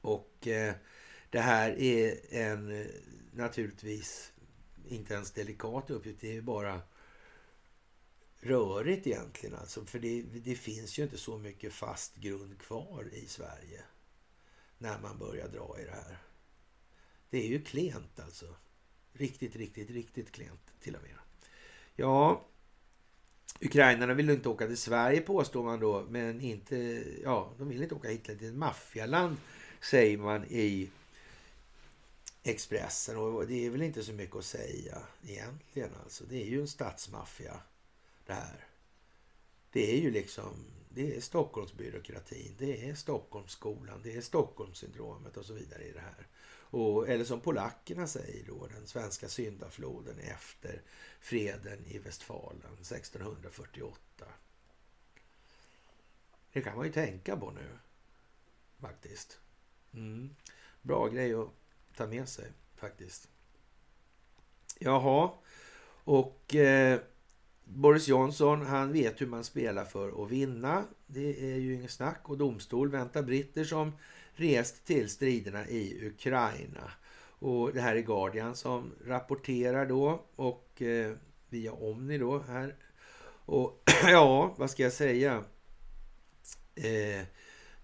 Och 0.00 0.46
eh, 0.46 0.74
det 1.30 1.40
här 1.40 1.70
är 1.70 2.34
en 2.34 2.80
eh, 2.80 2.86
naturligtvis 3.32 4.32
inte 4.88 5.14
ens 5.14 5.30
delikat 5.30 5.90
uppgift. 5.90 6.20
Det 6.20 6.36
är 6.36 6.42
bara 6.42 6.80
rörigt 8.42 9.06
egentligen. 9.06 9.56
Alltså, 9.56 9.84
för 9.84 9.98
det, 9.98 10.22
det, 10.22 10.54
finns 10.54 10.98
ju 10.98 11.02
inte 11.02 11.18
så 11.18 11.38
mycket 11.38 11.72
fast 11.72 12.16
grund 12.16 12.58
kvar 12.58 13.08
i 13.12 13.26
Sverige 13.26 13.82
när 14.78 14.98
man 14.98 15.18
börjar 15.18 15.48
dra 15.48 15.76
i 15.80 15.84
det 15.84 15.90
här. 15.90 16.18
Det 17.30 17.38
är 17.38 17.48
ju 17.48 17.62
klent 17.62 18.20
alltså. 18.20 18.54
Riktigt, 19.12 19.56
riktigt, 19.56 19.90
riktigt 19.90 20.32
klent 20.32 20.72
till 20.80 20.96
och 20.96 21.02
med. 21.02 21.16
Ja, 21.96 22.44
Ukrainarna 23.60 24.14
vill 24.14 24.30
inte 24.30 24.48
åka 24.48 24.66
till 24.66 24.76
Sverige 24.76 25.20
påstår 25.20 25.64
man 25.64 25.80
då, 25.80 26.06
men 26.08 26.40
inte, 26.40 27.04
ja, 27.22 27.52
de 27.58 27.68
vill 27.68 27.82
inte 27.82 27.94
åka 27.94 28.08
hit 28.08 28.24
till 28.24 28.48
ett 28.48 28.54
maffialand 28.54 29.36
säger 29.80 30.18
man 30.18 30.44
i 30.44 30.90
Expressen. 32.42 33.16
Och 33.16 33.46
det 33.46 33.66
är 33.66 33.70
väl 33.70 33.82
inte 33.82 34.04
så 34.04 34.12
mycket 34.12 34.36
att 34.36 34.44
säga 34.44 34.98
egentligen 35.26 35.90
alltså. 36.04 36.24
Det 36.24 36.42
är 36.42 36.46
ju 36.46 36.60
en 36.60 36.68
statsmaffia 36.68 37.60
det 38.32 38.40
här. 38.40 38.66
Det 39.70 39.92
är 39.92 40.00
ju 40.00 40.10
liksom, 40.10 40.64
det 40.88 41.16
är 41.16 41.20
Stockholmsbyråkratin, 41.20 42.54
det 42.58 42.88
är 42.88 42.94
Stockholmsskolan, 42.94 44.00
det 44.02 44.16
är 44.16 44.20
Stockholmssyndromet 44.20 45.36
och 45.36 45.44
så 45.44 45.52
vidare 45.52 45.84
i 45.84 45.92
det 45.92 46.00
här. 46.00 46.26
Och, 46.70 47.08
eller 47.08 47.24
som 47.24 47.40
polackerna 47.40 48.06
säger 48.06 48.46
då, 48.46 48.66
den 48.66 48.86
svenska 48.86 49.28
syndafloden 49.28 50.18
efter 50.18 50.82
freden 51.20 51.86
i 51.86 51.98
Westfalen 51.98 52.72
1648. 52.80 54.24
Det 56.52 56.62
kan 56.62 56.76
man 56.76 56.86
ju 56.86 56.92
tänka 56.92 57.36
på 57.36 57.50
nu, 57.50 57.78
faktiskt. 58.80 59.38
Mm. 59.94 60.36
Bra 60.82 61.08
grej 61.08 61.34
att 61.34 61.48
ta 61.96 62.06
med 62.06 62.28
sig, 62.28 62.52
faktiskt. 62.76 63.28
Jaha, 64.78 65.30
och 66.04 66.54
eh, 66.54 67.00
Boris 67.64 68.08
Johnson, 68.08 68.66
han 68.66 68.92
vet 68.92 69.20
hur 69.20 69.26
man 69.26 69.44
spelar 69.44 69.84
för 69.84 70.24
att 70.24 70.30
vinna. 70.30 70.84
Det 71.06 71.52
är 71.52 71.56
ju 71.56 71.74
inget 71.74 71.90
snack. 71.90 72.20
Och 72.22 72.38
domstol 72.38 72.90
väntar 72.90 73.22
britter 73.22 73.64
som 73.64 73.92
rest 74.34 74.84
till 74.84 75.08
striderna 75.08 75.66
i 75.66 76.06
Ukraina. 76.06 76.92
Och 77.38 77.72
det 77.72 77.80
här 77.80 77.96
är 77.96 78.00
Guardian 78.00 78.56
som 78.56 78.92
rapporterar 79.06 79.86
då 79.86 80.22
och 80.36 80.82
eh, 80.82 81.12
via 81.48 81.72
Omni 81.72 82.18
då 82.18 82.38
här. 82.38 82.76
Och 83.44 83.82
ja, 84.02 84.54
vad 84.56 84.70
ska 84.70 84.82
jag 84.82 84.92
säga? 84.92 85.44
Eh, 86.74 87.26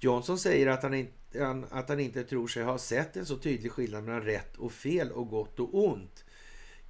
Johnson 0.00 0.38
säger 0.38 0.66
att 0.66 0.82
han, 0.82 0.94
inte, 0.94 1.64
att 1.70 1.88
han 1.88 2.00
inte 2.00 2.24
tror 2.24 2.46
sig 2.46 2.62
ha 2.62 2.78
sett 2.78 3.16
en 3.16 3.26
så 3.26 3.36
tydlig 3.36 3.72
skillnad 3.72 4.04
mellan 4.04 4.22
rätt 4.22 4.56
och 4.56 4.72
fel 4.72 5.12
och 5.12 5.28
gott 5.28 5.60
och 5.60 5.88
ont 5.88 6.24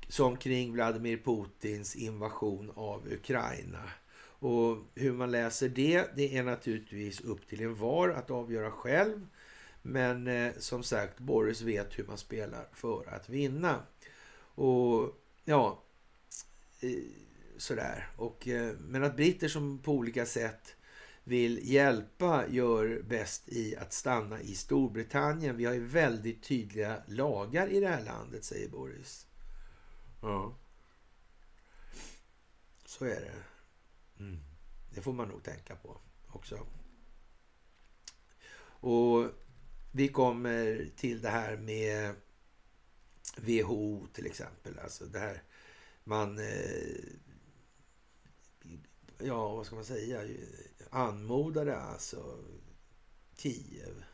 som 0.08 0.36
kring 0.36 0.72
Vladimir 0.72 1.16
Putins 1.16 1.96
invasion 1.96 2.72
av 2.74 3.12
Ukraina. 3.12 3.90
Och 4.40 4.76
hur 4.94 5.12
man 5.12 5.30
läser 5.30 5.68
det, 5.68 6.16
det 6.16 6.36
är 6.36 6.42
naturligtvis 6.42 7.20
upp 7.20 7.48
till 7.48 7.62
en 7.62 7.74
var 7.74 8.08
att 8.08 8.30
avgöra 8.30 8.70
själv. 8.70 9.26
Men 9.82 10.26
eh, 10.26 10.52
som 10.58 10.82
sagt, 10.82 11.18
Boris 11.18 11.60
vet 11.60 11.98
hur 11.98 12.04
man 12.04 12.18
spelar 12.18 12.68
för 12.72 13.14
att 13.14 13.28
vinna. 13.28 13.82
Och 14.54 15.14
ja, 15.44 15.82
eh, 16.80 16.90
sådär. 17.56 18.08
Och, 18.16 18.48
eh, 18.48 18.72
men 18.78 19.04
att 19.04 19.16
britter 19.16 19.48
som 19.48 19.78
på 19.78 19.92
olika 19.92 20.26
sätt 20.26 20.76
vill 21.24 21.60
hjälpa 21.62 22.44
gör 22.48 23.02
bäst 23.08 23.48
i 23.48 23.76
att 23.76 23.92
stanna 23.92 24.40
i 24.40 24.54
Storbritannien. 24.54 25.56
Vi 25.56 25.64
har 25.64 25.74
ju 25.74 25.84
väldigt 25.84 26.42
tydliga 26.42 27.02
lagar 27.06 27.68
i 27.68 27.80
det 27.80 27.88
här 27.88 28.04
landet, 28.04 28.44
säger 28.44 28.68
Boris. 28.68 29.27
Ja. 30.20 30.54
Så 32.84 33.04
är 33.04 33.20
det. 33.20 33.42
Mm. 34.18 34.40
Det 34.90 35.02
får 35.02 35.12
man 35.12 35.28
nog 35.28 35.42
tänka 35.42 35.76
på 35.76 36.00
också. 36.28 36.66
Och 38.80 39.30
vi 39.92 40.08
kommer 40.08 40.90
till 40.96 41.20
det 41.20 41.30
här 41.30 41.56
med 41.56 42.14
WHO 43.36 44.06
till 44.12 44.26
exempel. 44.26 44.78
Alltså 44.78 45.06
det 45.06 45.18
här 45.18 45.42
man... 46.04 46.38
Eh, 46.38 47.04
ja, 49.18 49.54
vad 49.54 49.66
ska 49.66 49.74
man 49.74 49.84
säga? 49.84 50.22
Anmodade 50.90 51.76
alltså 51.76 52.44
Kiev 53.36 54.04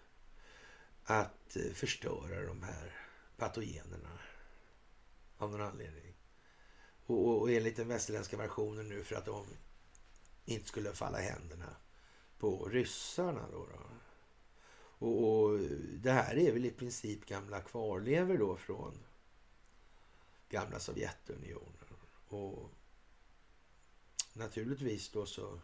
att 1.04 1.56
eh, 1.56 1.72
förstöra 1.72 2.46
de 2.46 2.62
här 2.62 2.92
patogenerna 3.36 4.13
av 5.44 5.50
någon 5.50 5.60
anledning. 5.60 6.14
Och, 7.06 7.40
och 7.40 7.50
enligt 7.50 7.76
den 7.76 7.88
västerländska 7.88 8.36
versionen 8.36 8.88
nu 8.88 9.04
för 9.04 9.16
att 9.16 9.26
de 9.26 9.46
inte 10.44 10.68
skulle 10.68 10.92
falla 10.92 11.20
i 11.20 11.24
händerna 11.24 11.76
på 12.38 12.68
ryssarna. 12.68 13.48
Då, 13.52 13.66
då. 13.66 13.80
Och, 15.06 15.42
och, 15.42 15.58
det 15.98 16.12
här 16.12 16.38
är 16.38 16.52
väl 16.52 16.64
i 16.66 16.70
princip 16.70 17.26
gamla 17.26 17.60
kvarlever 17.60 18.38
då 18.38 18.56
från 18.56 18.98
gamla 20.48 20.80
Sovjetunionen. 20.80 21.74
Och 22.28 22.70
naturligtvis 24.32 25.10
då 25.10 25.26
så 25.26 25.60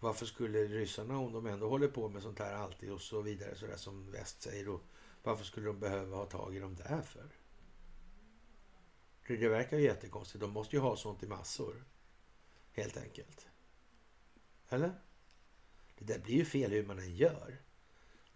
varför 0.00 0.26
skulle 0.26 0.58
ryssarna, 0.64 1.18
om 1.18 1.32
de 1.32 1.46
ändå 1.46 1.68
håller 1.68 1.88
på 1.88 2.08
med 2.08 2.22
sånt 2.22 2.38
här 2.38 2.54
alltid 2.54 2.92
och 2.92 3.00
så 3.00 3.22
vidare, 3.22 3.56
så 3.56 3.66
där 3.66 3.76
som 3.76 4.10
väst 4.10 4.42
säger 4.42 4.64
då, 4.64 4.80
varför 5.22 5.44
skulle 5.44 5.66
de 5.66 5.80
behöva 5.80 6.16
ha 6.16 6.26
tag 6.26 6.56
i 6.56 6.58
dem 6.58 6.76
där 6.76 7.02
för? 7.02 7.30
Det 9.26 9.48
verkar 9.48 9.78
ju 9.78 9.84
jättekonstigt. 9.84 10.40
De 10.40 10.50
måste 10.50 10.76
ju 10.76 10.82
ha 10.82 10.96
sånt 10.96 11.22
i 11.22 11.26
massor. 11.26 11.84
Helt 12.72 12.96
enkelt. 12.96 13.46
Eller? 14.68 15.00
Det 15.98 16.04
där 16.04 16.18
blir 16.18 16.34
ju 16.34 16.44
fel 16.44 16.70
hur 16.70 16.86
man 16.86 16.98
än 16.98 17.16
gör. 17.16 17.62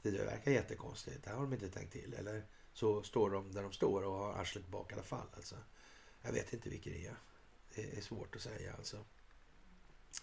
Det 0.03 0.11
där 0.11 0.25
verkar 0.25 0.51
jättekonstigt. 0.51 1.25
Det 1.25 1.31
har 1.31 1.43
de 1.43 1.53
inte 1.53 1.71
tänkt 1.71 1.93
till. 1.93 2.15
Eller 2.15 2.47
så 2.73 3.03
står 3.03 3.31
de 3.31 3.53
där 3.53 3.63
de 3.63 3.73
står 3.73 4.03
och 4.03 4.13
har 4.13 4.33
arslet 4.33 4.69
bak 4.69 4.91
i 4.91 4.95
alla 4.95 5.03
fall. 5.03 5.27
Alltså, 5.33 5.57
jag 6.23 6.33
vet 6.33 6.53
inte 6.53 6.69
vilket 6.69 6.93
det 6.93 7.07
är. 7.07 7.17
Det 7.75 7.97
är 7.97 8.01
svårt 8.01 8.37
att 8.37 8.43
säga 8.43 8.75
alltså. 8.75 9.05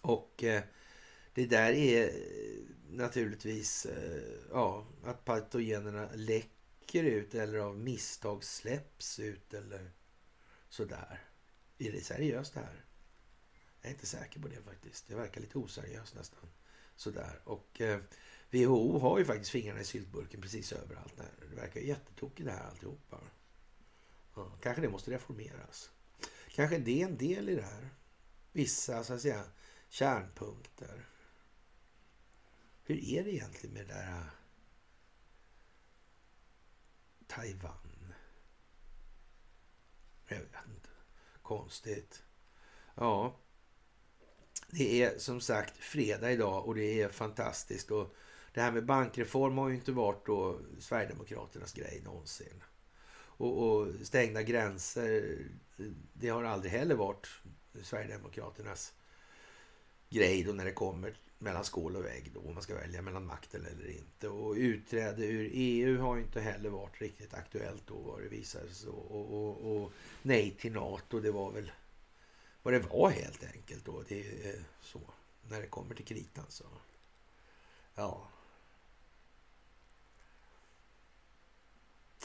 Och 0.01 0.43
eh, 0.43 0.63
det 1.34 1.45
där 1.45 1.74
är 1.74 2.07
eh, 2.07 2.63
naturligtvis 2.89 3.86
eh, 3.86 4.22
ja, 4.51 4.88
att 5.03 5.26
patogenerna 5.26 6.09
läcker 6.15 7.03
ut 7.03 7.36
eller 7.36 7.57
av 7.57 7.78
misstag 7.78 8.43
släpps 8.43 9.20
ut 9.20 9.53
eller 9.53 9.91
sådär. 10.78 11.23
Är 11.78 11.91
det 11.91 12.01
seriöst 12.01 12.53
det 12.53 12.59
här? 12.59 12.86
Jag 13.82 13.89
är 13.89 13.93
inte 13.93 14.05
säker 14.05 14.39
på 14.39 14.47
det 14.47 14.61
faktiskt. 14.61 15.07
Det 15.07 15.15
verkar 15.15 15.41
lite 15.41 15.57
oseriöst 15.57 16.15
nästan. 16.15 16.49
Sådär. 16.95 17.41
Och 17.43 17.82
eh, 17.82 17.99
WHO 18.51 18.99
har 18.99 19.19
ju 19.19 19.25
faktiskt 19.25 19.51
fingrarna 19.51 19.82
i 19.82 19.86
syltburken 19.86 20.41
precis 20.41 20.71
överallt. 20.71 21.13
Det 21.49 21.55
verkar 21.55 21.80
jättetokigt 21.80 22.45
det 22.45 22.51
här 22.51 22.67
alltihopa. 22.67 23.21
Ja, 24.36 24.57
kanske 24.61 24.82
det 24.82 24.89
måste 24.89 25.11
reformeras. 25.11 25.91
Kanske 26.47 26.78
det 26.78 27.01
är 27.01 27.07
en 27.07 27.17
del 27.17 27.49
i 27.49 27.55
det 27.55 27.61
här. 27.61 27.89
Vissa 28.51 29.03
så 29.03 29.13
att 29.13 29.21
säga 29.21 29.43
kärnpunkter. 29.89 31.09
Hur 32.84 33.03
är 33.03 33.23
det 33.23 33.34
egentligen 33.34 33.73
med 33.73 33.88
det 33.88 33.93
där 33.93 34.30
Taiwan? 37.28 37.87
Jag 40.28 40.38
vet 40.38 40.45
inte. 40.75 40.89
Konstigt. 41.41 42.23
Ja. 42.95 43.39
Det 44.71 45.03
är 45.03 45.19
som 45.19 45.41
sagt 45.41 45.78
fredag 45.78 46.32
idag 46.32 46.65
och 46.65 46.75
det 46.75 47.01
är 47.01 47.09
fantastiskt. 47.09 47.91
Och 47.91 48.15
det 48.53 48.61
här 48.61 48.71
med 48.71 48.86
bankreform 48.86 49.57
har 49.57 49.69
ju 49.69 49.75
inte 49.75 49.91
varit 49.91 50.25
då 50.25 50.59
Sverigedemokraternas 50.80 51.73
grej 51.73 52.01
någonsin. 52.05 52.63
Och, 53.13 53.67
och 53.67 53.88
stängda 54.03 54.43
gränser, 54.43 55.38
det 56.13 56.30
har 56.30 56.43
aldrig 56.43 56.71
heller 56.71 56.95
varit 56.95 57.28
Sverigedemokraternas 57.84 58.93
grej 60.09 60.43
då 60.43 60.53
när 60.53 60.65
det 60.65 60.71
kommer 60.71 61.17
mellan 61.40 61.64
skål 61.64 61.96
och 61.96 62.06
vägg 62.06 62.32
då, 62.34 62.40
om 62.40 62.54
man 62.54 62.64
ska 62.64 62.76
välja 62.76 63.02
mellan 63.02 63.26
makten 63.26 63.66
eller 63.66 63.90
inte. 63.90 64.30
Och 64.30 64.54
utträde 64.54 65.26
ur 65.26 65.50
EU 65.54 66.02
har 66.02 66.18
inte 66.18 66.42
heller 66.42 66.70
varit 66.70 67.02
riktigt 67.02 67.34
aktuellt 67.34 67.88
då 67.88 67.96
vad 67.96 68.22
det 68.22 68.28
visade 68.28 68.74
sig. 68.74 68.90
Och, 68.90 69.12
och, 69.12 69.76
och, 69.76 69.92
nej 70.22 70.52
till 70.60 70.72
NATO, 70.72 71.20
det 71.20 71.32
var 71.32 71.52
väl 71.52 71.72
vad 72.62 72.74
det 72.74 72.80
var 72.80 73.10
helt 73.10 73.44
enkelt 73.44 73.86
då. 73.86 74.04
Det 74.08 74.20
är 74.22 74.56
eh, 74.56 74.62
så, 74.82 75.02
när 75.50 75.62
det 75.62 75.68
kommer 75.68 75.96
till 75.96 76.06
kritan 76.06 76.46
så. 76.50 76.66
Ja. 77.96 78.28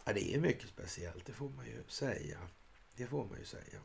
ja. 0.05 0.13
Det 0.13 0.35
är 0.35 0.41
mycket 0.41 0.69
speciellt, 0.69 1.27
det 1.27 1.33
får 1.33 1.49
man 1.49 1.67
ju 1.67 1.83
säga. 1.89 2.39
Det 2.97 3.07
får 3.07 3.25
man 3.25 3.39
ju 3.39 3.45
säga. 3.45 3.81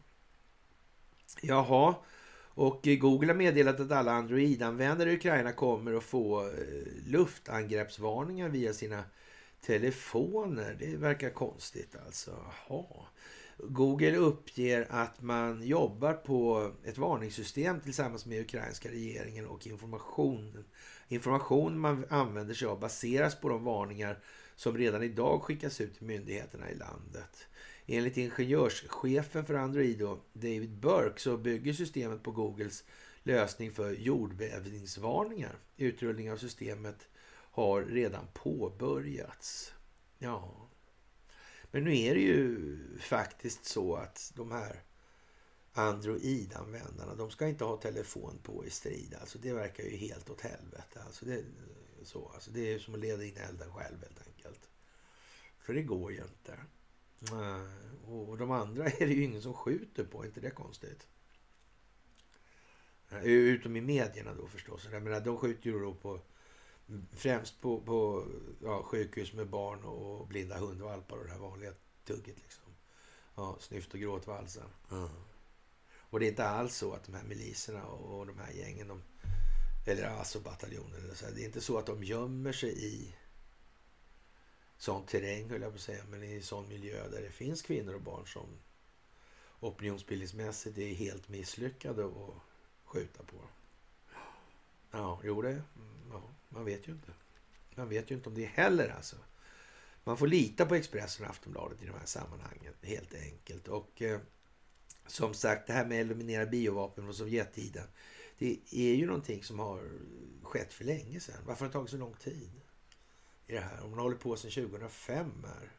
Jaha, 1.42 1.96
och 2.58 2.82
Google 2.84 3.28
har 3.28 3.38
meddelat 3.38 3.80
att 3.80 3.92
alla 3.92 4.12
Android-användare 4.12 5.12
i 5.12 5.16
Ukraina 5.16 5.52
kommer 5.52 5.94
att 5.94 6.04
få 6.04 6.42
eh, 6.42 6.52
luftangreppsvarningar 7.06 8.50
via 8.50 8.74
sina 8.74 9.04
telefoner. 9.62 10.76
Det 10.80 10.96
verkar 10.96 11.30
konstigt 11.30 11.96
alltså. 12.06 12.32
Jaha. 12.70 13.06
Google 13.58 14.16
uppger 14.16 14.88
att 14.90 15.22
man 15.22 15.68
jobbar 15.68 16.14
på 16.14 16.72
ett 16.84 16.98
varningssystem 16.98 17.80
tillsammans 17.80 18.26
med 18.26 18.42
ukrainska 18.42 18.90
regeringen 18.90 19.46
och 19.46 19.68
informationen. 19.68 20.66
Information 21.08 21.80
man 21.80 22.06
använder 22.10 22.54
sig 22.54 22.68
av 22.68 22.80
baseras 22.80 23.36
på 23.36 23.50
de 23.50 23.64
varningar 23.64 24.20
som 24.56 24.78
redan 24.78 25.04
idag 25.04 25.42
skickas 25.42 25.82
ut 25.82 25.98
till 25.98 26.08
myndigheterna 26.08 26.72
i 26.72 26.76
landet. 26.76 27.48
Enligt 27.90 28.18
ingenjörschefen 28.18 29.46
för 29.46 29.54
Android, 29.54 30.00
David 30.34 30.80
Burke, 30.80 31.20
så 31.22 31.38
bygger 31.38 31.74
systemet 31.74 32.24
på 32.24 32.32
Googles 32.32 32.84
lösning 33.24 33.72
för 33.72 33.92
jordbävningsvarningar. 33.92 35.56
Utrullning 35.78 36.32
av 36.32 36.38
systemet 36.38 37.08
har 37.52 37.82
redan 37.82 38.28
påbörjats. 38.34 39.74
Ja, 40.18 40.70
men 41.72 41.84
nu 41.84 41.98
är 41.98 42.16
det 42.16 42.22
ju 42.22 42.78
faktiskt 43.00 43.66
så 43.66 43.96
att 43.96 44.32
de 44.36 44.52
här 44.52 44.84
Android-användarna, 45.74 47.16
de 47.16 47.32
ska 47.32 47.48
inte 47.48 47.64
ha 47.64 47.78
telefon 47.78 48.40
på 48.44 48.66
i 48.66 48.70
strid. 48.70 49.16
Alltså 49.22 49.40
det 49.40 49.54
verkar 49.54 49.84
ju 49.84 49.98
helt 49.98 50.30
åt 50.30 50.42
helvete. 50.42 51.02
Alltså 51.06 51.26
det, 51.26 51.44
så, 52.04 52.32
alltså 52.34 52.52
det 52.52 52.74
är 52.74 52.80
som 52.80 52.94
att 52.94 53.00
leda 53.00 53.26
in 53.26 53.38
elden 53.38 53.74
själv 53.74 54.02
helt 54.02 54.28
enkelt. 54.28 54.70
För 55.60 55.74
det 55.74 55.84
går 55.84 56.12
ju 56.12 56.18
inte. 56.18 56.58
Och 58.06 58.38
de 58.38 58.52
andra 58.52 58.86
är 58.90 59.08
det 59.08 59.14
ju 59.14 59.24
ingen 59.24 59.42
som 59.42 59.54
skjuter 59.54 60.04
på, 60.04 60.24
är 60.24 60.28
inte 60.28 60.42
det 60.42 60.50
konstigt? 60.50 61.08
Utom 63.24 63.76
i 63.76 63.82
medierna 63.82 64.34
då 64.34 64.48
förstås. 64.48 64.88
Jag 64.92 65.04
menar, 65.04 65.22
de 65.22 65.38
skjuter 65.38 65.70
ju 65.70 65.80
då 65.80 65.94
på 65.94 66.20
främst 67.12 67.62
på, 67.62 67.82
på 67.82 68.26
ja, 68.62 68.84
sjukhus 68.84 69.34
med 69.34 69.50
barn 69.50 69.84
och 69.84 70.28
blinda 70.28 70.58
hundvalpar 70.58 71.18
och 71.18 71.26
det 71.26 71.32
här 71.32 71.40
vanliga 71.40 71.74
tugget. 72.06 72.38
Liksom. 72.42 72.64
Ja, 73.36 73.58
snyft 73.60 73.94
och 73.94 74.00
gråtvalsen. 74.00 74.70
Mm. 74.92 75.10
Och 76.10 76.20
det 76.20 76.26
är 76.26 76.30
inte 76.30 76.48
alls 76.48 76.76
så 76.76 76.94
att 76.94 77.04
de 77.04 77.14
här 77.16 77.24
miliserna 77.24 77.86
och, 77.86 78.20
och 78.20 78.28
de 78.28 78.40
här 78.40 78.52
gängen, 78.52 78.88
de, 78.88 79.04
eller 79.86 80.08
alltså 80.08 80.40
bataljoner, 80.40 81.00
det 81.36 81.42
är 81.42 81.46
inte 81.46 81.62
så 81.62 81.78
att 81.78 81.86
de 81.86 82.04
gömmer 82.04 82.52
sig 82.52 82.86
i 82.86 83.16
sån 84.78 85.06
terräng, 85.06 85.50
höll 85.50 85.62
jag 85.62 85.72
på 85.72 85.76
att 85.76 85.82
säga, 85.82 86.04
men 86.10 86.24
i 86.24 86.42
sån 86.42 86.68
miljö 86.68 87.10
där 87.10 87.22
det 87.22 87.32
finns 87.32 87.62
kvinnor 87.62 87.94
och 87.94 88.02
barn 88.02 88.28
som 88.28 88.48
opinionsbildningsmässigt 89.60 90.78
är 90.78 90.94
helt 90.94 91.30
misslyckade 91.30 92.06
att 92.06 92.34
skjuta 92.84 93.24
på. 93.24 93.38
Ja, 94.92 95.22
jo 95.24 95.42
det, 95.42 95.50
mm, 95.50 95.64
ja, 96.12 96.24
man 96.50 96.66
vet 96.66 96.88
ju 96.88 96.92
inte. 96.92 97.12
Man 97.76 97.90
vet 97.90 98.12
ju 98.12 98.16
inte 98.16 98.30
om 98.30 98.36
det 98.36 98.46
heller 98.46 98.90
alltså. 98.90 99.16
Man 100.04 100.18
får 100.18 100.28
lita 100.28 100.66
på 100.66 100.76
Expressen 100.76 101.26
och 101.26 101.32
Aftonbladet 101.32 101.84
i 101.84 101.86
de 101.86 101.92
här 101.92 102.06
sammanhangen 102.06 102.74
helt 102.82 103.14
enkelt. 103.14 103.68
Och 103.68 104.02
eh, 104.02 104.20
som 105.08 105.34
sagt, 105.34 105.68
det 105.68 105.74
här 105.74 105.86
med 105.86 106.02
att 106.02 106.06
eliminera 106.06 106.46
biovapen 106.46 107.04
från 107.04 107.14
Sovjettiden. 107.14 107.88
Det 108.38 108.60
är 108.72 108.96
ju 108.96 109.06
någonting 109.06 109.44
som 109.44 109.60
har 109.60 109.90
skett 110.44 110.74
för 110.74 110.86
länge 110.86 111.20
sedan. 111.20 111.42
Varför 111.46 111.66
har 111.66 111.68
det 111.68 111.74
tagit 111.74 111.90
så 111.90 111.98
lång 111.98 112.14
tid? 112.14 112.52
I 113.48 113.54
det 113.54 113.60
här. 113.60 113.84
Om 113.84 113.90
man 113.90 114.00
håller 114.00 114.18
på 114.18 114.36
sedan 114.36 114.52
2005 114.52 115.46
här 115.48 115.72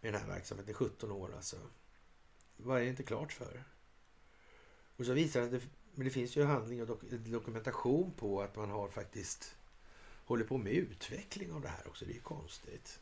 med 0.00 0.12
den 0.12 0.20
här 0.20 0.28
verksamheten, 0.28 0.74
17 0.74 1.10
år 1.10 1.34
alltså. 1.34 1.56
Vad 2.56 2.78
är 2.78 2.82
det 2.82 2.90
inte 2.90 3.02
klart 3.02 3.32
för? 3.32 3.64
Och 4.96 5.06
så 5.06 5.12
visar 5.12 5.40
det 5.40 5.60
men 5.96 6.04
det 6.04 6.10
finns 6.10 6.36
ju 6.36 6.44
handling 6.44 6.80
och 6.80 6.86
dok 6.86 7.00
dokumentation 7.10 8.12
på 8.12 8.42
att 8.42 8.56
man 8.56 8.70
har 8.70 8.88
faktiskt 8.88 9.56
håller 10.24 10.44
på 10.44 10.58
med 10.58 10.72
utveckling 10.72 11.52
av 11.52 11.60
det 11.60 11.68
här 11.68 11.88
också. 11.88 12.04
Det 12.04 12.12
är 12.12 12.14
ju 12.14 12.20
konstigt. 12.20 13.00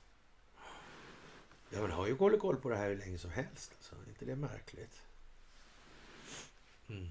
Ja, 1.70 1.80
man 1.80 1.90
har 1.90 2.06
ju 2.06 2.16
koll, 2.16 2.38
koll 2.38 2.56
på 2.56 2.68
det 2.68 2.76
här 2.76 2.88
hur 2.88 2.96
länge 2.96 3.18
som 3.18 3.30
helst. 3.30 3.72
Alltså. 3.76 3.94
Är 3.94 4.08
inte 4.08 4.24
det 4.24 4.36
märkligt? 4.36 5.02
Mm. 6.88 7.08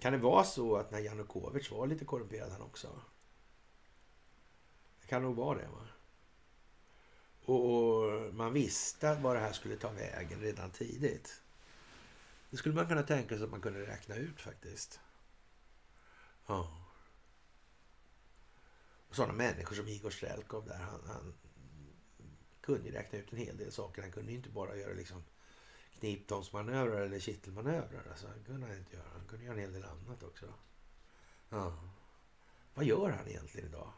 Kan 0.00 0.12
det 0.12 0.18
vara 0.18 0.44
så 0.44 0.76
att 0.76 0.90
när 0.90 0.98
Janukovic 0.98 1.70
var 1.70 1.86
lite 1.86 2.04
korrumperad 2.04 2.52
han 2.52 2.62
också? 2.62 3.00
Det 5.00 5.06
kan 5.06 5.22
nog 5.22 5.36
vara 5.36 5.58
det. 5.58 5.68
Va? 5.68 5.86
Och, 7.48 7.64
och, 7.64 8.34
man 8.34 8.52
visste 8.52 9.14
var 9.14 9.34
det 9.34 9.40
här 9.40 9.52
skulle 9.52 9.76
ta 9.76 9.90
vägen 9.90 10.40
redan 10.40 10.70
tidigt. 10.70 11.42
Det 12.50 12.56
skulle 12.56 12.74
man 12.74 12.86
kunna 12.86 13.02
tänka 13.02 13.34
sig 13.36 13.44
att 13.44 13.50
man 13.50 13.60
kunde 13.60 13.86
räkna 13.86 14.14
ut 14.14 14.40
faktiskt. 14.40 15.00
Ja. 16.46 16.86
Och 19.08 19.16
sådana 19.16 19.32
människor 19.32 19.76
som 19.76 19.88
Igor 19.88 20.10
Strelkov 20.10 20.66
där, 20.66 20.78
han, 20.78 21.00
han 21.06 21.34
kunde 22.60 22.92
räkna 22.92 23.18
ut 23.18 23.32
en 23.32 23.38
hel 23.38 23.56
del 23.56 23.72
saker. 23.72 24.02
Han 24.02 24.12
kunde 24.12 24.32
inte 24.32 24.48
bara 24.48 24.76
göra 24.76 24.92
liksom 24.92 25.24
kniptångsmanövrar 25.98 27.00
eller 27.00 27.18
kittelmanövrar. 27.18 28.06
Alltså, 28.10 28.26
han 28.26 28.44
kunde 28.44 28.66
han 28.66 28.76
inte 28.76 28.96
göra. 28.96 29.08
Han 29.12 29.26
kunde 29.26 29.44
göra 29.44 29.54
en 29.54 29.60
hel 29.60 29.72
del 29.72 29.84
annat 29.84 30.22
också. 30.22 30.54
Ja. 31.48 31.78
Vad 32.74 32.84
gör 32.84 33.10
han 33.10 33.28
egentligen 33.28 33.68
idag? 33.68 33.92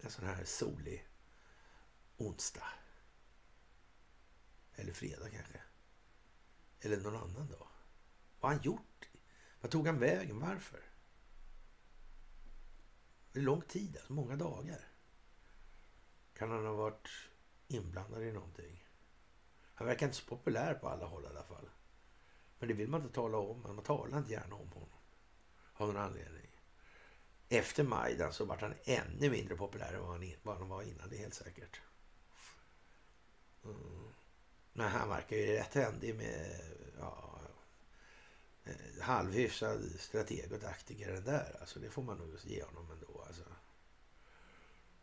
En 0.00 0.10
sån 0.10 0.24
här 0.24 0.44
solig 0.44 1.06
onsdag. 2.16 2.66
Eller 4.76 4.92
fredag 4.92 5.30
kanske. 5.30 5.60
Eller 6.80 6.96
någon 6.96 7.16
annan 7.16 7.48
dag. 7.48 7.68
Vad 8.40 8.50
har 8.50 8.56
han 8.56 8.62
gjort? 8.62 9.08
Vad 9.60 9.70
tog 9.70 9.86
han 9.86 9.98
vägen? 9.98 10.40
Varför? 10.40 10.80
Det 13.32 13.38
är 13.38 13.44
lång 13.44 13.62
tid, 13.62 13.96
alltså 13.96 14.12
många 14.12 14.36
dagar. 14.36 14.88
Kan 16.34 16.50
han 16.50 16.66
ha 16.66 16.72
varit 16.72 17.08
inblandad 17.68 18.22
i 18.22 18.32
någonting? 18.32 18.88
Han 19.74 19.86
verkar 19.86 20.06
inte 20.06 20.18
så 20.18 20.26
populär 20.26 20.74
på 20.74 20.88
alla 20.88 21.06
håll 21.06 21.24
i 21.24 21.26
alla 21.26 21.42
fall. 21.42 21.68
Men 22.58 22.68
det 22.68 22.74
vill 22.74 22.88
man 22.88 23.02
inte 23.02 23.14
tala 23.14 23.38
om. 23.38 23.62
Man 23.62 23.82
talar 23.82 24.18
inte 24.18 24.32
gärna 24.32 24.54
om 24.54 24.72
honom. 24.72 24.88
Av 25.72 25.86
någon 25.86 26.02
anledning. 26.02 26.60
Efter 27.48 27.84
Majdan 27.84 28.32
så 28.32 28.44
vart 28.44 28.60
han 28.60 28.74
ännu 28.84 29.30
mindre 29.30 29.56
populär 29.56 29.92
än 29.92 30.00
vad 30.42 30.56
han, 30.56 30.68
var 30.68 30.82
innan. 30.82 31.08
Det 31.08 31.16
är 31.16 31.20
helt 31.20 31.34
säkert. 31.34 31.80
Mm. 33.64 34.05
Men 34.76 34.88
han 34.88 35.08
verkar 35.08 35.36
ju 35.36 35.46
rätt 35.46 35.74
händig 35.74 36.14
med 36.14 36.60
ja, 36.98 37.40
eh, 38.64 39.02
halvhyfsad 39.02 40.00
strateg 40.00 40.52
och 40.52 40.60
taktiker 40.60 41.12
den 41.12 41.24
där. 41.24 41.56
Alltså 41.60 41.80
det 41.80 41.90
får 41.90 42.02
man 42.02 42.18
nog 42.18 42.36
ge 42.44 42.62
honom 42.62 42.90
ändå. 42.90 43.24
Alltså. 43.26 43.42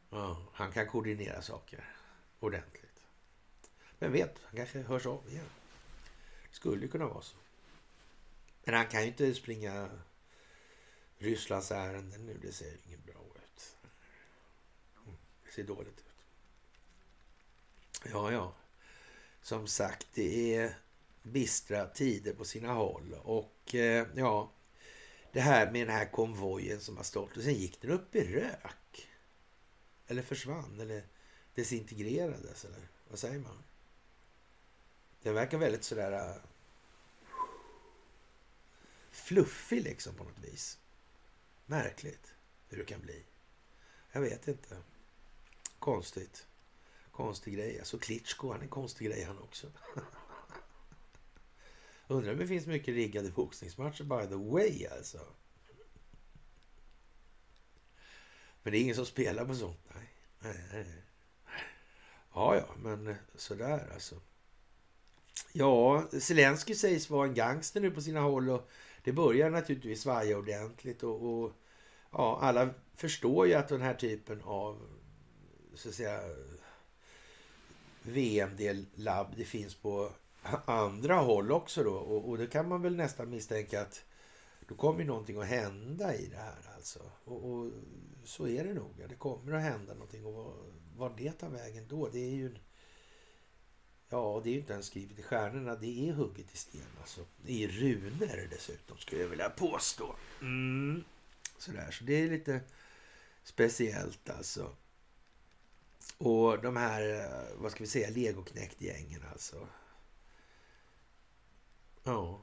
Ja, 0.10 0.38
han 0.54 0.72
kan 0.72 0.88
koordinera 0.88 1.42
saker 1.42 1.96
ordentligt. 2.40 3.06
Vem 4.00 4.12
vet, 4.12 4.40
han 4.44 4.58
kanske 4.58 4.80
hörs 4.80 5.06
av 5.06 5.30
igen. 5.30 5.50
Skulle 6.52 6.82
ju 6.82 6.88
kunna 6.88 7.08
vara 7.08 7.22
så. 7.22 7.38
Men 8.64 8.76
han 8.76 8.88
kan 8.88 9.02
ju 9.02 9.08
inte 9.08 9.34
springa 9.34 9.90
Rysslands 11.18 11.72
ärenden 11.72 12.26
nu. 12.26 12.38
Det 12.42 12.52
ser 12.52 12.78
inget 12.88 13.06
bra 13.06 13.22
ut. 13.36 13.78
Mm, 15.06 15.18
det 15.46 15.52
ser 15.52 15.64
dåligt 15.64 15.98
ut. 16.00 16.06
Ja, 18.12 18.32
ja. 18.32 18.54
Som 19.44 19.68
sagt, 19.68 20.08
det 20.14 20.56
är 20.56 20.78
bistra 21.24 21.86
tider 21.86 22.34
på 22.34 22.46
sina 22.46 22.74
håll. 22.74 23.14
Och 23.24 23.76
eh, 23.76 24.08
ja, 24.16 24.52
det 25.32 25.42
här 25.42 25.72
med 25.72 25.88
den 25.88 25.96
här 25.96 26.12
konvojen 26.12 26.80
som 26.80 26.98
har 26.98 27.04
stått 27.04 27.38
och 27.38 27.44
sen 27.44 27.54
gick 27.54 27.82
den 27.82 27.92
upp 27.92 28.16
i 28.16 28.36
rök. 28.36 29.10
Eller 30.08 30.22
försvann 30.22 30.80
eller 30.80 31.04
desintegrerades 31.56 32.66
eller 32.66 32.88
vad 33.10 33.20
säger 33.20 33.40
man? 33.40 33.64
Den 35.22 35.34
verkar 35.34 35.58
väldigt 35.58 35.84
sådär 35.84 36.12
eh, 36.12 36.36
fluffig 39.12 39.84
liksom 39.84 40.16
på 40.16 40.24
något 40.24 40.40
vis. 40.40 40.80
Märkligt 41.66 42.34
hur 42.70 42.78
det 42.78 42.86
kan 42.86 43.02
bli. 43.02 43.24
Jag 44.12 44.22
vet 44.22 44.48
inte. 44.48 44.78
Konstigt. 45.80 46.48
Konstig 47.16 47.54
grej. 47.54 47.80
Alltså 47.80 48.00
Klitschko, 48.00 48.52
han 48.52 48.60
är 48.60 48.64
en 48.64 48.70
konstig 48.70 49.08
grej 49.08 49.24
han 49.24 49.40
också. 49.40 49.68
Undrar 52.08 52.32
om 52.32 52.40
det 52.40 52.48
finns 52.48 52.68
mycket 52.68 52.94
riggade 52.94 53.32
boxningsmatcher 53.32 54.04
by 54.04 54.28
the 54.28 54.36
way 54.36 54.86
alltså. 54.86 55.20
Men 58.64 58.72
det 58.72 58.78
är 58.78 58.82
ingen 58.82 58.96
som 58.96 59.06
spelar 59.06 59.46
på 59.46 59.56
sånt. 59.56 59.80
Nej. 59.94 60.10
nej, 60.40 60.58
nej. 60.72 61.04
Ja, 62.34 62.56
ja, 62.56 62.68
men 62.78 63.08
eh, 63.08 63.16
sådär 63.36 63.90
alltså. 63.94 64.16
Ja, 65.52 66.08
Zelensky 66.20 66.76
sägs 66.76 67.10
vara 67.10 67.28
en 67.28 67.34
gangster 67.34 67.82
nu 67.82 67.92
på 67.92 68.02
sina 68.02 68.20
håll 68.20 68.50
och 68.50 68.70
det 69.04 69.12
börjar 69.12 69.50
naturligtvis 69.50 70.02
svaja 70.02 70.38
ordentligt 70.38 71.04
och, 71.04 71.24
och 71.24 71.52
ja, 72.12 72.40
alla 72.42 72.74
förstår 72.96 73.48
ju 73.48 73.54
att 73.54 73.68
den 73.68 73.82
här 73.82 73.94
typen 73.94 74.42
av 74.42 74.82
så 75.76 75.90
att 75.90 75.96
säga 75.96 76.22
VM-del-labb 78.06 79.34
det 79.38 79.46
finns 79.46 79.76
på 79.76 80.12
andra 80.66 81.16
håll 81.16 81.52
också 81.52 81.84
då 81.84 81.94
och, 81.94 82.30
och 82.30 82.38
det 82.38 82.48
kan 82.48 82.68
man 82.68 82.82
väl 82.82 82.96
nästan 82.96 83.30
misstänka 83.30 83.82
att 83.82 84.06
då 84.68 84.76
kommer 84.76 85.04
någonting 85.04 85.42
att 85.42 85.48
hända 85.48 86.16
i 86.16 86.28
det 86.28 86.38
här 86.38 86.72
alltså. 86.76 87.00
Och, 87.26 87.52
och 87.52 87.72
så 88.24 88.48
är 88.48 88.64
det 88.64 88.74
nog. 88.74 88.92
Det 89.10 89.16
kommer 89.16 89.54
att 89.54 89.62
hända 89.62 89.94
någonting 89.94 90.26
och 90.26 90.56
vad 90.96 91.18
det 91.18 91.32
tar 91.32 91.50
vägen 91.50 91.86
då, 91.88 92.10
det 92.10 92.20
är 92.20 92.36
ju 92.36 92.56
Ja, 94.10 94.42
det 94.44 94.50
är 94.50 94.54
ju 94.54 94.60
inte 94.60 94.74
ens 94.74 94.86
skrivet 94.86 95.20
i 95.20 95.24
stjärnorna. 95.24 95.76
Det 95.76 96.10
är 96.10 96.14
hugget 96.14 96.54
i 96.54 96.58
sten 96.58 96.82
alltså. 97.00 97.22
I 97.46 97.68
runor 97.68 98.48
dessutom 98.50 98.98
skulle 98.98 99.22
jag 99.22 99.30
vilja 99.30 99.50
påstå. 99.50 100.16
Mm. 100.42 101.04
Sådär, 101.58 101.92
så 101.92 102.04
det 102.04 102.14
är 102.14 102.30
lite 102.30 102.62
speciellt 103.44 104.30
alltså. 104.30 104.76
Och 106.18 106.62
de 106.62 106.78
här, 106.78 107.20
eh, 107.20 107.62
vad 107.62 107.72
ska 107.72 107.84
vi 107.84 107.90
säga, 107.90 108.10
legoknäktgängen 108.10 109.22
alltså. 109.32 109.68
Ja. 112.04 112.42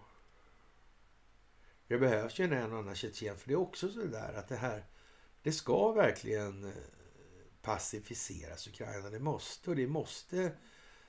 Det 1.86 1.98
behövs 1.98 2.38
ju 2.38 2.44
en 2.44 2.72
och 2.72 2.78
annan 2.78 2.94
tjetjen. 2.94 3.36
För 3.36 3.48
det 3.48 3.54
är 3.54 3.58
också 3.58 3.88
så 3.88 4.04
där 4.04 4.32
att 4.34 4.48
det 4.48 4.56
här, 4.56 4.84
det 5.42 5.52
ska 5.52 5.92
verkligen 5.92 6.64
eh, 6.64 6.72
pacificeras 7.62 8.68
Ukraina. 8.68 9.10
Det 9.10 9.18
måste 9.18 9.70
och 9.70 9.76
det 9.76 9.86
måste 9.86 10.52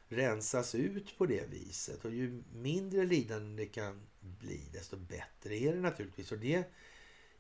rensas 0.08 0.76
ut 0.76 1.18
på 1.18 1.26
det 1.26 1.50
viset. 1.50 2.06
Och 2.06 2.12
ju 2.12 2.44
mindre 2.54 3.06
lidande 3.06 3.64
det 3.64 3.70
kan 3.70 4.08
bli, 4.20 4.70
desto 4.74 4.98
bättre 4.98 5.56
är 5.56 5.74
det 5.74 5.82
naturligtvis. 5.82 6.32
Och 6.32 6.40
det 6.40 6.64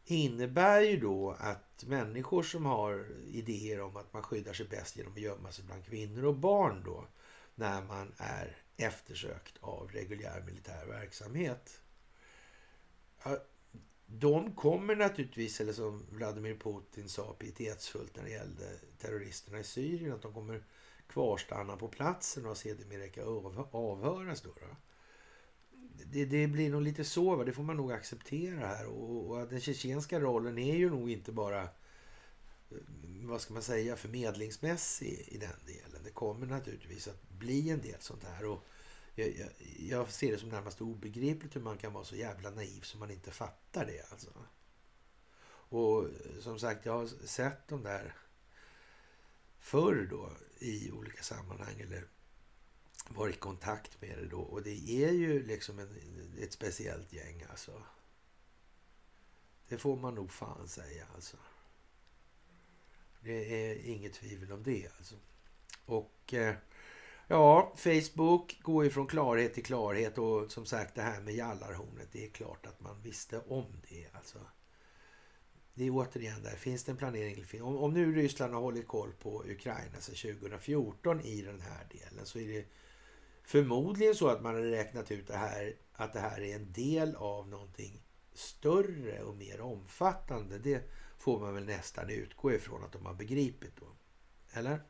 innebär 0.05 0.81
ju 0.81 0.99
då 0.99 1.35
att 1.39 1.83
människor 1.87 2.43
som 2.43 2.65
har 2.65 3.07
idéer 3.27 3.81
om 3.81 3.97
att 3.97 4.13
man 4.13 4.23
skyddar 4.23 4.53
sig 4.53 4.67
bäst 4.67 4.97
genom 4.97 5.13
att 5.13 5.19
gömma 5.19 5.51
sig 5.51 5.65
bland 5.65 5.85
kvinnor 5.85 6.25
och 6.25 6.35
barn 6.35 6.83
då, 6.85 7.07
när 7.55 7.81
man 7.81 8.13
är 8.17 8.57
eftersökt 8.77 9.57
av 9.59 9.91
reguljär 9.91 10.41
militär 10.41 10.85
verksamhet. 10.85 11.81
De 14.05 14.55
kommer 14.55 14.95
naturligtvis, 14.95 15.61
eller 15.61 15.73
som 15.73 16.05
Vladimir 16.09 16.55
Putin 16.55 17.09
sa 17.09 17.33
pietetsfullt 17.33 18.15
när 18.15 18.23
det 18.23 18.29
gällde 18.29 18.79
terroristerna 18.97 19.59
i 19.59 19.63
Syrien, 19.63 20.13
att 20.13 20.21
de 20.21 20.33
kommer 20.33 20.63
kvarstanna 21.07 21.77
på 21.77 21.87
platsen 21.87 22.45
och 22.45 22.57
sedermera 22.57 23.07
avhöras. 23.71 24.41
Då, 24.41 24.49
då. 24.49 24.75
Det, 26.05 26.25
det, 26.25 26.47
blir 26.47 26.69
nog 26.69 26.81
lite 26.81 27.03
så, 27.03 27.35
va? 27.35 27.43
det 27.43 27.53
får 27.53 27.63
man 27.63 27.77
nog 27.77 27.91
acceptera 27.91 28.67
här. 28.67 28.87
Och, 28.87 29.29
och 29.29 29.47
den 29.47 29.61
tjetjenska 29.61 30.19
rollen 30.19 30.57
är 30.57 30.75
ju 30.75 30.89
nog 30.89 31.11
inte 31.11 31.31
bara, 31.31 31.61
eh, 31.61 31.69
vad 33.03 33.41
ska 33.41 33.53
man 33.53 33.63
säga, 33.63 33.95
förmedlingsmässig 33.95 35.25
i 35.27 35.37
den 35.37 35.59
delen. 35.65 36.01
Det 36.03 36.11
kommer 36.11 36.45
naturligtvis 36.47 37.07
att 37.07 37.29
bli 37.29 37.69
en 37.69 37.81
del 37.81 37.99
sånt 37.99 38.23
här. 38.23 38.45
Och 38.45 38.65
jag, 39.15 39.27
jag, 39.27 39.49
jag 39.79 40.11
ser 40.11 40.31
det 40.31 40.37
som 40.37 40.49
närmast 40.49 40.81
obegripligt 40.81 41.55
hur 41.55 41.61
man 41.61 41.77
kan 41.77 41.93
vara 41.93 42.03
så 42.03 42.15
jävla 42.15 42.49
naiv 42.49 42.81
som 42.81 42.99
man 42.99 43.11
inte 43.11 43.31
fattar 43.31 43.85
det. 43.85 44.11
Alltså. 44.11 44.29
Och 45.71 46.07
som 46.39 46.59
sagt, 46.59 46.85
jag 46.85 46.93
har 46.93 47.07
sett 47.07 47.67
de 47.67 47.83
där 47.83 48.15
förr 49.59 50.07
då 50.09 50.29
i 50.59 50.91
olika 50.91 51.23
sammanhang 51.23 51.79
eller 51.79 52.07
varit 53.09 53.35
i 53.35 53.39
kontakt 53.39 54.01
med 54.01 54.17
det 54.17 54.27
då. 54.27 54.39
Och 54.39 54.63
det 54.63 55.03
är 55.05 55.11
ju 55.11 55.45
liksom 55.45 55.79
en, 55.79 55.89
ett 56.41 56.53
speciellt 56.53 57.13
gäng 57.13 57.45
alltså. 57.49 57.83
Det 59.67 59.77
får 59.77 59.97
man 59.97 60.15
nog 60.15 60.31
fan 60.31 60.67
säga 60.67 61.05
alltså. 61.15 61.37
Det 63.21 63.69
är 63.69 63.85
inget 63.85 64.13
tvivel 64.13 64.51
om 64.51 64.63
det 64.63 64.87
alltså. 64.97 65.15
Och 65.85 66.33
eh, 66.33 66.55
Ja, 67.31 67.73
Facebook 67.75 68.59
går 68.61 68.83
ju 68.83 68.89
från 68.89 69.07
klarhet 69.07 69.53
till 69.53 69.65
klarhet 69.65 70.17
och 70.17 70.51
som 70.51 70.65
sagt 70.65 70.95
det 70.95 71.01
här 71.01 71.21
med 71.21 71.35
jallarhornet, 71.35 72.07
det 72.11 72.25
är 72.25 72.29
klart 72.29 72.65
att 72.65 72.79
man 72.79 73.01
visste 73.01 73.39
om 73.39 73.65
det. 73.89 74.07
Alltså, 74.13 74.39
det 75.73 75.83
är 75.83 75.91
återigen 75.91 76.43
där, 76.43 76.55
finns 76.55 76.83
det 76.83 76.91
en 76.91 76.97
planering? 76.97 77.63
Om, 77.63 77.77
om 77.77 77.93
nu 77.93 78.15
Ryssland 78.15 78.53
har 78.53 78.61
hållit 78.61 78.87
koll 78.87 79.11
på 79.19 79.43
Ukraina 79.45 79.99
sedan 79.99 80.35
2014 80.39 81.21
i 81.21 81.41
den 81.41 81.61
här 81.61 81.87
delen 81.91 82.25
så 82.25 82.39
är 82.39 82.47
det 82.47 82.65
förmodligen 83.51 84.15
så 84.15 84.27
att 84.27 84.41
man 84.41 84.55
har 84.55 84.61
räknat 84.61 85.11
ut 85.11 85.27
det 85.27 85.37
här, 85.37 85.75
att 85.93 86.13
det 86.13 86.19
här 86.19 86.41
är 86.41 86.55
en 86.55 86.71
del 86.71 87.15
av 87.15 87.47
någonting 87.47 88.03
större 88.33 89.23
och 89.23 89.35
mer 89.35 89.61
omfattande. 89.61 90.59
Det 90.59 90.89
får 91.17 91.39
man 91.39 91.53
väl 91.53 91.65
nästan 91.65 92.09
utgå 92.09 92.51
ifrån 92.51 92.83
att 92.83 92.91
de 92.91 93.05
har 93.05 93.13
begripit 93.13 93.75
då. 93.79 93.85
Eller? 94.53 94.81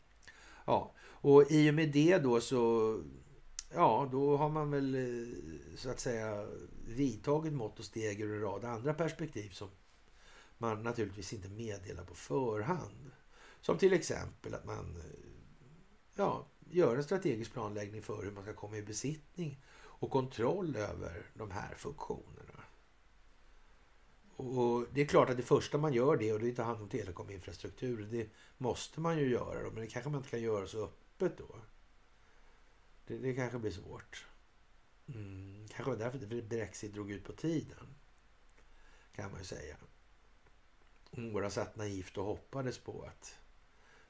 Ja, 0.66 0.95
och 1.01 1.51
i 1.51 1.70
och 1.70 1.74
med 1.74 1.91
det 1.91 2.18
då 2.18 2.41
så 2.41 2.97
ja, 3.74 4.09
då 4.12 4.38
har 4.38 4.49
man 4.49 4.72
väl 4.72 4.95
eh, 4.95 5.78
så 5.78 5.89
att 5.89 5.99
säga 5.99 6.47
vidtagit 6.88 7.53
mått 7.53 7.80
och 7.80 7.86
steg 7.86 8.22
ur 8.22 8.36
en 8.36 8.41
rad 8.41 8.66
andra 8.66 8.93
perspektiv 8.93 9.49
som 9.49 9.70
man 10.57 10.84
naturligtvis 10.84 11.34
inte 11.34 11.49
meddelar 11.49 12.03
på 12.03 12.16
förhand. 12.16 13.12
Som 13.62 13.78
till 13.78 13.93
exempel 13.93 14.53
att 14.53 14.66
man 14.66 14.95
eh, 14.95 15.20
ja, 16.16 16.47
göra 16.74 16.97
en 16.97 17.03
strategisk 17.03 17.53
planläggning 17.53 18.01
för 18.01 18.24
hur 18.24 18.32
man 18.32 18.43
ska 18.43 18.53
komma 18.53 18.78
i 18.78 18.82
besittning 18.82 19.63
och 20.01 20.11
kontroll 20.11 20.76
över 20.76 21.26
de 21.34 21.51
här 21.51 21.76
funktionerna. 21.76 22.63
Och 24.36 24.86
Det 24.93 25.01
är 25.01 25.05
klart 25.05 25.30
att 25.30 25.38
det 25.38 25.43
första 25.43 25.78
man 25.78 25.93
gör 25.93 26.17
det 26.17 26.34
och 26.34 26.39
det 26.39 26.47
är 26.47 26.49
att 26.49 26.55
ta 26.55 26.63
hand 26.63 26.82
om 26.82 26.89
telekominfrastruktur. 26.89 28.07
Det 28.11 28.30
måste 28.57 28.99
man 28.99 29.17
ju 29.17 29.30
göra 29.30 29.63
då, 29.63 29.72
men 29.72 29.82
det 29.82 29.88
kanske 29.88 30.09
man 30.09 30.17
inte 30.17 30.30
kan 30.30 30.41
göra 30.41 30.67
så 30.67 30.84
öppet 30.84 31.38
då. 31.38 31.55
Det, 33.07 33.17
det 33.17 33.34
kanske 33.34 33.59
blir 33.59 33.72
svårt. 33.72 34.26
Mm, 35.07 35.67
kanske 35.67 35.91
var 35.91 35.97
därför 35.97 36.41
Brexit 36.41 36.93
drog 36.93 37.11
ut 37.11 37.24
på 37.24 37.34
tiden. 37.34 37.88
Kan 39.15 39.32
man 39.32 39.39
ju 39.39 39.45
säga. 39.45 39.78
Några 41.11 41.49
satt 41.49 41.76
naivt 41.76 42.17
och 42.17 42.26
hoppades 42.26 42.78
på 42.78 43.01
att 43.03 43.36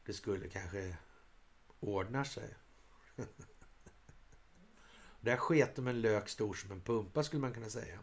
det 0.05 0.13
skulle 0.13 0.49
kanske 0.49 0.97
ordnar 1.81 2.23
sig. 2.23 2.55
Där 5.21 5.37
sket 5.37 5.75
de 5.75 5.87
en 5.87 6.01
lök 6.01 6.29
stor 6.29 6.53
som 6.53 6.71
en 6.71 6.81
pumpa 6.81 7.23
skulle 7.23 7.41
man 7.41 7.53
kunna 7.53 7.69
säga. 7.69 7.99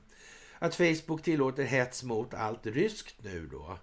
Att 0.58 0.74
Facebook 0.74 1.22
tillåter 1.22 1.64
hets 1.64 2.02
mot 2.02 2.34
allt 2.34 2.66
ryskt 2.66 3.24
nu 3.24 3.46
då. 3.46 3.78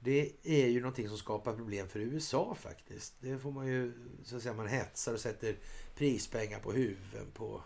Det 0.00 0.32
är 0.42 0.66
ju 0.66 0.80
någonting 0.80 1.08
som 1.08 1.18
skapar 1.18 1.56
problem 1.56 1.88
för 1.88 2.00
USA 2.00 2.54
faktiskt. 2.54 3.14
Det 3.20 3.38
får 3.38 3.50
man 3.52 3.66
ju, 3.66 3.92
så 4.24 4.36
att 4.36 4.42
säga, 4.42 4.54
man 4.54 4.68
hetsar 4.68 5.14
och 5.14 5.20
sätter 5.20 5.58
prispengar 5.94 6.60
på 6.60 6.72
huvuden 6.72 7.30
på 7.34 7.62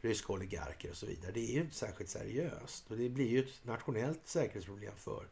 ryska 0.00 0.32
oligarker 0.32 0.90
och 0.90 0.96
så 0.96 1.06
vidare. 1.06 1.32
Det 1.32 1.50
är 1.50 1.54
ju 1.54 1.60
inte 1.60 1.74
särskilt 1.74 2.10
seriöst 2.10 2.90
och 2.90 2.96
det 2.96 3.08
blir 3.08 3.28
ju 3.28 3.44
ett 3.44 3.64
nationellt 3.64 4.20
säkerhetsproblem 4.24 4.96
för 4.96 5.28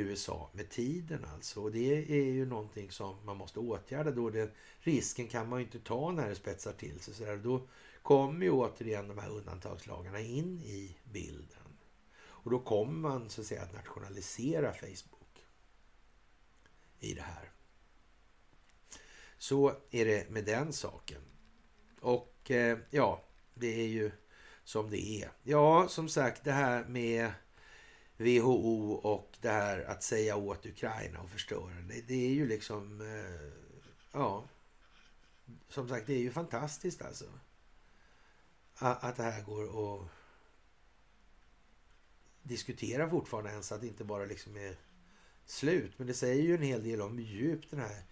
USA 0.00 0.50
med 0.52 0.70
tiden 0.70 1.24
alltså. 1.34 1.62
Och 1.62 1.72
det 1.72 2.10
är 2.10 2.24
ju 2.24 2.46
någonting 2.46 2.90
som 2.90 3.16
man 3.24 3.36
måste 3.36 3.60
åtgärda 3.60 4.10
då. 4.10 4.30
Den 4.30 4.50
risken 4.78 5.28
kan 5.28 5.48
man 5.48 5.58
ju 5.58 5.64
inte 5.64 5.78
ta 5.78 6.12
när 6.12 6.28
det 6.28 6.34
spetsar 6.34 6.72
till 6.72 7.00
sig. 7.00 7.14
Så 7.14 7.24
där. 7.24 7.36
Då 7.36 7.68
kommer 8.02 8.44
ju 8.44 8.50
återigen 8.50 9.08
de 9.08 9.18
här 9.18 9.30
undantagslagarna 9.30 10.20
in 10.20 10.62
i 10.64 10.96
bilden. 11.04 11.78
Och 12.18 12.50
då 12.50 12.58
kommer 12.58 12.92
man 12.92 13.30
så 13.30 13.40
att 13.40 13.46
säga 13.46 13.62
att 13.62 13.74
nationalisera 13.74 14.72
Facebook 14.72 15.46
i 17.00 17.14
det 17.14 17.22
här. 17.22 17.50
Så 19.38 19.72
är 19.90 20.04
det 20.04 20.30
med 20.30 20.44
den 20.44 20.72
saken. 20.72 21.20
Och 22.00 22.50
eh, 22.50 22.78
ja, 22.90 23.24
det 23.54 23.80
är 23.80 23.86
ju 23.86 24.10
som 24.64 24.90
det 24.90 25.22
är. 25.22 25.30
Ja, 25.42 25.88
som 25.88 26.08
sagt, 26.08 26.44
det 26.44 26.52
här 26.52 26.84
med 26.84 27.32
WHO 28.16 28.92
och 28.92 29.36
det 29.40 29.50
här 29.50 29.84
att 29.84 30.02
säga 30.02 30.36
åt 30.36 30.66
Ukraina 30.66 31.20
och 31.20 31.30
förstöra 31.30 31.74
det. 31.88 32.00
Det 32.00 32.26
är 32.26 32.34
ju 32.34 32.46
liksom, 32.46 33.00
eh, 33.00 33.52
ja, 34.12 34.44
som 35.68 35.88
sagt, 35.88 36.06
det 36.06 36.14
är 36.14 36.20
ju 36.20 36.30
fantastiskt 36.30 37.02
alltså. 37.02 37.24
Att 38.78 39.16
det 39.16 39.22
här 39.22 39.42
går 39.42 39.64
att 39.64 40.08
diskutera 42.42 43.10
fortfarande 43.10 43.50
ens, 43.50 43.72
att 43.72 43.80
det 43.80 43.86
inte 43.86 44.04
bara 44.04 44.24
liksom 44.24 44.56
är 44.56 44.76
slut. 45.46 45.98
Men 45.98 46.06
det 46.06 46.14
säger 46.14 46.42
ju 46.42 46.54
en 46.54 46.62
hel 46.62 46.82
del 46.82 47.02
om 47.02 47.18
hur 47.18 47.24
djupt 47.24 47.70
den 47.70 47.80
här 47.80 48.02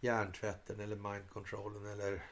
hjärntvätten 0.00 0.80
eller 0.80 0.96
mindcontrollen 0.96 1.86
eller 1.86 2.22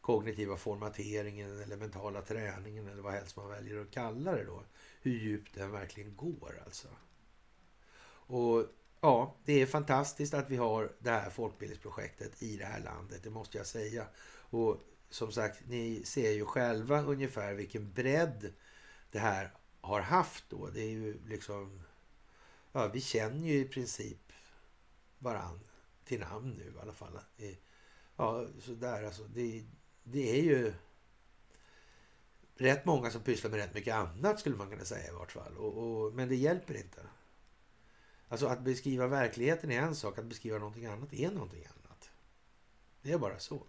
kognitiva 0.00 0.56
formateringen 0.56 1.62
eller 1.62 1.76
mentala 1.76 2.22
träningen 2.22 2.88
eller 2.88 3.02
vad 3.02 3.12
helst 3.12 3.36
man 3.36 3.48
väljer 3.48 3.80
att 3.80 3.90
kalla 3.90 4.32
det 4.34 4.44
då. 4.44 4.64
Hur 5.02 5.12
djupt 5.12 5.54
den 5.54 5.70
verkligen 5.70 6.16
går 6.16 6.62
alltså. 6.64 6.88
Och 8.26 8.66
ja, 9.00 9.36
det 9.44 9.62
är 9.62 9.66
fantastiskt 9.66 10.34
att 10.34 10.50
vi 10.50 10.56
har 10.56 10.92
det 10.98 11.10
här 11.10 11.30
folkbildningsprojektet 11.30 12.42
i 12.42 12.56
det 12.56 12.64
här 12.64 12.80
landet, 12.80 13.22
det 13.22 13.30
måste 13.30 13.58
jag 13.58 13.66
säga. 13.66 14.06
Och 14.50 14.80
som 15.10 15.32
sagt, 15.32 15.62
ni 15.68 16.04
ser 16.04 16.30
ju 16.30 16.44
själva 16.44 17.02
ungefär 17.02 17.54
vilken 17.54 17.92
bredd 17.92 18.52
det 19.10 19.18
här 19.18 19.52
har 19.80 20.00
haft 20.00 20.44
då. 20.48 20.66
Det 20.66 20.80
är 20.80 20.90
ju 20.90 21.20
liksom... 21.26 21.82
Ja, 22.72 22.88
vi 22.88 23.00
känner 23.00 23.48
ju 23.48 23.58
i 23.58 23.68
princip 23.68 24.32
varann 25.18 25.60
till 26.04 26.20
namn 26.20 26.50
nu 26.50 26.72
i 26.76 26.80
alla 26.82 26.92
fall. 26.92 27.18
Ja, 28.16 28.46
sådär 28.60 29.02
alltså. 29.02 29.22
Det, 29.22 29.64
det 30.04 30.38
är 30.38 30.42
ju 30.42 30.74
rätt 32.56 32.84
många 32.84 33.10
som 33.10 33.20
pysslar 33.20 33.50
med 33.50 33.60
rätt 33.60 33.74
mycket 33.74 33.94
annat 33.94 34.40
skulle 34.40 34.56
man 34.56 34.70
kunna 34.70 34.84
säga 34.84 35.08
i 35.08 35.14
vart 35.14 35.32
fall. 35.32 35.56
Och, 35.56 35.78
och, 35.78 36.14
men 36.14 36.28
det 36.28 36.36
hjälper 36.36 36.76
inte. 36.76 37.00
Alltså 38.28 38.46
att 38.46 38.60
beskriva 38.60 39.06
verkligheten 39.06 39.70
är 39.70 39.80
en 39.80 39.94
sak, 39.94 40.18
att 40.18 40.24
beskriva 40.24 40.58
någonting 40.58 40.86
annat 40.86 41.12
är 41.12 41.30
någonting 41.30 41.64
annat. 41.64 42.10
Det 43.02 43.12
är 43.12 43.18
bara 43.18 43.38
så. 43.38 43.62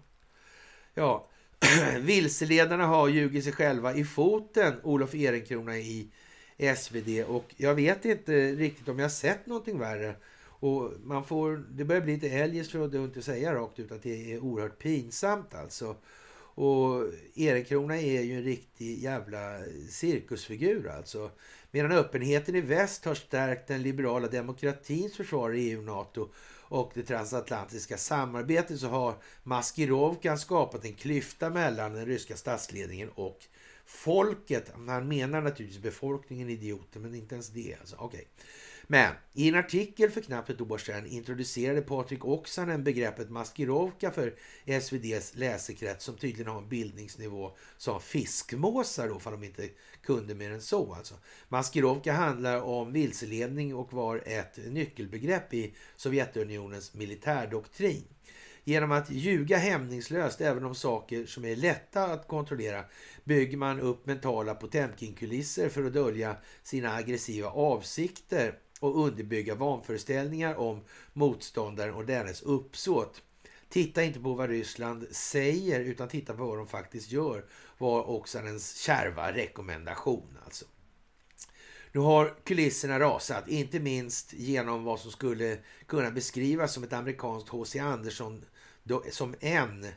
Ja, 0.94 1.30
vilseledarna 2.00 2.86
har 2.86 3.08
ljugit 3.08 3.44
sig 3.44 3.54
själva 3.54 3.96
i 3.96 4.06
foten, 4.06 4.74
Olof 4.84 5.16
Ehrenkrona 5.16 5.78
i 5.78 6.12
SvD. 6.78 7.24
Och 7.28 7.56
jag 7.58 7.76
vet 7.76 8.06
inte 8.06 8.52
riktigt 8.52 8.88
om 8.88 9.00
jag 9.00 9.12
sett 9.12 9.46
någonting 9.46 9.80
värre. 9.80 10.16
Och 10.64 10.92
man 11.04 11.26
får, 11.26 11.66
det 11.70 11.86
börjar 11.86 12.02
bli 12.02 12.14
lite 12.14 12.30
eljest 12.30 12.72
för 12.72 12.86
att 12.86 12.94
inte 12.94 13.22
säga 13.22 13.56
rakt 13.56 13.80
ut 13.80 13.92
att 13.92 14.04
det 14.04 14.34
är 14.34 14.40
oerhört 14.40 14.80
pinsamt 14.80 15.54
alltså. 15.54 15.96
Och 16.56 17.04
Ehrenkrona 17.36 18.02
är 18.02 18.22
ju 18.22 18.38
en 18.38 18.44
riktig 18.44 19.00
jävla 19.00 19.60
cirkusfigur 19.90 20.88
alltså. 20.88 21.32
Medan 21.72 21.92
öppenheten 21.92 22.56
i 22.56 22.62
väst 22.62 23.06
har 23.06 23.16
stärkt 23.16 23.68
den 23.68 23.82
liberala 23.82 24.28
demokratins 24.28 25.18
försvar 25.18 25.54
i 25.54 25.70
EU 25.70 25.78
och 25.78 25.86
NATO 25.86 26.30
och 26.74 26.92
det 26.94 27.04
transatlantiska 27.04 27.98
samarbetet 27.98 28.80
så 28.80 28.88
har 28.88 29.16
Maskirovkan 29.44 30.38
skapat 30.38 30.86
en 30.86 30.94
klyfta 30.94 31.50
mellan 31.50 31.94
den 31.94 32.06
ryska 32.06 32.36
statsledningen 32.36 33.10
och 33.10 33.40
folket. 33.86 34.72
Han 34.88 35.08
menar 35.08 35.42
naturligtvis 35.42 35.82
befolkningen 35.82 36.50
idioter, 36.50 37.00
men 37.00 37.16
inte 37.16 37.36
ens 37.36 37.50
det. 37.50 37.76
Alltså. 37.80 37.96
Okay. 37.96 38.24
Men 38.94 39.14
i 39.34 39.50
en 39.50 39.56
artikel 39.56 40.12
för 40.12 40.22
knappt 40.22 40.50
ett 40.50 40.62
år 40.62 40.78
sedan 40.78 41.06
introducerade 41.06 41.82
Patrik 41.82 42.26
Oksanen 42.26 42.84
begreppet 42.84 43.30
maskirovka 43.30 44.12
för 44.12 44.34
SVDs 44.66 45.36
läsekrets 45.36 46.06
som 46.06 46.18
tydligen 46.18 46.52
har 46.52 46.58
en 46.58 46.70
bildningsnivå 46.70 47.58
som 47.78 48.02
fiskmåsar 48.02 49.08
då, 49.08 49.20
för 49.20 49.32
de 49.32 49.44
inte 49.44 49.70
kunde 50.02 50.36
mer 50.36 50.52
än 50.52 50.62
så. 50.62 50.94
Alltså. 50.94 51.16
Maskirovka 51.50 52.14
handlar 52.14 52.62
om 52.62 52.94
vilseledning 52.94 53.76
och 53.76 53.94
var 53.94 54.24
ett 54.26 54.58
nyckelbegrepp 54.68 55.54
i 55.54 55.74
Sovjetunionens 55.96 56.94
militärdoktrin. 56.94 58.04
Genom 58.64 58.92
att 58.92 59.12
ljuga 59.12 59.58
hämningslöst 59.58 60.42
även 60.42 60.66
om 60.66 60.76
saker 60.76 61.26
som 61.26 61.46
är 61.46 61.56
lätta 61.56 62.04
att 62.04 62.28
kontrollera 62.28 62.86
bygger 63.24 63.58
man 63.58 63.80
upp 63.80 64.06
mentala 64.06 64.56
Potemkin-kulisser 64.56 65.70
för 65.70 65.84
att 65.84 65.94
dölja 65.94 66.36
sina 66.64 66.94
aggressiva 66.94 67.50
avsikter 67.50 68.60
och 68.84 69.06
underbygga 69.06 69.56
vanföreställningar 69.56 70.56
om 70.56 70.82
motståndaren 71.14 71.94
och 71.94 72.06
dennes 72.06 72.42
uppsåt. 72.42 73.22
Titta 73.70 74.04
inte 74.04 74.20
på 74.20 74.34
vad 74.34 74.50
Ryssland 74.50 75.08
säger 75.12 75.80
utan 75.80 76.08
titta 76.08 76.34
på 76.34 76.46
vad 76.46 76.58
de 76.58 76.68
faktiskt 76.68 77.12
gör 77.12 77.46
var 77.78 78.10
också 78.10 78.40
kärva 78.76 79.32
rekommendation 79.32 80.38
alltså. 80.46 80.66
Nu 81.92 82.00
har 82.00 82.36
kulisserna 82.44 83.00
rasat, 83.00 83.48
inte 83.48 83.80
minst 83.80 84.34
genom 84.34 84.84
vad 84.84 85.00
som 85.00 85.12
skulle 85.12 85.58
kunna 85.86 86.12
beskrivas 86.12 86.74
som 86.74 86.84
ett 86.84 86.94
amerikanskt 86.94 87.50
H.C. 87.50 87.80
Andersson, 87.80 88.46
som 89.12 89.36
en 89.40 89.88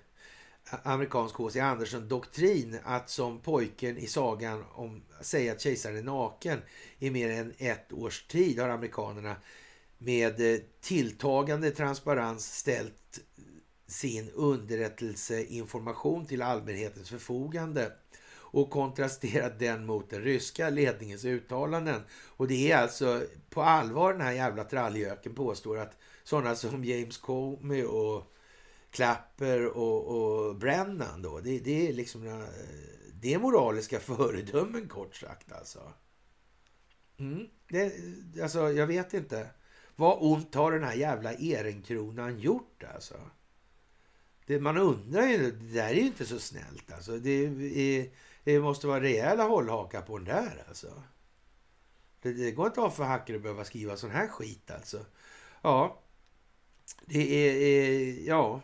amerikansk 0.83 1.35
H.C. 1.35 1.61
Andersson-doktrin 1.61 2.79
att 2.85 3.11
som 3.11 3.41
pojken 3.41 3.99
i 3.99 4.07
sagan 4.07 4.65
om 4.73 5.03
säga 5.21 5.53
att 5.53 5.61
kejsaren 5.61 5.97
är 5.97 6.03
naken 6.03 6.59
i 6.99 7.11
mer 7.11 7.31
än 7.31 7.53
ett 7.59 7.93
års 7.93 8.27
tid 8.27 8.61
har 8.61 8.69
amerikanerna 8.69 9.37
med 9.99 10.41
eh, 10.41 10.61
tilltagande 10.81 11.71
transparens 11.71 12.59
ställt 12.59 13.21
sin 13.87 14.31
underrättelseinformation 14.31 16.27
till 16.27 16.43
allmänhetens 16.43 17.11
förfogande 17.11 17.93
och 18.35 18.71
kontrasterat 18.71 19.59
den 19.59 19.87
mot 19.87 20.11
den 20.11 20.23
ryska 20.23 20.71
ledningens 20.71 21.25
uttalanden. 21.25 22.03
Och 22.27 22.49
det 22.49 22.73
är 22.73 22.77
alltså 22.77 23.23
på 23.51 23.63
allvar 23.63 24.13
den 24.13 24.23
här 24.23 24.33
jävla 24.33 24.65
trallgöken 24.65 25.35
påstår 25.35 25.79
att 25.79 25.97
sådana 26.25 26.57
som 26.57 26.85
James 26.85 27.19
Comey 27.19 27.85
och 27.85 28.36
Klapper 28.97 29.67
och, 29.67 30.07
och 30.07 30.57
Brennan 30.57 31.23
då, 31.23 31.41
det, 31.41 31.59
det 31.59 31.89
är 31.89 31.93
liksom 31.93 32.27
eh, 32.27 32.45
det 33.13 33.35
är 33.35 33.39
moraliska 33.39 34.01
föredömen 34.01 34.89
kort 34.89 35.17
sagt 35.17 35.53
alltså. 35.53 35.93
Mm, 37.19 37.47
det, 37.69 37.93
alltså 38.43 38.73
jag 38.73 38.87
vet 38.87 39.15
inte. 39.15 39.49
Vad 39.97 40.19
ont 40.21 40.55
har 40.55 40.73
den 40.73 40.85
här 40.85 40.95
jävla 40.95 41.33
Ehrenkronan 41.33 42.39
gjort 42.39 42.85
alltså? 42.95 43.15
Det, 44.47 44.61
man 44.61 44.77
undrar 44.77 45.27
ju, 45.27 45.51
det 45.51 45.75
där 45.75 45.89
är 45.89 45.95
ju 45.95 46.07
inte 46.07 46.27
så 46.27 46.39
snällt 46.39 46.93
alltså. 46.93 47.19
Det, 47.19 47.31
är, 47.31 48.11
det 48.45 48.61
måste 48.61 48.87
vara 48.87 49.01
rejäla 49.01 49.45
hållhakar 49.45 50.03
på 50.03 50.19
den 50.19 50.27
där 50.27 50.65
alltså. 50.69 51.03
Det, 52.23 52.33
det 52.33 52.51
går 52.51 52.67
inte 52.67 52.81
av 52.81 52.91
för 52.91 53.05
hackor 53.05 53.37
att 53.37 53.43
behöva 53.43 53.65
skriva 53.65 53.97
sån 53.97 54.11
här 54.11 54.29
skit 54.29 54.71
alltså. 54.71 55.07
Ja, 55.63 56.03
det 57.07 57.49
är, 57.49 57.55
eh, 57.55 58.27
ja. 58.27 58.61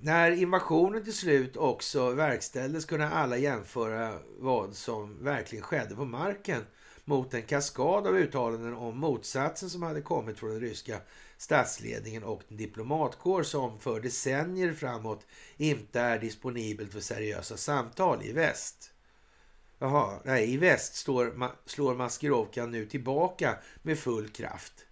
När 0.00 0.30
invasionen 0.30 1.04
till 1.04 1.16
slut 1.16 1.56
också 1.56 2.10
verkställdes 2.10 2.84
kunde 2.84 3.08
alla 3.08 3.36
jämföra 3.36 4.18
vad 4.38 4.74
som 4.74 5.24
verkligen 5.24 5.64
skedde 5.64 5.94
på 5.94 6.04
marken 6.04 6.62
mot 7.04 7.34
en 7.34 7.42
kaskad 7.42 8.06
av 8.06 8.16
uttalanden 8.16 8.74
om 8.74 8.98
motsatsen 8.98 9.70
som 9.70 9.82
hade 9.82 10.00
kommit 10.00 10.38
från 10.38 10.50
den 10.50 10.60
ryska 10.60 11.00
statsledningen 11.36 12.24
och 12.24 12.42
den 12.48 12.58
diplomatkår 12.58 13.42
som 13.42 13.80
för 13.80 14.00
decennier 14.00 14.72
framåt 14.72 15.26
inte 15.56 16.00
är 16.00 16.18
disponibelt 16.18 16.92
för 16.92 17.00
seriösa 17.00 17.56
samtal 17.56 18.22
i 18.22 18.32
väst. 18.32 18.90
Jaha, 19.78 20.20
nej, 20.24 20.54
i 20.54 20.56
väst 20.56 20.94
står, 20.94 21.52
slår 21.66 21.94
Maskerovka 21.94 22.66
nu 22.66 22.86
tillbaka 22.86 23.58
med 23.82 23.98
full 23.98 24.28
kraft. 24.28 24.87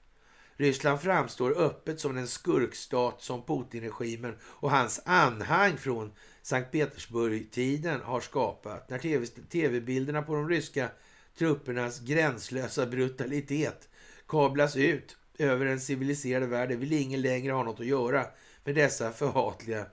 Ryssland 0.57 1.01
framstår 1.01 1.59
öppet 1.59 2.01
som 2.01 2.15
den 2.15 2.29
skurkstat 2.29 3.23
som 3.23 3.43
Putin-regimen 3.43 4.35
och 4.43 4.71
hans 4.71 5.03
anhang 5.05 5.77
från 5.77 6.13
Sankt 6.43 6.73
Petersburg-tiden 6.73 8.01
har 8.01 8.21
skapat. 8.21 8.91
När 8.91 9.49
tv-bilderna 9.49 10.23
på 10.23 10.35
de 10.35 10.49
ryska 10.49 10.89
truppernas 11.39 12.01
gränslösa 12.01 12.87
brutalitet 12.87 13.89
kablas 14.29 14.77
ut 14.77 15.17
över 15.39 15.67
den 15.67 15.81
civiliserade 15.81 16.47
världen 16.47 16.81
vill 16.81 16.93
ingen 16.93 17.21
längre 17.21 17.53
ha 17.53 17.63
något 17.63 17.81
att 17.81 17.87
göra 17.87 18.27
med 18.65 18.75
dessa 18.75 19.13
förhatliga, 19.13 19.87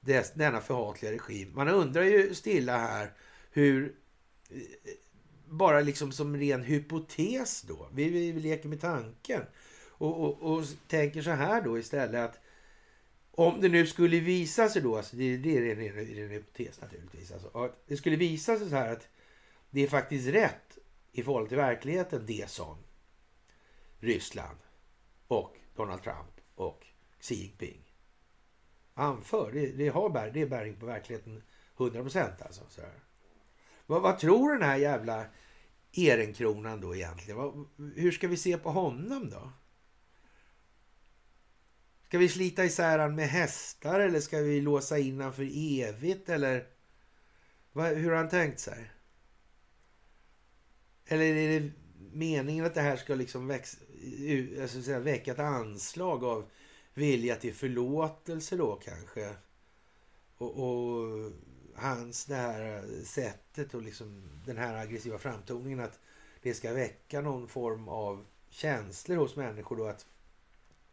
dess, 0.00 0.32
denna 0.34 0.60
förhatliga 0.60 1.12
regim. 1.12 1.52
Man 1.54 1.68
undrar 1.68 2.02
ju 2.02 2.34
stilla 2.34 2.78
här 2.78 3.12
hur, 3.50 3.94
eh, 4.50 4.56
bara 5.48 5.80
liksom 5.80 6.12
som 6.12 6.36
ren 6.36 6.62
hypotes 6.62 7.62
då, 7.62 7.88
vi, 7.92 8.10
vi, 8.10 8.32
vi 8.32 8.40
leker 8.40 8.68
med 8.68 8.80
tanken 8.80 9.42
och, 9.98 10.20
och, 10.20 10.42
och, 10.42 10.64
tänker 10.88 11.22
så 11.22 11.30
här 11.30 11.62
då 11.62 11.78
istället 11.78 12.30
att 12.30 12.40
om 13.30 13.60
det 13.60 13.68
nu 13.68 13.86
skulle 13.86 14.20
visa 14.20 14.68
sig 14.68 14.82
då, 14.82 14.96
alltså 14.96 15.16
det, 15.16 15.36
det 15.36 15.58
är 15.58 15.72
en, 15.72 15.80
en, 15.80 15.98
en 15.98 16.30
hypotes 16.30 16.80
naturligtvis, 16.80 17.32
alltså, 17.32 17.58
att 17.58 17.82
det 17.86 17.96
skulle 17.96 18.16
visa 18.16 18.58
sig 18.58 18.70
så 18.70 18.76
här 18.76 18.92
att 18.92 19.08
det 19.70 19.80
är 19.80 19.88
faktiskt 19.88 20.28
rätt 20.28 20.78
i 21.12 21.22
förhållande 21.22 21.48
till 21.48 21.58
verkligheten 21.58 22.26
det 22.26 22.50
som 22.50 22.76
Ryssland 24.00 24.58
och 25.28 25.56
Donald 25.76 26.02
Trump 26.02 26.40
och 26.54 26.86
Xi 27.20 27.34
Jinping 27.34 27.84
anför. 28.94 29.52
Det, 29.52 29.66
det 29.66 29.88
har 29.88 30.10
bär, 30.10 30.30
det 30.30 30.42
är 30.42 30.46
bäring 30.46 30.76
på 30.76 30.86
verkligheten 30.86 31.42
100 31.78 32.02
procent 32.02 32.42
alltså. 32.42 32.62
Så 32.68 32.82
vad, 33.86 34.02
vad, 34.02 34.18
tror 34.18 34.52
den 34.52 34.62
här 34.62 34.76
jävla 34.76 35.26
Ehrenkronan 35.92 36.80
då 36.80 36.94
egentligen? 36.94 37.36
Vad, 37.36 37.66
hur 37.96 38.10
ska 38.10 38.28
vi 38.28 38.36
se 38.36 38.58
på 38.58 38.70
honom 38.70 39.30
då? 39.30 39.52
Ska 42.14 42.18
vi 42.18 42.28
slita 42.28 42.64
isär 42.64 42.98
han 42.98 43.14
med 43.14 43.28
hästar 43.28 44.00
eller 44.00 44.20
ska 44.20 44.38
vi 44.38 44.60
låsa 44.60 44.98
in 44.98 45.20
han 45.20 45.32
för 45.32 45.50
evigt 45.82 46.28
eller 46.28 46.66
vad, 47.72 47.92
hur 47.92 48.10
har 48.10 48.16
han 48.16 48.28
tänkt 48.28 48.60
sig? 48.60 48.90
Eller 51.06 51.24
är 51.24 51.60
det 51.60 51.70
meningen 52.12 52.64
att 52.64 52.74
det 52.74 52.80
här 52.80 52.96
ska 52.96 53.14
liksom 53.14 53.46
växa, 53.46 53.78
alltså 54.62 54.82
säga, 54.82 54.98
väcka 55.00 55.32
ett 55.32 55.38
anslag 55.38 56.24
av 56.24 56.50
vilja 56.94 57.36
till 57.36 57.54
förlåtelse 57.54 58.56
då 58.56 58.76
kanske? 58.76 59.34
Och, 60.36 60.58
och 60.58 61.32
hans 61.74 62.24
det 62.24 62.34
här 62.34 62.84
sättet 63.04 63.74
och 63.74 63.82
liksom 63.82 64.22
den 64.46 64.56
här 64.56 64.74
aggressiva 64.74 65.18
framtoningen 65.18 65.80
att 65.80 65.98
det 66.42 66.54
ska 66.54 66.72
väcka 66.72 67.20
någon 67.20 67.48
form 67.48 67.88
av 67.88 68.24
känslor 68.48 69.16
hos 69.16 69.36
människor 69.36 69.76
då 69.76 69.86
att 69.86 70.06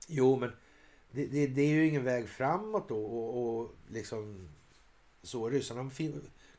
jo 0.07 0.35
men 0.35 0.51
det, 1.11 1.25
det, 1.25 1.47
det 1.47 1.61
är 1.61 1.67
ju 1.67 1.87
ingen 1.87 2.03
väg 2.03 2.29
framåt 2.29 2.89
då 2.89 3.05
och, 3.05 3.59
och 3.59 3.75
liksom 3.89 4.49
så 5.23 5.49
ryssarna 5.49 5.91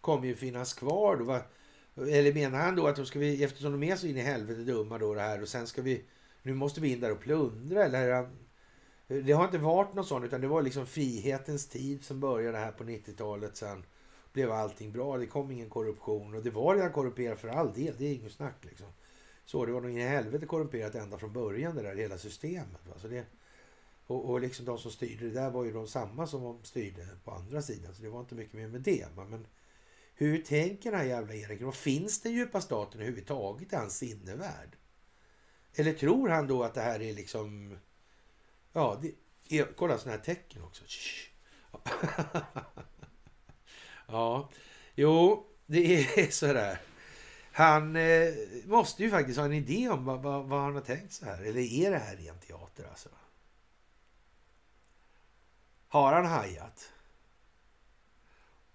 kommer 0.00 0.26
ju 0.26 0.34
finnas 0.34 0.74
kvar 0.74 1.16
då. 1.16 1.40
Eller 2.03 2.34
menar 2.34 2.59
han 2.59 2.76
då 2.76 2.86
att 2.86 2.96
då 2.96 3.05
ska 3.05 3.18
vi, 3.18 3.44
eftersom 3.44 3.72
de 3.72 3.82
är 3.82 3.96
så 3.96 4.07
in 4.07 4.16
i 4.16 4.20
helvete 4.20 4.61
dumma 4.61 4.98
då 4.98 5.14
det 5.14 5.20
här 5.20 5.42
och 5.42 5.48
sen 5.48 5.66
ska 5.66 5.82
vi, 5.82 6.05
nu 6.42 6.55
måste 6.55 6.80
vi 6.80 6.92
in 6.92 7.00
där 7.00 7.12
och 7.12 7.20
plundra 7.20 7.84
eller? 7.84 8.28
Det 9.07 9.32
har 9.32 9.44
inte 9.44 9.59
varit 9.59 9.94
något 9.94 10.09
sånt 10.09 10.24
utan 10.24 10.40
det 10.40 10.46
var 10.46 10.62
liksom 10.62 10.86
frihetens 10.86 11.68
tid 11.68 12.05
som 12.05 12.20
började 12.20 12.59
här 12.59 12.72
på 12.72 12.84
90-talet 12.84 13.57
sen 13.57 13.84
blev 14.32 14.53
allting 14.53 14.92
bra. 14.92 15.18
Det 15.18 15.26
kom 15.26 15.50
ingen 15.50 15.70
korruption 15.70 16.34
och 16.34 16.42
det 16.42 16.50
var 16.50 16.76
redan 16.76 16.92
korrumperat 16.92 17.40
för 17.40 17.48
all 17.48 17.72
del. 17.72 17.94
Det 17.98 18.05
är 18.05 18.14
inget 18.14 18.32
snack 18.32 18.57
liksom. 18.61 18.86
Så 19.44 19.66
det 19.66 19.72
var 19.72 19.80
nog 19.80 19.90
in 19.90 19.98
i 19.98 20.09
helvete 20.09 20.46
korrumperat 20.46 20.94
ända 20.94 21.18
från 21.18 21.32
början 21.32 21.76
det 21.76 21.82
där 21.82 21.96
hela 21.96 22.18
systemet. 22.18 22.86
Va? 22.88 22.94
Så 22.96 23.09
det, 23.09 23.24
och, 24.07 24.30
och 24.30 24.40
liksom 24.40 24.64
de 24.64 24.78
som 24.78 24.90
styrde 24.90 25.24
det 25.24 25.34
där 25.34 25.50
var 25.50 25.64
ju 25.64 25.72
de 25.72 25.88
samma 25.88 26.26
som 26.26 26.42
de 26.42 26.64
styrde 26.64 27.09
på 27.24 27.30
andra 27.30 27.62
sidan. 27.62 27.94
Så 27.94 28.03
det 28.03 28.09
var 28.09 28.20
inte 28.20 28.34
mycket 28.34 28.55
mer 28.55 28.68
med 28.68 28.80
det. 28.80 29.07
Men 29.16 29.46
hur 30.14 30.42
tänker 30.42 30.90
den 30.90 31.00
här 31.00 31.07
jävla 31.07 31.34
Erik? 31.34 31.62
Och 31.62 31.74
finns 31.74 32.20
den 32.20 32.32
djupa 32.32 32.61
staten 32.61 33.00
överhuvudtaget 33.00 33.72
i 33.72 33.76
hans 33.76 33.98
sinnevärld? 33.98 34.76
Eller 35.74 35.92
tror 35.92 36.28
han 36.28 36.46
då 36.46 36.62
att 36.62 36.74
det 36.74 36.80
här 36.80 37.03
är 37.03 37.12
liksom... 37.12 37.78
Ja, 38.72 39.00
det 39.03 39.59
är, 39.59 39.72
kolla 39.76 39.98
sådana 39.98 40.16
här 40.16 40.24
tecken 40.24 40.62
också. 40.62 40.84
ja, 44.07 44.50
jo, 44.94 45.46
det 45.66 45.94
är 46.20 46.30
sådär. 46.30 46.80
Han 47.53 47.96
eh, 47.96 48.34
måste 48.64 49.03
ju 49.03 49.11
faktiskt 49.11 49.38
ha 49.38 49.44
en 49.44 49.53
idé 49.53 49.88
om 49.88 50.05
vad, 50.05 50.22
vad, 50.22 50.44
vad, 50.44 50.61
han 50.61 50.74
har 50.74 50.80
tänkt 50.80 51.12
så 51.12 51.24
här. 51.24 51.42
Eller 51.42 51.61
är 51.61 51.90
det 51.90 51.98
här 51.98 52.16
ren 52.16 52.38
teater 52.38 52.84
alltså? 52.90 53.09
Har 55.93 56.12
han 56.12 56.26
hajat? 56.26 56.93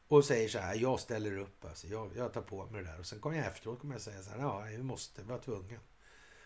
Och 0.08 0.26
säger 0.26 0.50
så 0.50 0.60
här, 0.60 0.76
jag 0.76 1.00
ställer 1.00 1.38
upp, 1.38 1.66
alltså, 1.66 1.88
jag, 1.88 2.12
jag 2.16 2.34
tar 2.34 2.42
på 2.42 2.66
mig 2.66 2.84
det 2.84 2.90
där. 2.90 3.00
Och 3.00 3.06
sen 3.06 3.20
kommer 3.20 3.38
jag 3.38 3.46
efteråt 3.46 3.80
kommer 3.80 3.96
jag 3.96 4.02
säga 4.02 4.24
så 4.24 4.30
här, 4.30 4.40
ja, 4.40 4.60
vi 4.60 4.84
måste, 4.84 5.22
vi 5.22 5.28
var 5.28 5.40
tvungna. 5.40 5.80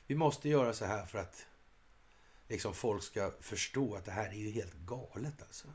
Vi 0.07 0.15
måste 0.15 0.49
göra 0.49 0.73
så 0.73 0.85
här 0.85 1.05
för 1.05 1.19
att 1.19 1.45
liksom, 2.47 2.73
folk 2.73 3.03
ska 3.03 3.31
förstå 3.39 3.95
att 3.95 4.05
det 4.05 4.11
här 4.11 4.29
är 4.29 4.33
ju 4.33 4.51
helt 4.51 4.73
galet 4.73 5.41
alltså. 5.41 5.67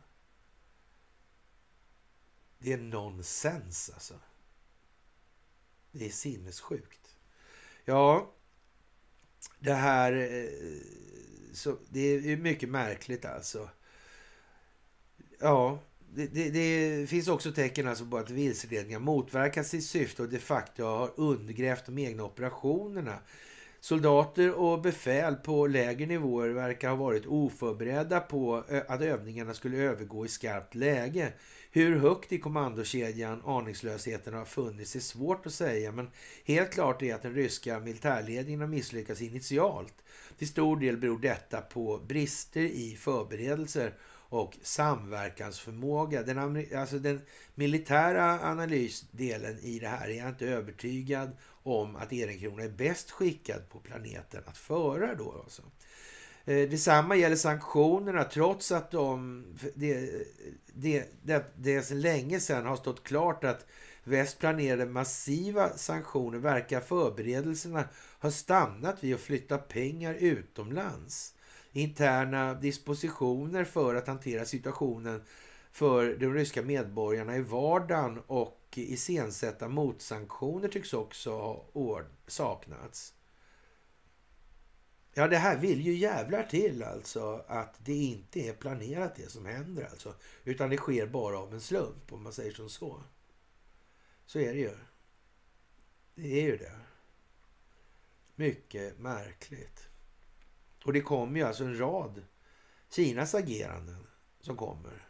Det 2.58 2.72
är 2.72 2.78
nonsens 2.78 3.90
alltså. 3.94 4.14
Det 5.90 6.06
är 6.06 6.10
sinnessjukt. 6.10 7.16
Ja, 7.84 8.32
det 9.58 9.74
här... 9.74 10.12
Eh, 10.12 10.80
så, 11.52 11.78
det 11.88 12.00
är 12.00 12.36
mycket 12.36 12.68
märkligt 12.68 13.24
alltså. 13.24 13.70
Ja, 15.38 15.78
det, 16.14 16.26
det, 16.26 16.50
det, 16.50 17.06
finns 17.06 17.28
också 17.28 17.52
tecken 17.52 17.88
alltså 17.88 18.06
på 18.06 18.16
att 18.16 18.30
vilseledningar 18.30 18.98
motverkar 18.98 19.62
sitt 19.62 19.84
syfte 19.84 20.22
och 20.22 20.28
de 20.28 20.38
facto 20.38 20.84
har 20.84 21.10
undergrävt 21.16 21.86
de 21.86 21.98
egna 21.98 22.24
operationerna. 22.24 23.18
Soldater 23.80 24.52
och 24.52 24.80
befäl 24.80 25.34
på 25.34 25.66
lägre 25.66 26.06
nivåer 26.06 26.48
verkar 26.48 26.88
ha 26.88 26.96
varit 26.96 27.26
oförberedda 27.26 28.20
på 28.20 28.64
att 28.88 29.00
övningarna 29.00 29.54
skulle 29.54 29.76
övergå 29.76 30.26
i 30.26 30.28
skarpt 30.28 30.74
läge. 30.74 31.32
Hur 31.70 31.98
högt 31.98 32.32
i 32.32 32.38
kommandokedjan 32.38 33.42
aningslösheten 33.44 34.34
har 34.34 34.44
funnits 34.44 34.96
är 34.96 35.00
svårt 35.00 35.46
att 35.46 35.52
säga 35.52 35.92
men 35.92 36.10
helt 36.44 36.70
klart 36.70 37.02
är 37.02 37.14
att 37.14 37.22
den 37.22 37.34
ryska 37.34 37.80
militärledningen 37.80 38.60
har 38.60 38.68
misslyckats 38.68 39.22
initialt. 39.22 39.94
Till 40.38 40.48
stor 40.48 40.76
del 40.76 40.96
beror 40.96 41.18
detta 41.18 41.60
på 41.60 41.98
brister 42.06 42.60
i 42.60 42.96
förberedelser 43.00 43.94
och 44.28 44.56
samverkansförmåga. 44.62 46.22
Den, 46.22 46.66
alltså 46.76 46.98
den 46.98 47.20
militära 47.54 48.40
analysdelen 48.40 49.58
i 49.58 49.78
det 49.78 49.88
här 49.88 50.08
är 50.08 50.18
jag 50.18 50.28
inte 50.28 50.46
övertygad 50.46 51.36
om 51.62 51.96
att 51.96 52.12
Ehrenkrona 52.12 52.62
är 52.62 52.68
bäst 52.68 53.10
skickad 53.10 53.68
på 53.68 53.78
planeten 53.78 54.42
att 54.46 54.58
föra 54.58 55.14
då. 55.14 55.40
Alltså. 55.44 55.62
Eh, 56.44 56.68
detsamma 56.68 57.16
gäller 57.16 57.36
sanktionerna 57.36 58.24
trots 58.24 58.72
att 58.72 58.90
de, 58.90 59.44
det, 59.74 60.10
det, 60.74 61.04
det, 61.22 61.44
det 61.56 61.82
sedan 61.82 62.00
länge 62.00 62.40
sedan 62.40 62.66
har 62.66 62.76
stått 62.76 63.04
klart 63.04 63.44
att 63.44 63.66
väst 64.04 64.38
planerade 64.38 64.86
massiva 64.86 65.76
sanktioner 65.76 66.38
verkar 66.38 66.80
förberedelserna 66.80 67.84
ha 68.20 68.30
stannat 68.30 69.04
vid 69.04 69.14
att 69.14 69.20
flytta 69.20 69.58
pengar 69.58 70.14
utomlands. 70.14 71.34
Interna 71.76 72.54
dispositioner 72.54 73.64
för 73.64 73.94
att 73.94 74.06
hantera 74.06 74.44
situationen 74.44 75.22
för 75.72 76.14
de 76.14 76.34
ryska 76.34 76.62
medborgarna 76.62 77.36
i 77.36 77.42
vardagen 77.42 78.22
och 78.26 78.62
iscensätta 78.74 79.68
motsanktioner 79.68 80.68
tycks 80.68 80.92
också 80.92 81.30
ha 81.74 82.02
saknats. 82.26 83.14
Ja, 85.14 85.28
det 85.28 85.36
här 85.36 85.56
vill 85.56 85.80
ju 85.80 85.94
jävlar 85.94 86.42
till 86.42 86.82
alltså 86.82 87.44
att 87.48 87.74
det 87.84 87.94
inte 87.94 88.40
är 88.40 88.52
planerat 88.52 89.16
det 89.16 89.30
som 89.30 89.46
händer 89.46 89.84
alltså. 89.84 90.14
Utan 90.44 90.70
det 90.70 90.76
sker 90.76 91.06
bara 91.06 91.38
av 91.38 91.54
en 91.54 91.60
slump 91.60 92.12
om 92.12 92.22
man 92.22 92.32
säger 92.32 92.52
som 92.52 92.68
så. 92.68 93.02
Så 94.26 94.38
är 94.38 94.54
det 94.54 94.60
ju. 94.60 94.76
Det 96.14 96.40
är 96.40 96.42
ju 96.42 96.56
det. 96.56 96.78
Mycket 98.34 98.98
märkligt. 98.98 99.85
Och 100.86 100.92
det 100.92 101.00
kommer 101.00 101.40
ju 101.40 101.46
alltså 101.46 101.64
en 101.64 101.78
rad 101.78 102.24
Kinas 102.90 103.34
ageranden 103.34 104.06
som 104.40 104.56
kommer 104.56 105.08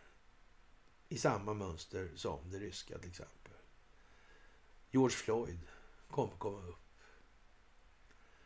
i 1.08 1.18
samma 1.18 1.54
mönster 1.54 2.12
som 2.14 2.50
det 2.50 2.58
ryska 2.58 2.98
till 2.98 3.10
exempel. 3.10 3.52
George 4.90 5.16
Floyd 5.16 5.60
kommer 6.10 6.36
komma 6.36 6.66
upp. 6.66 7.02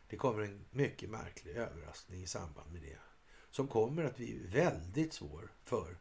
Det 0.07 0.17
kommer 0.17 0.41
en 0.41 0.65
mycket 0.71 1.09
märklig 1.09 1.55
överraskning 1.55 2.23
i 2.23 2.27
samband 2.27 2.71
med 2.71 2.81
det. 2.81 2.99
Som 3.49 3.67
kommer 3.67 4.03
att 4.03 4.15
bli 4.15 4.47
väldigt 4.47 5.13
svår 5.13 5.51
för 5.63 5.97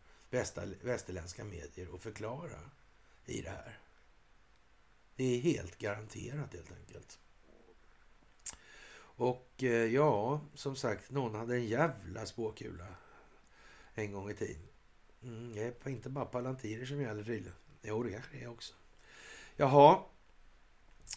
västerländska 0.83 1.45
medier 1.45 1.95
att 1.95 2.03
förklara 2.03 2.71
i 3.27 3.43
det 3.43 3.51
här. 3.51 3.81
Det 5.17 5.25
är 5.25 5.41
helt 5.41 5.79
garanterat 5.79 6.55
helt 6.55 6.73
enkelt. 6.73 7.19
Och 9.21 9.63
eh, 9.63 9.95
ja, 9.95 10.41
som 10.55 10.77
sagt, 10.77 11.11
någon 11.11 11.35
hade 11.35 11.55
en 11.55 11.67
jävla 11.67 12.27
spåkula 12.27 12.87
en 13.95 14.13
gång 14.13 14.31
i 14.31 14.35
tiden. 14.35 14.63
Mm, 15.23 15.53
det 15.53 15.87
är 15.87 15.91
inte 15.91 16.09
bara 16.09 16.25
palantirer 16.25 16.85
som 16.85 17.01
gäller 17.01 17.25
tydligen. 17.25 17.53
Jo, 17.83 18.03
det 18.03 18.11
kanske 18.13 18.37
det 18.37 18.45
är 18.45 18.51
också. 18.51 18.75
Jaha. 19.57 19.99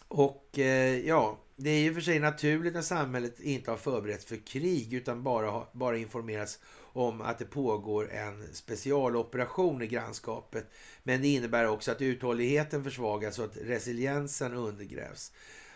Och 0.08 0.58
eh, 0.58 0.98
ja, 1.06 1.38
det 1.56 1.70
är 1.70 1.80
ju 1.80 1.94
för 1.94 2.00
sig 2.00 2.18
naturligt 2.18 2.74
när 2.74 2.82
samhället 2.82 3.40
inte 3.40 3.70
har 3.70 3.78
förberett 3.78 4.24
för 4.24 4.46
krig 4.46 4.92
utan 4.92 5.22
bara, 5.22 5.66
bara 5.72 5.96
informerats 5.96 6.58
om 6.92 7.20
att 7.20 7.38
det 7.38 7.44
pågår 7.44 8.12
en 8.12 8.54
specialoperation 8.54 9.82
i 9.82 9.86
grannskapet. 9.86 10.66
Men 11.02 11.22
det 11.22 11.28
innebär 11.28 11.68
också 11.68 11.92
att 11.92 12.02
uthålligheten 12.02 12.84
försvagas 12.84 13.38
och 13.38 13.44
att 13.44 13.56
resiliensen 13.56 14.54
undergrävs. 14.54 15.32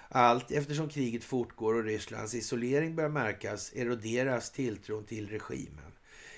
Allt 0.08 0.50
eftersom 0.50 0.88
kriget 0.88 1.24
fortgår 1.24 1.74
och 1.74 1.84
Rysslands 1.84 2.34
isolering 2.34 2.96
börjar 2.96 3.10
märkas 3.10 3.72
eroderas 3.76 4.50
tilltron 4.50 5.04
till 5.04 5.28
regimen. 5.28 5.92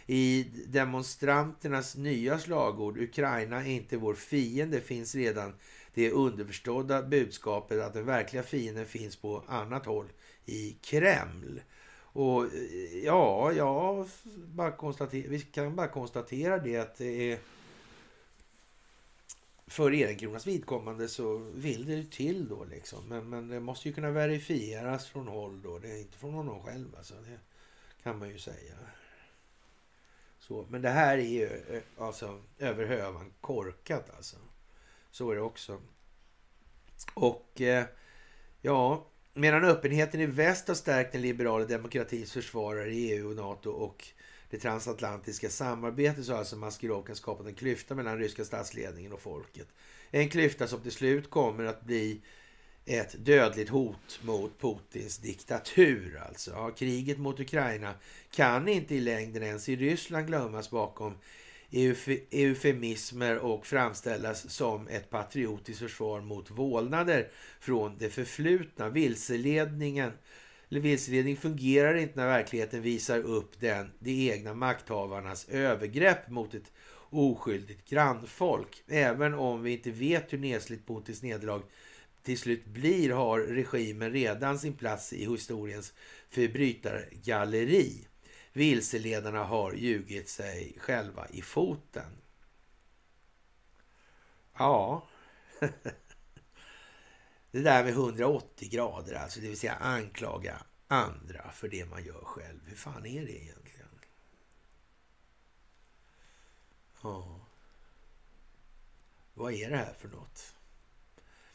I 0.06 0.46
demonstranternas 0.66 1.96
nya 1.96 2.38
slagord 2.38 2.98
Ukraina 2.98 3.64
är 3.64 3.70
inte 3.70 3.96
vår 3.96 4.14
fiende 4.14 4.80
finns 4.80 5.14
redan 5.14 5.54
det 5.94 6.10
underförstådda 6.10 7.02
budskapet 7.02 7.80
att 7.80 7.94
den 7.94 8.06
verkliga 8.06 8.42
fienden 8.42 8.86
finns 8.86 9.16
på 9.16 9.44
annat 9.46 9.86
håll 9.86 10.06
i 10.46 10.76
Kreml. 10.82 11.60
Och 12.12 12.44
eh, 12.44 13.04
ja, 13.04 13.52
ja 13.52 14.06
bara 14.54 14.70
konstater- 14.70 15.28
vi 15.28 15.40
kan 15.40 15.76
bara 15.76 15.88
konstatera 15.88 16.58
det 16.58 16.76
att 16.76 16.96
det 16.96 17.32
är 17.32 17.38
för 19.70 19.94
Ehrenkronas 19.94 20.46
vidkommande 20.46 21.08
så 21.08 21.36
vill 21.36 21.86
det 21.86 22.10
till 22.10 22.48
då 22.48 22.64
liksom. 22.64 23.08
Men, 23.08 23.28
men 23.28 23.48
det 23.48 23.60
måste 23.60 23.88
ju 23.88 23.94
kunna 23.94 24.10
verifieras 24.10 25.06
från 25.06 25.28
håll 25.28 25.62
då. 25.62 25.78
Det 25.78 25.90
är 25.90 25.98
inte 25.98 26.18
från 26.18 26.34
honom 26.34 26.62
själv 26.62 26.96
alltså. 26.96 27.14
Det 27.14 27.38
kan 28.02 28.18
man 28.18 28.28
ju 28.28 28.38
säga. 28.38 28.74
Så, 30.38 30.66
men 30.70 30.82
det 30.82 30.88
här 30.88 31.18
är 31.18 31.22
ju 31.22 31.46
eh, 31.46 31.82
alltså 31.98 32.42
över 32.58 32.86
hövan 32.86 33.32
korkat 33.40 34.10
alltså. 34.16 34.36
Så 35.10 35.30
är 35.30 35.34
det 35.34 35.42
också. 35.42 35.80
Och 37.14 37.60
eh, 37.60 37.84
ja, 38.60 39.06
medan 39.34 39.64
öppenheten 39.64 40.20
i 40.20 40.26
väst 40.26 40.68
har 40.68 40.74
stärkt 40.74 41.12
den 41.12 41.22
liberala 41.22 41.64
demokratins 41.64 42.32
försvarare 42.32 42.90
i 42.90 43.12
EU 43.12 43.28
och 43.28 43.36
NATO 43.36 43.70
och 43.70 44.06
det 44.50 44.58
transatlantiska 44.58 45.50
samarbetet 45.50 46.24
så 46.24 46.32
har 46.32 46.38
alltså 46.38 46.56
Maskirovka 46.56 47.14
skapat 47.14 47.46
en 47.46 47.54
klyfta 47.54 47.94
mellan 47.94 48.18
ryska 48.18 48.44
statsledningen 48.44 49.12
och 49.12 49.20
folket. 49.20 49.68
En 50.10 50.28
klyfta 50.28 50.66
som 50.66 50.80
till 50.80 50.92
slut 50.92 51.30
kommer 51.30 51.64
att 51.64 51.84
bli 51.84 52.20
ett 52.86 53.24
dödligt 53.24 53.70
hot 53.70 54.20
mot 54.22 54.60
Putins 54.60 55.18
diktatur. 55.18 56.22
Alltså. 56.28 56.50
Ja, 56.50 56.70
kriget 56.70 57.18
mot 57.18 57.40
Ukraina 57.40 57.94
kan 58.30 58.68
inte 58.68 58.94
i 58.94 59.00
längden 59.00 59.42
ens 59.42 59.68
i 59.68 59.76
Ryssland 59.76 60.26
glömmas 60.26 60.70
bakom 60.70 61.14
eufemismer 62.30 63.38
och 63.38 63.66
framställas 63.66 64.50
som 64.50 64.88
ett 64.88 65.10
patriotiskt 65.10 65.80
försvar 65.80 66.20
mot 66.20 66.50
vålnader 66.50 67.28
från 67.60 67.98
det 67.98 68.10
förflutna. 68.10 68.88
Vilseledningen 68.88 70.12
vilseledning 70.78 71.36
fungerar 71.36 71.94
inte 71.94 72.20
när 72.20 72.26
verkligheten 72.26 72.82
visar 72.82 73.18
upp 73.18 73.60
den, 73.60 73.92
de 73.98 74.30
egna 74.30 74.54
makthavarnas 74.54 75.48
övergrepp 75.48 76.28
mot 76.28 76.54
ett 76.54 76.72
oskyldigt 77.10 77.88
grannfolk. 77.88 78.82
Även 78.86 79.34
om 79.34 79.62
vi 79.62 79.72
inte 79.72 79.90
vet 79.90 80.32
hur 80.32 80.38
nesligt 80.38 80.86
Putins 80.86 81.22
nederlag 81.22 81.62
till 82.22 82.38
slut 82.38 82.64
blir 82.64 83.10
har 83.10 83.40
regimen 83.40 84.12
redan 84.12 84.58
sin 84.58 84.72
plats 84.72 85.12
i 85.12 85.30
historiens 85.30 85.92
förbrytargalleri. 86.28 88.06
Vilseledarna 88.52 89.44
har 89.44 89.72
ljugit 89.72 90.28
sig 90.28 90.76
själva 90.78 91.26
i 91.28 91.42
foten. 91.42 92.16
Ja, 94.58 95.08
det 97.50 97.60
där 97.60 97.84
med 97.84 97.92
180 97.92 98.68
grader, 98.70 99.14
alltså 99.14 99.40
det 99.40 99.48
vill 99.48 99.58
säga 99.58 99.74
anklaga 99.74 100.62
andra 100.88 101.52
för 101.52 101.68
det 101.68 101.86
man 101.86 102.04
gör 102.04 102.24
själv. 102.24 102.60
Hur 102.66 102.76
fan 102.76 103.06
är 103.06 103.26
det 103.26 103.42
egentligen? 103.42 103.88
Ja. 107.02 107.46
Vad 109.34 109.52
är 109.52 109.70
det 109.70 109.76
här 109.76 109.94
för 109.98 110.08
något? 110.08 110.54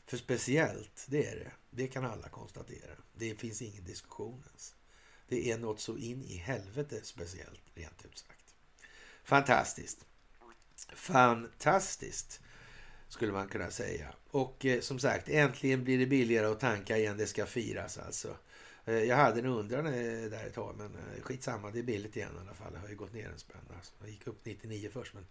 För 0.05 0.17
speciellt, 0.17 1.05
det 1.07 1.27
är 1.27 1.35
det. 1.35 1.51
Det 1.69 1.87
kan 1.87 2.05
alla 2.05 2.29
konstatera. 2.29 2.95
Det 3.13 3.35
finns 3.35 3.61
ingen 3.61 3.83
diskussion 3.83 4.43
ens. 4.47 4.75
Det 5.27 5.51
är 5.51 5.57
något 5.57 5.79
så 5.79 5.97
in 5.97 6.23
i 6.23 6.37
helvete 6.37 6.99
speciellt, 7.03 7.61
rent 7.73 8.05
ut 8.05 8.17
sagt. 8.17 8.55
Fantastiskt. 9.23 10.05
Fantastiskt, 10.95 12.41
skulle 13.15 13.31
man 13.31 13.47
kunna 13.47 13.71
säga. 13.71 14.07
Och 14.31 14.65
eh, 14.65 14.79
som 14.79 14.99
sagt, 14.99 15.29
äntligen 15.29 15.83
blir 15.83 15.97
det 15.97 16.05
billigare 16.05 16.45
att 16.45 16.59
tanka 16.59 16.97
igen. 16.97 17.17
Det 17.17 17.27
ska 17.27 17.45
firas 17.45 17.97
alltså. 17.97 18.37
Eh, 18.85 19.03
jag 19.03 19.15
hade 19.15 19.39
en 19.39 19.45
undran 19.45 19.85
eh, 19.85 20.29
där 20.29 20.45
ett 20.47 20.53
tag, 20.53 20.75
men 20.77 20.95
eh, 20.95 21.21
skitsamma. 21.21 21.71
Det 21.71 21.79
är 21.79 21.83
billigt 21.83 22.15
igen 22.15 22.29
i 22.37 22.41
alla 22.41 22.53
fall. 22.53 22.73
Det 22.73 22.79
har 22.79 22.89
ju 22.89 22.95
gått 22.95 23.13
ner 23.13 23.29
en 23.29 23.39
spänn. 23.39 23.61
Alltså. 23.75 23.93
Jag 23.99 24.09
gick 24.09 24.27
upp 24.27 24.39
99 24.43 24.89
först, 24.93 25.13
men 25.13 25.25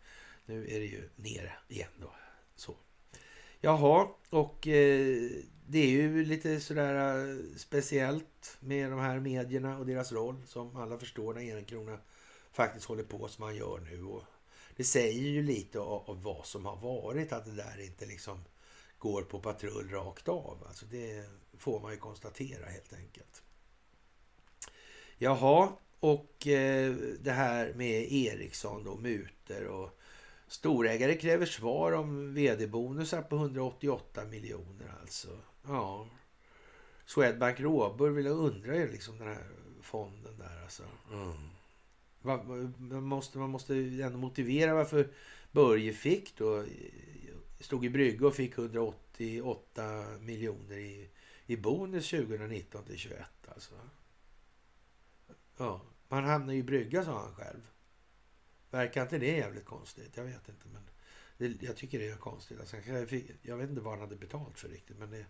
nu 0.46 0.64
är 0.64 0.80
det 0.80 0.86
ju 0.86 1.08
ner 1.16 1.58
igen 1.68 1.88
då. 2.00 2.10
Så. 2.56 2.76
Jaha, 3.60 4.08
och 4.30 4.68
eh, 4.68 5.30
det 5.66 5.78
är 5.78 5.90
ju 5.90 6.24
lite 6.24 6.60
sådär 6.60 7.28
eh, 7.28 7.36
speciellt 7.56 8.56
med 8.60 8.90
de 8.90 9.00
här 9.00 9.20
medierna 9.20 9.78
och 9.78 9.86
deras 9.86 10.12
roll 10.12 10.42
som 10.46 10.76
alla 10.76 10.98
förstår 10.98 11.34
när 11.34 11.42
Ehrenkrona 11.42 11.98
faktiskt 12.52 12.86
håller 12.86 13.02
på 13.02 13.28
som 13.28 13.44
man 13.44 13.56
gör 13.56 13.80
nu. 13.90 14.04
Och 14.04 14.22
det 14.76 14.84
säger 14.84 15.22
ju 15.22 15.42
lite 15.42 15.80
av, 15.80 16.10
av, 16.10 16.22
vad 16.22 16.46
som 16.46 16.66
har 16.66 16.76
varit, 16.76 17.32
att 17.32 17.44
det 17.44 17.56
där 17.56 17.80
inte 17.80 18.06
liksom 18.06 18.44
går 18.98 19.22
på 19.22 19.40
patrull 19.40 19.88
rakt 19.88 20.28
av. 20.28 20.64
Alltså 20.68 20.86
det 20.86 21.24
får 21.58 21.80
man 21.80 21.92
ju 21.92 21.98
konstatera 21.98 22.66
helt 22.66 22.92
enkelt. 22.92 23.42
Jaha, 25.18 25.72
och 26.00 26.46
eh, 26.46 26.94
det 27.20 27.32
här 27.32 27.72
med 27.74 28.12
Ericsson 28.12 28.84
då, 28.84 28.96
muter 28.96 29.66
och 29.66 29.98
Storägare 30.46 31.14
kräver 31.14 31.46
svar 31.46 31.92
om 31.92 32.34
vd-bonusar 32.34 33.22
på 33.22 33.36
188 33.36 34.24
miljoner 34.24 34.94
alltså. 35.00 35.28
Ja. 35.66 36.06
Swedbank 37.06 37.60
Robur 37.60 38.10
vill 38.10 38.26
jag 38.26 38.36
undra 38.36 38.76
ju 38.76 38.92
liksom 38.92 39.18
den 39.18 39.28
här 39.28 39.46
fonden 39.82 40.38
där 40.38 40.62
alltså. 40.62 40.82
Mm. 41.12 41.50
Man 42.24 42.74
måste, 43.04 43.38
man 43.38 43.50
måste 43.50 43.74
ändå 43.76 44.18
motivera 44.18 44.74
varför 44.74 45.08
Börje 45.52 45.92
fick 45.92 46.36
då, 46.36 46.64
stod 47.60 47.84
i 47.84 47.90
brygga 47.90 48.26
och 48.26 48.34
fick 48.34 48.58
188 48.58 50.04
miljoner 50.20 50.76
i, 50.76 51.10
i 51.46 51.56
bonus 51.56 52.10
2019 52.10 52.84
till 52.84 52.98
21 52.98 53.20
alltså. 53.48 53.74
Ja, 55.56 55.80
Man 56.08 56.24
hamnar 56.24 56.52
ju 56.52 56.58
i 56.58 56.62
brygga, 56.62 57.04
sa 57.04 57.20
han 57.20 57.34
själv. 57.34 57.70
Verkar 58.70 59.02
inte 59.02 59.18
det 59.18 59.36
jävligt 59.36 59.64
konstigt? 59.64 60.16
Jag 60.16 60.24
vet 60.24 60.48
inte, 60.48 60.68
men 60.68 60.82
det, 61.38 61.62
jag 61.62 61.76
tycker 61.76 61.98
det 61.98 62.08
är 62.08 62.16
konstigt. 62.16 62.60
Alltså, 62.60 62.76
jag, 62.76 63.08
fick, 63.08 63.30
jag 63.42 63.56
vet 63.56 63.70
inte 63.70 63.82
vad 63.82 63.92
han 63.92 64.00
hade 64.00 64.16
betalt 64.16 64.58
för 64.58 64.68
riktigt, 64.68 64.98
men 64.98 65.10
det... 65.10 65.26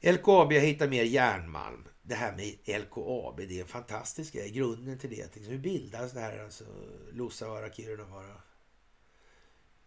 LKAB 0.00 0.52
har 0.52 0.60
hittat 0.60 0.90
mer 0.90 1.04
järnmalm. 1.04 1.88
Det 2.02 2.14
här 2.14 2.36
med 2.36 2.80
LKAB, 2.80 3.36
det 3.36 3.58
är 3.58 3.62
en 3.62 3.68
fantastisk 3.68 4.32
grej. 4.32 4.50
Grunden 4.50 4.98
till 4.98 5.10
det. 5.10 5.34
Liksom. 5.34 5.52
Hur 5.52 5.58
bildas 5.58 6.12
det 6.12 6.20
här, 6.20 6.44
alltså 6.44 6.64
Luossavaara, 7.12 7.72
Kirunavaara 7.72 8.42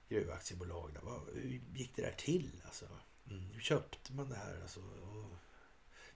gruvaktiebolag? 0.10 0.98
Hur 1.34 1.62
gick 1.76 1.96
det 1.96 2.02
där 2.02 2.16
till? 2.18 2.62
Alltså? 2.66 2.86
Mm, 3.30 3.50
hur 3.54 3.62
köpte 3.62 4.14
man 4.14 4.30
det 4.30 4.36
här? 4.36 4.62
Alltså, 4.62 4.80
och 4.80 5.32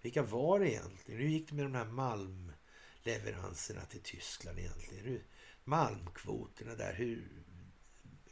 vilka 0.02 0.24
var 0.24 0.60
det 0.60 0.72
egentligen? 0.72 1.22
Hur 1.22 1.28
gick 1.28 1.50
det 1.50 1.56
med 1.56 1.66
de 1.66 1.76
här 1.76 1.86
malmleveranserna 1.86 3.82
till 3.82 4.02
Tyskland 4.02 4.60
egentligen? 4.60 5.06
Hur, 5.06 5.24
malmkvoterna 5.64 6.76
där, 6.76 6.94
hur 6.94 7.44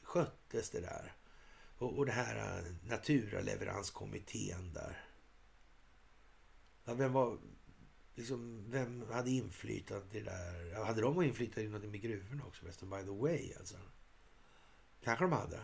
sköttes 0.03 0.70
det 0.70 0.80
där? 0.80 1.13
Och, 1.78 1.97
och 1.97 2.05
det 2.05 2.11
här 2.11 2.59
äh, 2.59 2.63
naturaleveranskommittén 2.84 4.74
där. 4.74 5.05
Ja, 6.86 6.93
vem 6.93 7.13
var... 7.13 7.38
Liksom, 8.15 8.65
vem 8.71 9.05
hade 9.11 9.31
inflytande 9.31 10.17
i 10.17 10.19
det 10.19 10.29
där? 10.29 10.86
Hade 10.86 11.01
de 11.01 11.21
inflytande 11.21 11.61
i 11.61 11.67
något 11.67 11.83
med 11.83 12.01
gruvorna 12.01 12.45
också 12.45 12.61
förresten? 12.61 12.89
By 12.89 13.03
the 13.03 13.11
way, 13.11 13.53
alltså. 13.59 13.75
Kanske 15.03 15.25
de 15.25 15.31
hade. 15.31 15.59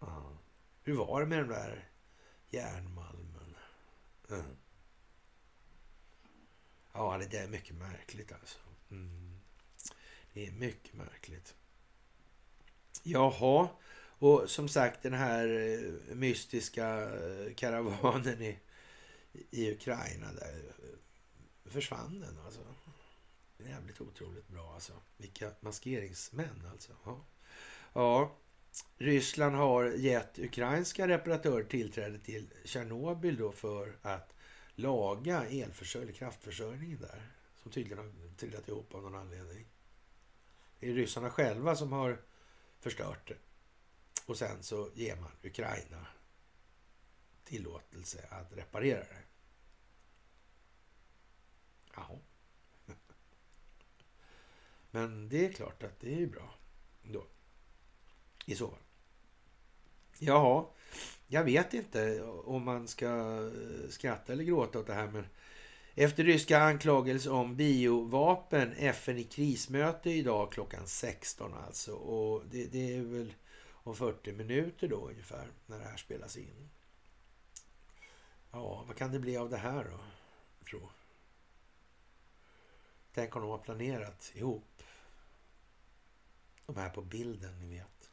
Ja. 0.00 0.38
Hur 0.82 0.94
var 0.94 1.20
det 1.20 1.26
med 1.26 1.38
den 1.38 1.48
där 1.48 1.88
järnmalmen? 2.50 3.56
Mm. 4.30 4.56
Ja, 6.92 7.20
det 7.30 7.36
är 7.36 7.48
mycket 7.48 7.76
märkligt 7.76 8.32
alltså. 8.32 8.58
Mm. 8.90 9.40
Det 10.32 10.46
är 10.46 10.52
mycket 10.52 10.94
märkligt. 10.94 11.54
Jaha, 13.02 13.68
och 14.18 14.50
som 14.50 14.68
sagt 14.68 15.02
den 15.02 15.14
här 15.14 15.48
eh, 15.48 16.14
mystiska 16.14 17.00
eh, 17.00 17.54
karavanen 17.54 18.42
i, 18.42 18.58
i 19.32 19.72
Ukraina 19.72 20.32
där 20.32 20.62
försvann 21.64 22.20
den 22.20 22.38
alltså. 22.44 22.60
Jävligt 23.58 24.00
otroligt 24.00 24.48
bra 24.48 24.74
alltså. 24.74 24.92
Vilka 25.16 25.50
maskeringsmän 25.60 26.68
alltså. 26.72 26.92
Ja. 27.04 27.24
ja. 27.92 28.36
Ryssland 28.98 29.56
har 29.56 29.84
gett 29.84 30.38
ukrainska 30.38 31.08
reparatörer 31.08 31.64
tillträde 31.64 32.18
till 32.18 32.52
Tjernobyl 32.64 33.36
då 33.36 33.52
för 33.52 33.96
att 34.02 34.34
laga 34.74 35.46
elförsörjning, 35.46 36.14
kraftförsörjningen 36.14 37.00
där. 37.00 37.22
Som 37.62 37.72
tydligen 37.72 37.98
har 37.98 38.36
trillat 38.36 38.68
ihop 38.68 38.94
av 38.94 39.02
någon 39.02 39.14
anledning. 39.14 39.66
Det 40.80 40.90
är 40.90 40.94
ryssarna 40.94 41.30
själva 41.30 41.76
som 41.76 41.92
har 41.92 42.20
förstört 42.80 43.28
det. 43.28 43.36
Och 44.26 44.36
sen 44.36 44.62
så 44.62 44.90
ger 44.94 45.16
man 45.16 45.30
Ukraina 45.42 46.06
tillåtelse 47.52 48.26
att 48.30 48.52
reparera 48.52 48.98
det. 48.98 49.22
Jaha. 51.94 52.18
Men 54.90 55.28
det 55.28 55.46
är 55.46 55.52
klart 55.52 55.82
att 55.82 56.00
det 56.00 56.22
är 56.22 56.26
bra 56.26 56.54
då. 57.02 57.26
I 58.46 58.54
så 58.54 58.68
fall. 58.68 58.78
Jaha, 60.18 60.66
jag 61.26 61.44
vet 61.44 61.74
inte 61.74 62.22
om 62.22 62.64
man 62.64 62.88
ska 62.88 63.06
eh, 63.06 63.88
skratta 63.90 64.32
eller 64.32 64.44
gråta 64.44 64.78
åt 64.78 64.86
det 64.86 64.94
här 64.94 65.10
men 65.10 65.26
efter 65.94 66.24
ryska 66.24 66.58
anklagelser 66.58 67.32
om 67.32 67.56
biovapen, 67.56 68.72
FN 68.72 69.18
i 69.18 69.24
krismöte 69.24 70.10
idag 70.10 70.52
klockan 70.52 70.86
16 70.86 71.54
alltså. 71.54 71.92
Och 71.94 72.42
det, 72.50 72.66
det, 72.66 72.96
är 72.96 73.02
väl 73.02 73.34
om 73.70 73.96
40 73.96 74.32
minuter 74.32 74.88
då 74.88 75.08
ungefär 75.08 75.46
när 75.66 75.78
det 75.78 75.84
här 75.84 75.96
spelas 75.96 76.36
in. 76.36 76.70
Ja, 78.52 78.84
vad 78.86 78.96
kan 78.96 79.12
det 79.12 79.18
bli 79.18 79.36
av 79.36 79.50
det 79.50 79.56
här 79.56 79.84
då? 79.84 79.98
Tro. 80.64 80.88
Tänk 83.12 83.36
om 83.36 83.42
de 83.42 83.50
har 83.50 83.58
planerat 83.58 84.32
ihop. 84.34 84.82
De 86.66 86.76
här 86.76 86.90
på 86.90 87.02
bilden, 87.02 87.60
ni 87.60 87.68
vet. 87.78 88.10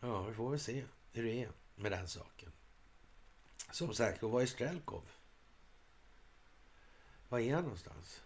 Ja, 0.00 0.22
vi 0.22 0.34
får 0.34 0.50
väl 0.50 0.60
se 0.60 0.84
hur 1.12 1.24
det 1.24 1.42
är 1.42 1.52
med 1.74 1.92
den 1.92 2.08
saken. 2.08 2.52
Som 3.70 3.94
sagt, 3.94 4.22
och 4.22 4.30
vad 4.30 4.42
är 4.42 4.46
Strelkov? 4.46 5.10
Var 7.28 7.38
är 7.38 7.54
han 7.54 7.62
någonstans? 7.62 8.22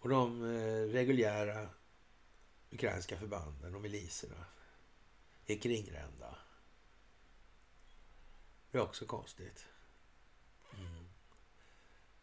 Och 0.00 0.08
de 0.08 0.44
eh, 0.44 0.92
reguljära 0.92 1.68
ukrainska 2.70 3.18
förbanden 3.18 3.74
och 3.74 3.80
miliserna 3.80 4.44
är 5.46 5.56
kringrända. 5.56 6.38
Det 8.70 8.78
är 8.78 8.82
också 8.82 9.06
konstigt. 9.06 9.66
Mm. 10.74 11.04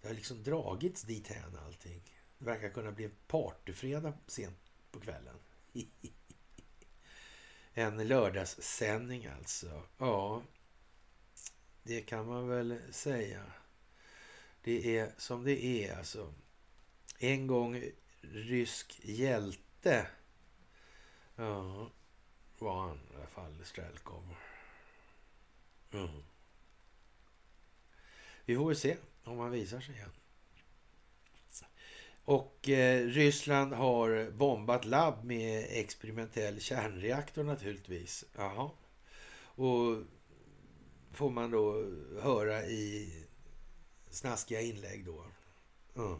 Det 0.01 0.07
har 0.07 0.15
liksom 0.15 0.43
dragits 0.43 1.01
dit 1.01 1.27
hän 1.27 1.57
allting. 1.65 2.01
Det 2.37 2.45
verkar 2.45 2.69
kunna 2.69 2.91
bli 2.91 3.09
partyfredag 3.27 4.13
sent 4.27 4.59
på 4.91 4.99
kvällen. 4.99 5.35
en 7.73 8.07
lördagssändning 8.07 9.25
alltså. 9.25 9.83
Ja, 9.97 10.43
det 11.83 12.01
kan 12.01 12.27
man 12.27 12.47
väl 12.47 12.79
säga. 12.91 13.43
Det 14.61 14.97
är 14.97 15.13
som 15.17 15.43
det 15.43 15.65
är 15.65 15.97
alltså. 15.97 16.33
En 17.19 17.47
gång 17.47 17.83
rysk 18.21 18.99
hjälte. 19.03 20.07
Ja, 21.35 21.91
var 22.59 22.87
han 22.87 22.99
i 23.11 23.15
alla 23.15 23.27
fall, 23.27 23.65
Strelkov. 23.65 24.35
Mm. 25.91 26.23
Vi 28.47 28.55
får 28.55 28.67
väl 28.67 28.75
se 28.75 28.97
om 29.23 29.39
han 29.39 29.51
visar 29.51 29.79
sig 29.79 29.95
igen. 29.95 30.11
Och 32.23 32.69
eh, 32.69 33.05
Ryssland 33.05 33.73
har 33.73 34.31
bombat 34.31 34.85
labb 34.85 35.23
med 35.23 35.67
experimentell 35.69 36.61
kärnreaktor 36.61 37.43
naturligtvis. 37.43 38.25
Jaha. 38.35 38.71
Och 39.39 39.97
får 41.11 41.29
man 41.29 41.51
då 41.51 41.91
höra 42.21 42.65
i 42.65 43.13
snaskiga 44.09 44.61
inlägg 44.61 45.05
då. 45.05 45.25
Mm. 45.95 46.19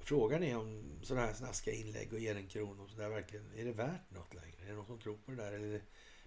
Frågan 0.00 0.42
är 0.42 0.56
om 0.56 1.00
sådana 1.02 1.26
här 1.26 1.34
snaskiga 1.34 1.74
inlägg 1.74 2.12
och 2.12 2.18
ger 2.18 2.36
en 2.36 2.48
krona 2.48 2.82
och 2.82 2.90
sådär 2.90 3.08
verkligen, 3.08 3.52
är 3.56 3.64
det 3.64 3.72
värt 3.72 4.10
något 4.10 4.34
längre? 4.34 4.64
Är 4.64 4.66
det 4.66 4.74
någon 4.74 4.86
som 4.86 5.00
tror 5.00 5.16
på 5.16 5.30
det 5.30 5.36
där? 5.36 5.52
Eller 5.52 5.82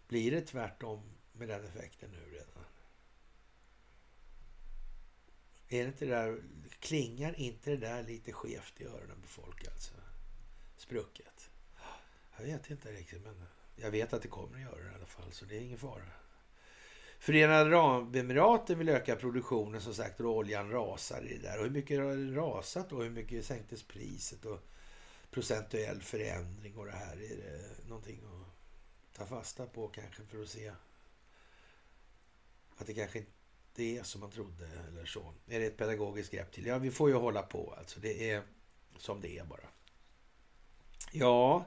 blir 0.07 0.31
det 0.31 0.41
tvärtom 0.41 1.01
med 1.31 1.47
den 1.47 1.65
effekten 1.65 2.09
nu 2.11 2.37
redan? 2.37 2.63
Är 5.69 5.83
det 5.83 5.87
inte 5.87 6.05
det 6.05 6.11
där, 6.11 6.41
klingar 6.79 7.39
inte 7.39 7.69
det 7.69 7.77
där 7.77 8.03
lite 8.03 8.31
skevt 8.31 8.81
i 8.81 8.83
öronen 8.83 9.21
på 9.21 9.27
folk 9.27 9.67
alltså? 9.67 9.93
Sprucket? 10.77 11.49
Jag 12.37 12.45
vet 12.45 12.69
inte 12.69 12.91
riktigt, 12.91 13.23
men 13.23 13.43
jag 13.75 13.91
vet 13.91 14.13
att 14.13 14.21
det 14.21 14.27
kommer 14.27 14.55
att 14.55 14.61
göra 14.61 14.83
det 14.83 14.91
i 14.91 14.95
alla 14.95 15.05
fall, 15.05 15.31
så 15.31 15.45
det 15.45 15.57
är 15.57 15.61
ingen 15.61 15.77
fara. 15.77 16.03
Förenade 17.19 17.77
Arabemiraten 17.77 18.77
vill 18.77 18.89
öka 18.89 19.15
produktionen 19.15 19.81
som 19.81 19.93
sagt 19.93 20.19
och 20.19 20.35
oljan 20.35 20.71
rasar 20.71 21.21
i 21.21 21.37
det 21.37 21.41
där. 21.41 21.57
Och 21.57 21.63
hur 21.63 21.71
mycket 21.71 21.99
har 21.99 22.15
det 22.15 22.35
rasat 22.35 22.91
och 22.91 23.03
hur 23.03 23.09
mycket 23.09 23.45
sänktes 23.45 23.83
priset 23.83 24.45
och 24.45 24.59
procentuell 25.31 26.01
förändring 26.01 26.77
och 26.77 26.85
det 26.85 26.91
här. 26.91 27.15
Är 27.15 27.37
det 27.37 27.87
någonting 27.87 28.21
att 28.25 29.17
ta 29.17 29.25
fasta 29.25 29.65
på 29.65 29.87
kanske 29.87 30.23
för 30.23 30.41
att 30.41 30.49
se 30.49 30.71
att 32.77 32.87
det 32.87 32.93
kanske 32.93 33.19
inte 33.19 33.31
det 33.77 33.97
är 33.97 34.03
som 34.03 34.21
man 34.21 34.31
trodde 34.31 34.67
eller 34.87 35.05
så. 35.05 35.33
Är 35.47 35.59
det 35.59 35.65
ett 35.65 35.77
pedagogiskt 35.77 36.31
grepp 36.31 36.51
till? 36.51 36.65
Ja, 36.65 36.77
vi 36.77 36.91
får 36.91 37.09
ju 37.09 37.15
hålla 37.15 37.41
på 37.41 37.75
alltså. 37.77 37.99
Det 37.99 38.31
är 38.31 38.43
som 38.97 39.21
det 39.21 39.37
är 39.37 39.45
bara. 39.45 39.67
Ja, 41.11 41.65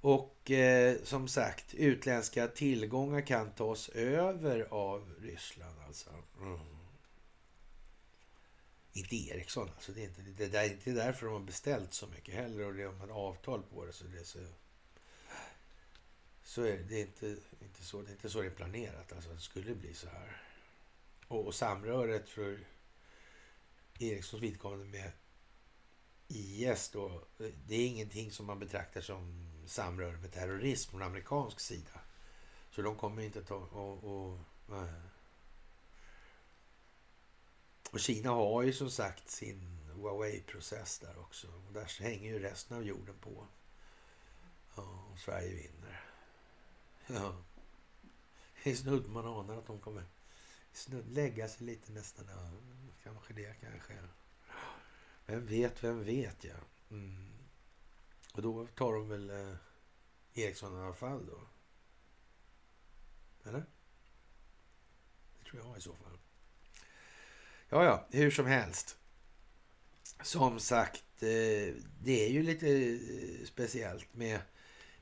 och 0.00 0.50
eh, 0.50 0.96
som 1.02 1.28
sagt, 1.28 1.74
utländska 1.74 2.48
tillgångar 2.48 3.20
kan 3.20 3.50
tas 3.50 3.88
över 3.88 4.66
av 4.70 5.14
Ryssland. 5.20 5.80
Alltså. 5.86 6.10
Mm. 6.40 6.58
Inte 8.92 9.16
Ericsson, 9.16 9.70
alltså. 9.74 9.92
Det 9.92 10.00
är 10.00 10.04
inte, 10.04 10.22
det, 10.22 10.46
det 10.46 10.58
är 10.58 10.72
inte 10.72 10.90
därför 10.90 11.26
de 11.26 11.32
har 11.32 11.40
beställt 11.40 11.92
så 11.92 12.06
mycket 12.06 12.34
heller. 12.34 12.66
Och 12.66 12.74
det 12.74 12.84
har 12.84 13.08
avtal 13.08 13.62
på 13.62 13.84
det. 13.84 13.92
Så 13.92 14.04
det 14.04 14.18
är 14.18 14.24
så, 14.24 14.38
så 16.42 16.62
är 16.62 16.72
det, 16.72 16.82
det 16.82 16.96
är 16.96 17.06
inte, 17.06 17.36
inte 17.60 17.82
så, 17.82 18.02
det 18.02 18.10
är 18.10 18.12
inte 18.12 18.30
så 18.30 18.40
det 18.40 18.46
är 18.46 18.50
planerat. 18.50 19.12
Alltså, 19.12 19.30
att 19.30 19.36
det 19.36 19.42
skulle 19.42 19.74
bli 19.74 19.94
så 19.94 20.06
här. 20.06 20.40
Och, 21.34 21.46
och 21.46 21.54
samröret 21.54 22.28
för 22.28 22.66
Ericssons 23.98 24.42
vidkommande 24.42 24.84
med 24.84 25.12
IS 26.28 26.90
då, 26.90 27.24
det 27.66 27.74
är 27.74 27.86
ingenting 27.86 28.30
som 28.30 28.46
man 28.46 28.58
betraktar 28.58 29.00
som 29.00 29.50
samröre 29.66 30.16
med 30.16 30.32
terrorism 30.32 30.90
från 30.90 31.02
amerikansk 31.02 31.60
sida. 31.60 32.00
Så 32.70 32.82
de 32.82 32.96
kommer 32.96 33.22
inte 33.22 33.38
att 33.38 33.46
ta... 33.46 33.54
Och, 33.54 34.04
och, 34.04 34.38
eh, 34.76 35.04
och 37.90 38.00
Kina 38.00 38.30
har 38.30 38.62
ju 38.62 38.72
som 38.72 38.90
sagt 38.90 39.30
sin 39.30 39.78
Huawei-process 39.94 40.98
där 40.98 41.18
också. 41.18 41.46
Och 41.66 41.72
där 41.72 42.02
hänger 42.02 42.32
ju 42.32 42.38
resten 42.38 42.76
av 42.76 42.84
jorden 42.84 43.14
på. 43.20 43.46
Ja, 44.76 45.04
och 45.12 45.18
Sverige 45.18 45.54
vinner. 45.54 46.04
Ja. 47.06 47.36
Det 48.62 48.70
är 48.70 48.74
snudd 48.74 49.08
man 49.08 49.26
anar 49.26 49.56
att 49.56 49.66
de 49.66 49.80
kommer 49.80 50.04
snudd, 50.76 51.08
lägga 51.08 51.48
sig 51.48 51.66
lite 51.66 51.92
nästan. 51.92 52.24
Ja, 52.28 52.50
kanske 53.02 53.32
det 53.34 53.54
kanske. 53.60 53.94
Vem 55.26 55.46
vet, 55.46 55.84
vem 55.84 56.04
vet 56.04 56.44
ja. 56.44 56.54
Mm. 56.90 57.34
Och 58.34 58.42
då 58.42 58.66
tar 58.66 58.92
de 58.92 59.08
väl 59.08 59.30
eh, 59.30 59.56
Eriksson 60.34 60.78
i 60.78 60.82
alla 60.82 60.94
fall 60.94 61.26
då? 61.26 61.40
Eller? 63.48 63.64
Det 65.38 65.50
tror 65.50 65.62
jag 65.62 65.78
i 65.78 65.80
så 65.80 65.94
fall. 65.94 66.18
Ja, 67.68 67.84
ja, 67.84 68.06
hur 68.10 68.30
som 68.30 68.46
helst. 68.46 68.96
Som 70.22 70.60
sagt, 70.60 71.22
eh, 71.22 71.74
det 72.00 72.26
är 72.26 72.28
ju 72.28 72.42
lite 72.42 72.68
eh, 72.68 73.46
speciellt 73.46 74.14
med 74.14 74.40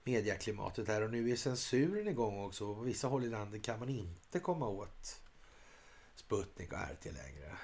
medieklimatet 0.05 0.89
här 0.89 1.03
och 1.03 1.11
nu 1.11 1.31
är 1.31 1.37
censuren 1.37 2.09
igång 2.09 2.45
också. 2.45 2.75
På 2.75 2.81
vissa 2.81 3.09
håll 3.09 3.25
i 3.25 3.29
landet 3.29 3.62
kan 3.62 3.79
man 3.79 3.89
inte 3.89 4.41
komma 4.41 4.68
åt 4.68 5.22
Sputnik 6.15 6.73
och 6.73 6.79
RT 6.79 7.05
längre. 7.05 7.57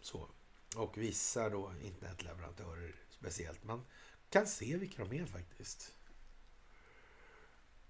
Så. 0.00 0.28
Och 0.76 0.98
vissa 0.98 1.48
då 1.48 1.72
internetleverantörer 1.82 2.94
speciellt. 3.10 3.64
Man 3.64 3.84
kan 4.30 4.46
se 4.46 4.76
vilka 4.76 5.04
de 5.04 5.20
är 5.20 5.26
faktiskt. 5.26 5.94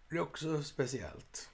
Det 0.09 0.16
är 0.16 0.20
också 0.20 0.62
speciellt. 0.62 1.51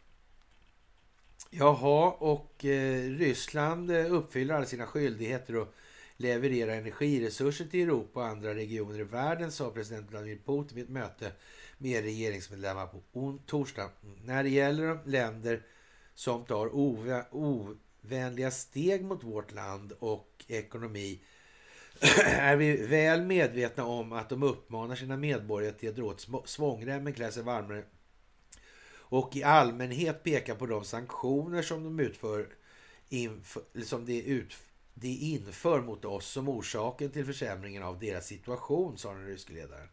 Jaha, 1.51 2.11
och 2.11 2.65
eh, 2.65 3.11
Ryssland 3.11 3.91
eh, 3.91 4.13
uppfyller 4.13 4.55
alla 4.55 4.67
sina 4.67 4.87
skyldigheter 4.87 5.57
och 5.57 5.75
levererar 6.17 6.73
energiresurser 6.73 7.65
till 7.65 7.81
Europa 7.81 8.21
och 8.21 8.27
andra 8.27 8.55
regioner 8.55 9.01
i 9.01 9.05
världen, 9.05 9.53
sa 9.53 9.71
president 9.71 10.11
Vladimir 10.11 10.39
Putin 10.47 10.77
vid 10.77 10.85
ett 10.85 10.91
möte 10.91 11.33
med 11.79 12.05
regeringsmedlemmar 12.05 12.87
på 13.13 13.39
torsdag. 13.47 13.91
När 14.25 14.43
det 14.43 14.49
gäller 14.49 14.99
länder 15.05 15.63
som 16.15 16.45
tar 16.45 16.75
ovänliga 17.35 18.51
steg 18.51 19.05
mot 19.05 19.25
vårt 19.25 19.53
land 19.53 19.93
och 19.99 20.45
ekonomi 20.49 21.21
är 22.27 22.57
vi 22.57 22.87
väl 22.87 23.23
medvetna 23.23 23.85
om 23.85 24.13
att 24.13 24.29
de 24.29 24.43
uppmanar 24.43 24.97
sina 24.97 25.17
medborgare 25.17 25.73
till 25.73 25.89
att 25.89 25.97
dra 25.97 26.05
åt 26.05 26.29
svångremmen, 26.45 27.13
klä 27.13 27.33
sig 27.33 27.43
varmare 27.43 27.85
och 29.15 29.37
i 29.37 29.43
allmänhet 29.43 30.23
peka 30.23 30.55
på 30.55 30.67
de 30.67 30.85
sanktioner 30.85 31.63
som 31.63 31.85
de 31.85 32.01
utför, 32.01 32.47
inför, 33.09 33.63
som 33.85 34.07
de, 34.07 34.23
ut, 34.23 34.55
de 34.95 35.09
inför 35.09 35.81
mot 35.81 36.05
oss 36.05 36.27
som 36.27 36.49
orsaken 36.49 37.11
till 37.11 37.25
försämringen 37.25 37.83
av 37.83 37.99
deras 37.99 38.27
situation, 38.27 38.99
sa 38.99 39.13
den 39.13 39.27
ryske 39.27 39.53
ledaren. 39.53 39.89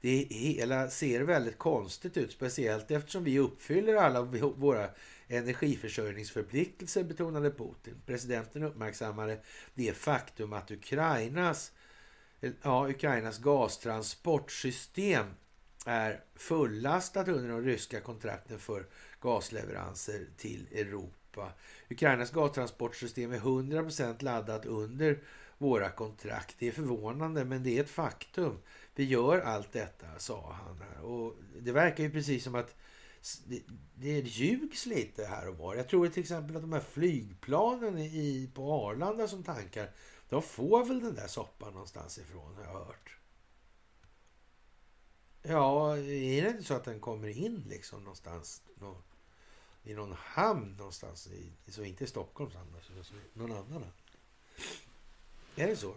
Det 0.00 0.26
hela 0.30 0.90
ser 0.90 1.20
väldigt 1.20 1.58
konstigt 1.58 2.16
ut, 2.16 2.32
speciellt 2.32 2.90
eftersom 2.90 3.24
vi 3.24 3.38
uppfyller 3.38 3.94
alla 3.94 4.22
våra 4.56 4.88
energiförsörjningsförpliktelser, 5.32 7.04
betonade 7.04 7.50
Putin. 7.50 8.02
Presidenten 8.06 8.62
uppmärksammade 8.62 9.38
det 9.74 9.96
faktum 9.96 10.52
att 10.52 10.70
Ukrainas, 10.70 11.72
ja, 12.62 12.88
Ukrainas 12.88 13.38
gastransportsystem 13.38 15.26
är 15.86 16.20
fullastat 16.34 17.28
under 17.28 17.48
de 17.48 17.62
ryska 17.62 18.00
kontrakten 18.00 18.58
för 18.58 18.86
gasleveranser 19.20 20.26
till 20.36 20.66
Europa. 20.72 21.52
Ukrainas 21.90 22.30
gastransportsystem 22.30 23.32
är 23.32 23.38
100% 23.38 24.22
laddat 24.22 24.66
under 24.66 25.18
våra 25.58 25.90
kontrakt. 25.90 26.56
Det 26.58 26.68
är 26.68 26.72
förvånande, 26.72 27.44
men 27.44 27.62
det 27.62 27.78
är 27.78 27.82
ett 27.82 27.90
faktum. 27.90 28.58
Vi 28.94 29.04
gör 29.04 29.38
allt 29.38 29.72
detta, 29.72 30.06
sa 30.18 30.56
han. 30.64 31.04
Och 31.04 31.36
det 31.60 31.72
verkar 31.72 32.04
ju 32.04 32.10
precis 32.10 32.44
som 32.44 32.54
att 32.54 32.74
det, 33.46 33.62
det 33.94 34.20
ljugs 34.20 34.86
lite 34.86 35.24
här 35.24 35.48
och 35.48 35.56
var. 35.56 35.74
Jag 35.74 35.88
tror 35.88 36.08
till 36.08 36.22
exempel 36.22 36.56
att 36.56 36.62
de 36.62 36.72
här 36.72 36.80
flygplanen 36.80 37.98
i, 37.98 38.50
på 38.54 38.72
Arlanda 38.72 39.28
som 39.28 39.42
tankar, 39.42 39.90
de 40.28 40.42
får 40.42 40.84
väl 40.84 41.00
den 41.00 41.14
där 41.14 41.28
soppan 41.28 41.72
någonstans 41.72 42.18
ifrån, 42.18 42.54
har 42.54 42.64
jag 42.64 42.84
hört. 42.84 43.16
Ja, 45.42 45.96
är 45.96 46.42
det 46.42 46.48
inte 46.48 46.64
så 46.64 46.74
att 46.74 46.84
den 46.84 47.00
kommer 47.00 47.28
in 47.28 47.64
liksom 47.68 48.04
någonstans 48.04 48.62
i 49.84 49.94
någon 49.94 50.12
hamn 50.12 50.76
någonstans? 50.76 51.26
I, 51.26 51.52
så 51.68 51.82
inte 51.84 52.04
i 52.04 52.06
Stockholm, 52.06 52.50
alltså, 52.74 53.14
någon 53.32 53.52
annan. 53.52 53.84
Är 55.56 55.66
det 55.66 55.76
så? 55.76 55.94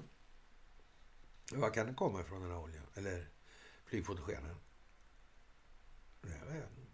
Var 1.52 1.70
kan 1.70 1.86
den 1.86 1.96
komma 1.96 2.22
ifrån 2.22 2.42
den 2.42 2.52
här 2.52 2.60
oljan? 2.60 2.86
Eller 2.94 3.30
flygfotogenen? 3.86 4.56
Jag 6.22 6.54
vet 6.54 6.70
inte. 6.78 6.85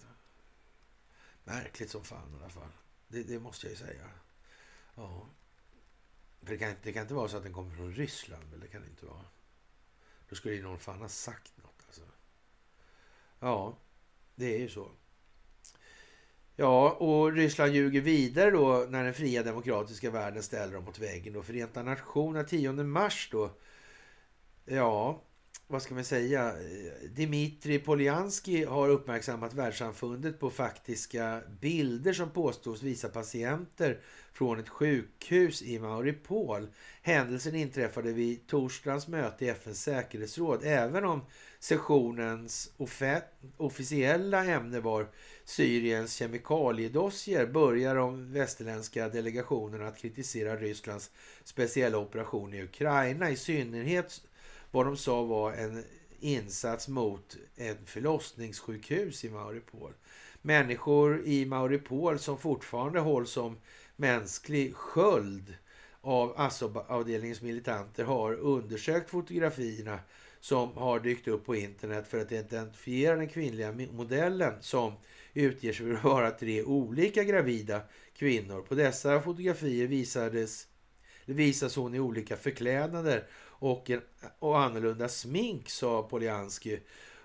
Märkligt 1.44 1.90
som 1.90 2.04
fan 2.04 2.34
i 2.34 2.36
alla 2.36 2.50
fall. 2.50 2.72
Det, 3.08 3.24
det 3.24 3.40
måste 3.40 3.68
jag 3.68 3.72
ju 3.72 3.78
säga. 3.78 4.10
Ja. 4.96 5.26
För 6.42 6.52
det 6.52 6.58
kan, 6.58 6.74
det 6.84 6.94
kan 6.94 7.02
inte 7.02 7.14
vara 7.14 7.28
så 7.28 7.38
att 7.38 7.44
den 7.44 7.54
kommer 7.54 7.76
från 7.76 7.94
Ryssland. 7.94 8.54
Eller 8.54 8.62
det 8.62 8.72
kan 8.72 8.82
det 8.82 8.88
inte 8.88 9.06
vara. 9.06 9.26
Då 10.30 10.36
skulle 10.36 10.56
ju 10.56 10.64
någon 10.64 10.80
fan 10.80 11.02
ha 11.02 11.10
sagt 11.10 11.58
något. 11.58 11.84
Alltså. 11.88 12.02
Ja, 13.40 13.78
det 14.36 14.56
är 14.56 14.60
ju 14.60 14.70
så. 14.70 14.92
Ja, 16.56 16.92
och 16.92 17.34
Ryssland 17.34 17.74
ljuger 17.74 18.02
vidare 18.02 18.52
då 18.52 18.86
när 18.90 19.04
den 19.04 19.14
fria 19.14 19.44
demokratiska 19.44 20.12
världen 20.12 20.44
ställer 20.44 20.74
dem 20.74 20.84
mot 20.84 21.00
väggen. 21.00 21.34
Då 21.34 21.44
Förenta 21.44 21.84
Nationerna 21.84 22.44
10 22.44 22.72
mars 22.72 23.30
då. 23.32 23.52
Ja, 24.66 25.22
vad 25.72 25.82
ska 25.82 25.96
man 25.96 26.04
säga? 26.04 26.48
Eh, 26.48 27.10
Dimitri 27.10 27.80
Poljanski 27.80 28.64
har 28.64 28.90
uppmärksammat 28.90 29.54
världssamfundet 29.54 30.40
på 30.40 30.50
faktiska 30.50 31.42
bilder 31.62 32.14
som 32.14 32.30
påstås 32.30 32.84
visa 32.84 33.10
patienter 33.10 34.00
från 34.34 34.60
ett 34.60 34.70
sjukhus 34.70 35.62
i 35.62 35.80
Mauripol. 35.80 36.68
Händelsen 37.02 37.56
inträffade 37.56 38.12
vid 38.12 38.48
torsdagens 38.48 39.08
möte 39.08 39.46
i 39.46 39.50
FNs 39.50 39.82
säkerhetsråd. 39.82 40.60
Även 40.64 41.06
om 41.06 41.22
sessionens 41.60 42.74
officiella 43.58 44.46
ämne 44.46 44.80
var 44.80 45.08
Syriens 45.46 46.14
kemikaliedossier 46.14 47.46
börjar 47.46 47.96
de 47.96 48.34
västerländska 48.34 49.10
delegationerna 49.10 49.88
att 49.88 49.98
kritisera 49.98 50.56
Rysslands 50.56 51.12
speciella 51.44 51.98
operation 51.98 52.54
i 52.54 52.64
Ukraina. 52.64 53.30
I 53.30 53.36
synnerhet 53.36 54.22
vad 54.72 54.86
de 54.86 54.98
sa 54.98 55.24
var 55.24 55.54
en 55.54 55.84
insats 56.20 56.88
mot 56.88 57.38
ett 57.56 57.80
förlossningssjukhus 57.86 59.26
i 59.26 59.30
Mauripol. 59.30 59.94
Människor 60.42 61.26
i 61.26 61.46
Mauripol 61.46 62.20
som 62.20 62.38
fortfarande 62.38 63.00
hålls 63.00 63.32
som 63.32 63.58
mänsklig 63.96 64.76
sköld 64.76 65.56
av 66.02 66.34
Azov-avdelningens 66.38 67.42
militanter 67.42 68.04
har 68.04 68.34
undersökt 68.34 69.10
fotografierna 69.10 70.00
som 70.40 70.78
har 70.78 71.00
dykt 71.00 71.28
upp 71.28 71.46
på 71.46 71.56
internet 71.56 72.08
för 72.08 72.22
att 72.22 72.32
identifiera 72.32 73.16
den 73.16 73.30
kvinnliga 73.30 73.72
modellen 73.72 74.54
som 74.62 74.94
utger 75.34 75.74
sig 75.74 75.86
för 75.86 75.94
att 75.94 76.04
vara 76.04 76.32
tre 76.32 76.64
olika 76.64 77.24
gravida 77.24 77.82
kvinnor. 78.16 78.62
På 78.62 78.76
dessa 78.76 79.22
fotografier 79.22 79.88
visades, 79.88 80.68
visas 81.26 81.76
hon 81.76 81.96
i 81.96 82.00
olika 82.00 82.38
förklädnader 82.38 83.28
och, 83.62 83.90
en, 83.90 84.02
och 84.40 84.60
annorlunda 84.60 85.10
smink, 85.10 85.70
sa 85.70 86.04
Polianski. 86.04 86.80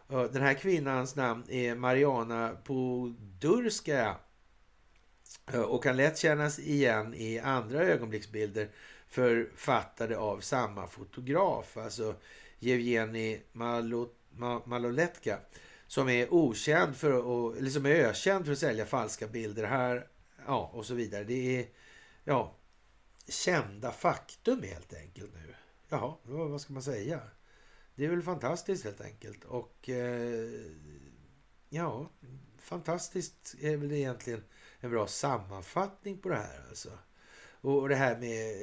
Den 0.09 0.43
här 0.43 0.55
kvinnans 0.55 1.17
namn 1.17 1.45
är 1.51 1.75
Mariana 1.75 2.57
Podurska 2.65 4.17
och 5.69 5.83
kan 5.83 5.97
lätt 5.97 6.19
kännas 6.19 6.59
igen 6.59 7.15
i 7.15 7.39
andra 7.39 7.81
ögonblicksbilder 7.81 8.69
författade 9.09 10.19
av 10.19 10.41
samma 10.41 10.87
fotograf, 10.87 11.77
alltså 11.77 12.15
Jevgenij 12.59 13.43
Maloletka, 14.65 15.39
som 15.87 16.09
är 16.09 16.35
okänd 16.35 16.97
för, 16.97 17.11
att, 17.11 17.57
eller 17.57 17.71
som 17.71 17.87
är 17.87 17.91
ökänd 17.91 18.45
för 18.45 18.53
att 18.53 18.59
sälja 18.59 18.87
falska 18.87 19.27
bilder 19.27 19.65
här, 19.65 20.07
ja, 20.47 20.71
och 20.75 20.87
så 20.87 20.95
vidare. 20.95 21.25
Det 21.25 21.59
är, 21.59 21.67
ja, 22.25 22.55
kända 23.29 23.93
faktum 23.93 24.63
helt 24.63 24.95
enkelt 24.95 25.35
nu. 25.35 25.55
Jaha, 25.89 26.17
vad 26.23 26.61
ska 26.61 26.73
man 26.73 26.83
säga? 26.83 27.21
Det 27.95 28.05
är 28.05 28.09
väl 28.09 28.23
fantastiskt 28.23 28.85
helt 28.85 29.01
enkelt. 29.01 29.45
Och 29.45 29.89
eh, 29.89 30.63
ja, 31.69 32.11
fantastiskt 32.59 33.55
är 33.61 33.77
väl 33.77 33.93
egentligen 33.93 34.45
en 34.81 34.91
bra 34.91 35.07
sammanfattning 35.07 36.19
på 36.19 36.29
det 36.29 36.37
här. 36.37 36.65
Alltså. 36.69 36.99
Och 37.61 37.89
det 37.89 37.97
här 37.97 38.19
med, 38.19 38.57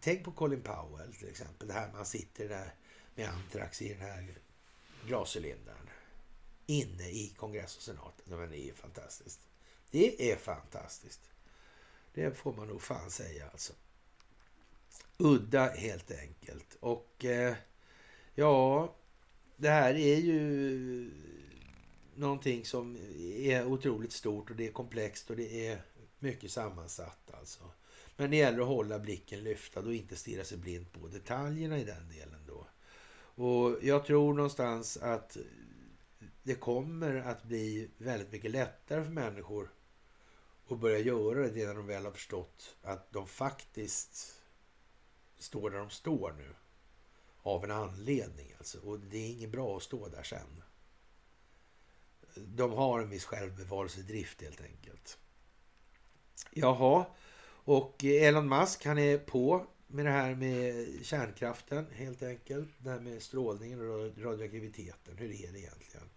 tänk 0.00 0.24
på 0.24 0.32
Colin 0.32 0.62
Powell 0.62 1.14
till 1.14 1.28
exempel. 1.28 1.68
Det 1.68 1.74
här 1.74 1.92
man 1.92 2.06
sitter 2.06 2.48
där 2.48 2.74
med 3.14 3.28
antrax 3.28 3.82
i 3.82 3.88
den 3.88 4.00
här 4.00 4.38
glascylindern. 5.06 5.90
Inne 6.66 7.08
i 7.08 7.34
kongress 7.36 7.76
och 7.76 7.82
senat. 7.82 8.22
Det 8.24 8.34
är 8.34 8.66
ju 8.66 8.74
fantastiskt. 8.74 9.40
Det 9.90 10.32
är 10.32 10.36
fantastiskt. 10.36 11.30
Det 12.14 12.36
får 12.36 12.52
man 12.52 12.68
nog 12.68 12.82
fan 12.82 13.10
säga 13.10 13.48
alltså 13.50 13.72
udda 15.16 15.68
helt 15.68 16.10
enkelt. 16.10 16.76
Och 16.80 17.24
eh, 17.24 17.54
ja, 18.34 18.94
det 19.56 19.68
här 19.68 19.94
är 19.94 20.16
ju 20.16 21.10
någonting 22.14 22.64
som 22.64 22.96
är 23.36 23.66
otroligt 23.66 24.12
stort 24.12 24.50
och 24.50 24.56
det 24.56 24.66
är 24.66 24.72
komplext 24.72 25.30
och 25.30 25.36
det 25.36 25.66
är 25.66 25.82
mycket 26.18 26.50
sammansatt 26.50 27.30
alltså. 27.32 27.64
Men 28.16 28.30
det 28.30 28.36
gäller 28.36 28.60
att 28.60 28.66
hålla 28.66 28.98
blicken 28.98 29.44
lyftad 29.44 29.80
och 29.80 29.94
inte 29.94 30.16
stirra 30.16 30.44
sig 30.44 30.58
blind 30.58 30.92
på 30.92 31.08
detaljerna 31.08 31.78
i 31.78 31.84
den 31.84 32.08
delen 32.08 32.40
då. 32.46 32.66
Och 33.44 33.78
jag 33.82 34.06
tror 34.06 34.34
någonstans 34.34 34.96
att 34.96 35.36
det 36.42 36.54
kommer 36.54 37.16
att 37.16 37.42
bli 37.42 37.88
väldigt 37.98 38.32
mycket 38.32 38.50
lättare 38.50 39.04
för 39.04 39.10
människor 39.10 39.70
att 40.68 40.78
börja 40.78 40.98
göra 40.98 41.48
det 41.48 41.66
när 41.66 41.74
de 41.74 41.86
väl 41.86 42.04
har 42.04 42.12
förstått 42.12 42.76
att 42.82 43.12
de 43.12 43.26
faktiskt 43.26 44.39
står 45.42 45.70
där 45.70 45.78
de 45.78 45.90
står 45.90 46.32
nu. 46.32 46.54
Av 47.42 47.64
en 47.64 47.70
anledning 47.70 48.54
alltså. 48.58 48.78
Och 48.80 49.00
det 49.00 49.16
är 49.16 49.30
inget 49.30 49.50
bra 49.50 49.76
att 49.76 49.82
stå 49.82 50.08
där 50.08 50.22
sen. 50.22 50.62
De 52.34 52.72
har 52.72 53.00
en 53.00 53.10
viss 53.10 53.24
självbevarelsedrift 53.24 54.42
helt 54.42 54.60
enkelt. 54.60 55.18
Jaha, 56.50 57.06
och 57.64 58.04
Elon 58.04 58.48
Musk 58.48 58.84
han 58.84 58.98
är 58.98 59.18
på 59.18 59.66
med 59.86 60.04
det 60.04 60.10
här 60.10 60.34
med 60.34 60.88
kärnkraften 61.02 61.86
helt 61.92 62.22
enkelt. 62.22 62.68
Det 62.78 62.90
här 62.90 63.00
med 63.00 63.22
strålningen 63.22 63.80
och 63.80 64.18
radioaktiviteten. 64.18 65.18
Hur 65.18 65.30
är 65.30 65.52
det 65.52 65.58
egentligen? 65.58 66.10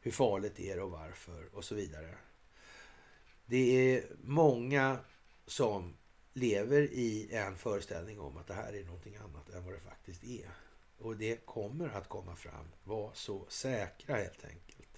Hur 0.00 0.10
farligt 0.10 0.60
är 0.60 0.76
det 0.76 0.82
och 0.82 0.90
varför? 0.90 1.54
Och 1.54 1.64
så 1.64 1.74
vidare. 1.74 2.14
Det 3.46 3.94
är 3.96 4.04
många 4.22 4.98
som 5.46 5.96
lever 6.36 6.82
i 6.82 7.28
en 7.32 7.56
föreställning 7.56 8.20
om 8.20 8.36
att 8.36 8.46
det 8.46 8.54
här 8.54 8.72
är 8.72 8.84
någonting 8.84 9.16
annat 9.16 9.50
än 9.50 9.64
vad 9.64 9.74
det 9.74 9.80
faktiskt 9.80 10.24
är. 10.24 10.50
Och 10.98 11.16
det 11.16 11.46
kommer 11.46 11.88
att 11.88 12.08
komma 12.08 12.36
fram. 12.36 12.66
Var 12.84 13.10
så 13.14 13.44
säkra 13.48 14.16
helt 14.16 14.44
enkelt. 14.44 14.88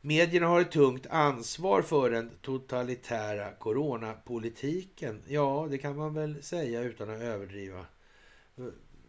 Medierna 0.00 0.46
har 0.46 0.60
ett 0.60 0.70
tungt 0.70 1.06
ansvar 1.06 1.82
för 1.82 2.10
den 2.10 2.30
totalitära 2.42 3.52
coronapolitiken. 3.52 5.22
Ja, 5.26 5.66
det 5.70 5.78
kan 5.78 5.96
man 5.96 6.14
väl 6.14 6.42
säga 6.42 6.82
utan 6.82 7.10
att 7.10 7.20
överdriva. 7.20 7.86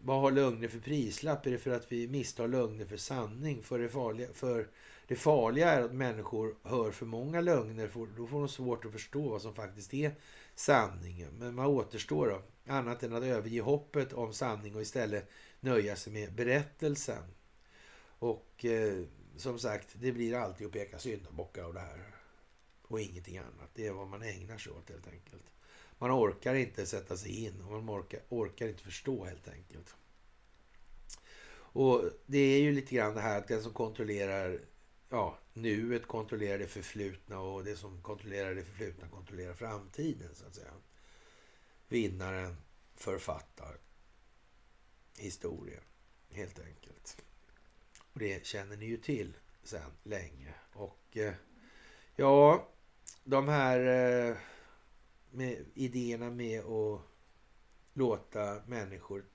Vad 0.02 0.22
har 0.22 0.32
lögner 0.32 0.68
för 0.68 0.80
prislapp? 0.80 1.46
Är 1.46 1.52
det 1.52 1.58
för 1.58 1.72
att 1.72 1.92
vi 1.92 2.08
misstar 2.08 2.48
lögner 2.48 2.86
för 2.86 2.98
sanning? 2.98 3.64
För 3.64 3.80
det 3.80 3.90
farliga, 3.90 4.28
för 4.34 4.68
det 5.08 5.16
farliga 5.16 5.70
är 5.70 5.82
att 5.82 5.94
människor 5.94 6.56
hör 6.64 6.92
för 6.92 7.06
många 7.06 7.42
lögner. 7.42 7.90
Då 8.18 8.28
får 8.28 8.40
de 8.40 8.48
svårt 8.48 8.86
att 8.86 8.92
förstå 8.92 9.30
vad 9.30 9.42
som 9.42 9.56
faktiskt 9.56 9.94
är 9.94 10.12
sanningen. 10.60 11.34
Men 11.38 11.56
vad 11.56 11.68
återstår 11.68 12.28
då? 12.28 12.42
Annat 12.74 13.04
än 13.04 13.14
att 13.14 13.24
överge 13.24 13.62
hoppet 13.62 14.14
om 14.14 14.34
sanning 14.34 14.76
och 14.76 14.82
istället 14.82 15.30
nöja 15.60 15.96
sig 15.96 16.14
med 16.14 16.34
berättelsen. 16.34 17.24
Och 18.20 18.66
eh, 18.66 19.04
som 19.38 19.60
sagt, 19.60 19.88
det 19.94 20.12
blir 20.12 20.36
alltid 20.36 20.68
att 20.68 20.74
peka 20.74 21.00
syndabockar 21.00 21.64
av 21.64 21.74
det 21.74 21.80
här. 21.80 22.16
Och 22.82 23.02
ingenting 23.02 23.38
annat. 23.38 23.70
Det 23.74 23.88
är 23.88 23.92
vad 23.92 24.08
man 24.08 24.22
ägnar 24.22 24.58
sig 24.58 24.72
åt 24.72 24.90
helt 24.90 25.08
enkelt. 25.08 25.44
Man 25.98 26.12
orkar 26.12 26.56
inte 26.56 26.86
sätta 26.86 27.18
sig 27.18 27.46
in 27.46 27.62
och 27.62 27.72
man 27.72 28.00
orkar, 28.00 28.20
orkar 28.30 28.68
inte 28.68 28.84
förstå 28.84 29.26
helt 29.26 29.48
enkelt. 29.48 29.96
Och 31.72 32.04
det 32.26 32.40
är 32.40 32.62
ju 32.62 32.72
lite 32.72 32.96
grann 32.96 33.16
det 33.16 33.22
här 33.22 33.38
att 33.38 33.48
den 33.48 33.64
som 33.64 33.74
kontrollerar 33.74 34.60
ja, 35.10 35.38
nuet 35.54 36.08
kontrollerar 36.08 36.58
det 36.58 36.68
förflutna 36.68 37.40
och 37.40 37.64
det 37.64 37.76
som 37.76 38.02
kontrollerar 38.02 38.56
det 38.56 38.64
förflutna 38.64 39.08
kontrollerar 39.08 39.54
framtiden 39.54 40.36
så 40.36 40.46
att 40.46 40.56
säga. 40.56 40.74
Vinnaren 41.88 42.56
författar 42.96 43.78
historien 45.18 45.84
helt 46.30 46.60
enkelt. 46.60 47.24
Och 48.14 48.20
det 48.20 48.46
känner 48.46 48.78
ni 48.78 48.86
ju 48.86 48.98
till 48.98 49.38
sen 49.64 49.92
länge. 50.04 50.54
Och 50.74 51.18
eh, 51.18 51.34
ja, 52.16 52.70
de 53.24 53.48
här 53.48 53.80
eh, 53.80 54.38
med 55.32 55.66
idéerna 55.74 56.30
med 56.30 56.60
att 56.66 57.02
låta 57.94 58.62
människor 58.66 59.26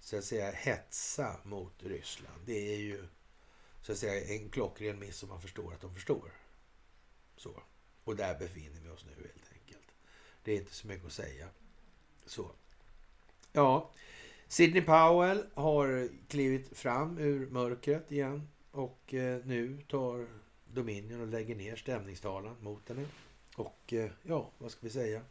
så 0.00 0.18
att 0.18 0.24
säga 0.24 0.50
hetsa 0.50 1.40
mot 1.44 1.82
Ryssland. 1.82 2.46
Det 2.46 2.74
är 2.74 2.78
ju 2.78 3.06
så 3.84 3.92
att 3.92 3.98
säga 3.98 4.34
en 4.34 4.48
klockren 4.48 4.98
miss 4.98 5.16
som 5.16 5.28
man 5.28 5.40
förstår 5.40 5.74
att 5.74 5.80
de 5.80 5.94
förstår. 5.94 6.32
Så. 7.36 7.62
Och 8.04 8.16
där 8.16 8.38
befinner 8.38 8.80
vi 8.80 8.88
oss 8.88 9.04
nu 9.04 9.26
helt 9.26 9.52
enkelt. 9.52 9.94
Det 10.42 10.52
är 10.52 10.56
inte 10.56 10.74
så 10.74 10.86
mycket 10.86 11.06
att 11.06 11.12
säga. 11.12 11.48
Så. 12.26 12.50
Ja, 13.52 13.90
Sidney 14.48 14.82
Powell 14.82 15.44
har 15.54 16.08
klivit 16.28 16.78
fram 16.78 17.18
ur 17.18 17.46
mörkret 17.46 18.12
igen 18.12 18.48
och 18.70 19.14
eh, 19.14 19.44
nu 19.44 19.82
tar 19.88 20.26
Dominion 20.72 21.20
och 21.20 21.26
lägger 21.26 21.54
ner 21.54 21.76
stämningstalan 21.76 22.56
mot 22.60 22.88
henne. 22.88 23.06
Och 23.56 23.92
eh, 23.92 24.10
ja, 24.22 24.50
vad 24.58 24.70
ska 24.70 24.80
vi 24.82 24.90
säga? 24.90 25.22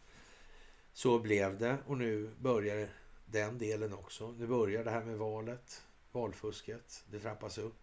Så 0.93 1.19
blev 1.19 1.57
det 1.57 1.77
och 1.87 1.97
nu 1.97 2.31
börjar 2.39 2.89
den 3.25 3.57
delen 3.57 3.93
också. 3.93 4.31
Nu 4.31 4.47
börjar 4.47 4.83
det 4.83 4.91
här 4.91 5.03
med 5.03 5.17
valet, 5.17 5.83
valfusket. 6.11 7.03
Det 7.11 7.19
trappas 7.19 7.57
upp. 7.57 7.82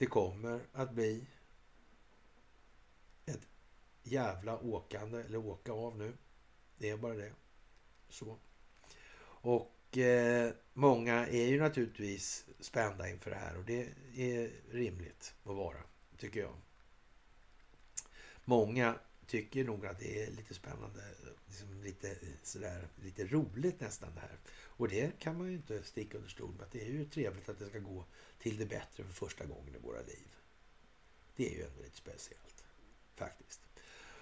Det 0.00 0.06
kommer 0.06 0.60
att 0.72 0.92
bli 0.92 1.26
ett 3.26 3.48
jävla 4.02 4.58
åkande, 4.58 5.18
eller 5.22 5.38
åka 5.38 5.72
av 5.72 5.98
nu. 5.98 6.16
Det 6.78 6.90
är 6.90 6.96
bara 6.96 7.14
det. 7.14 7.32
Så. 8.08 8.38
Och 9.22 9.98
eh, 9.98 10.52
många 10.72 11.26
är 11.26 11.46
ju 11.46 11.60
naturligtvis 11.60 12.46
spända 12.60 13.08
inför 13.08 13.30
det 13.30 13.36
här 13.36 13.56
och 13.58 13.64
det 13.64 13.88
är 14.16 14.50
rimligt 14.70 15.34
att 15.44 15.56
vara, 15.56 15.82
tycker 16.18 16.40
jag. 16.40 16.54
Många 18.44 18.98
tycker 19.26 19.64
nog 19.64 19.86
att 19.86 19.98
det 19.98 20.24
är 20.24 20.30
lite 20.30 20.54
spännande, 20.54 21.00
liksom 21.46 21.82
lite, 21.82 22.16
sådär, 22.42 22.88
lite 23.02 23.24
roligt 23.24 23.80
nästan 23.80 24.14
det 24.14 24.20
här. 24.20 24.38
Och 24.80 24.88
det 24.88 25.18
kan 25.18 25.38
man 25.38 25.48
ju 25.48 25.52
inte 25.52 25.82
sticka 25.82 26.16
under 26.16 26.30
stol 26.30 26.54
med. 26.58 26.66
Det 26.72 26.86
är 26.86 26.90
ju 26.90 27.04
trevligt 27.04 27.48
att 27.48 27.58
det 27.58 27.66
ska 27.66 27.78
gå 27.78 28.04
till 28.38 28.56
det 28.56 28.66
bättre 28.66 29.04
för 29.04 29.12
första 29.12 29.44
gången 29.44 29.74
i 29.74 29.78
våra 29.78 30.00
liv. 30.00 30.36
Det 31.36 31.46
är 31.46 31.56
ju 31.56 31.62
ändå 31.62 31.82
lite 31.82 31.96
speciellt, 31.96 32.64
faktiskt. 33.14 33.60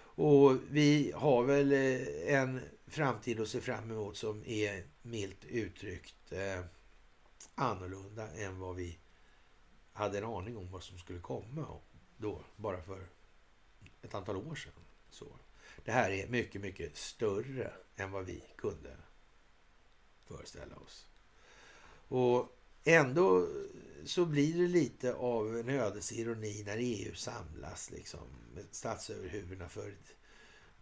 Och 0.00 0.56
vi 0.70 1.12
har 1.12 1.44
väl 1.44 1.72
eh, 1.72 2.34
en 2.34 2.60
framtid 2.86 3.40
att 3.40 3.48
se 3.48 3.60
fram 3.60 3.90
emot 3.90 4.16
som 4.16 4.44
är 4.46 4.84
milt 5.02 5.44
uttryckt 5.44 6.32
eh, 6.32 6.64
annorlunda 7.54 8.30
än 8.30 8.58
vad 8.58 8.76
vi 8.76 8.98
hade 9.92 10.18
en 10.18 10.24
aning 10.24 10.56
om 10.56 10.70
vad 10.70 10.82
som 10.82 10.98
skulle 10.98 11.20
komma 11.20 11.80
då, 12.16 12.44
bara 12.56 12.82
för 12.82 13.08
ett 14.02 14.14
antal 14.14 14.36
år 14.36 14.54
sedan. 14.54 14.84
Så. 15.10 15.26
Det 15.84 15.92
här 15.92 16.10
är 16.10 16.28
mycket, 16.28 16.60
mycket 16.60 16.96
större 16.96 17.72
än 17.96 18.10
vad 18.10 18.24
vi 18.24 18.42
kunde 18.56 18.96
föreställa 20.28 20.76
oss. 20.76 21.06
Och 22.08 22.58
ändå 22.84 23.48
så 24.04 24.24
blir 24.24 24.62
det 24.62 24.68
lite 24.68 25.14
av 25.14 25.58
en 25.58 25.68
ödets 25.68 26.12
ironi 26.12 26.62
när 26.66 26.76
EU 26.76 27.14
samlas 27.14 27.90
liksom 27.90 28.28
med 28.54 28.64
statsöverhuvudena 28.70 29.68
för 29.68 29.88
ett 29.88 30.16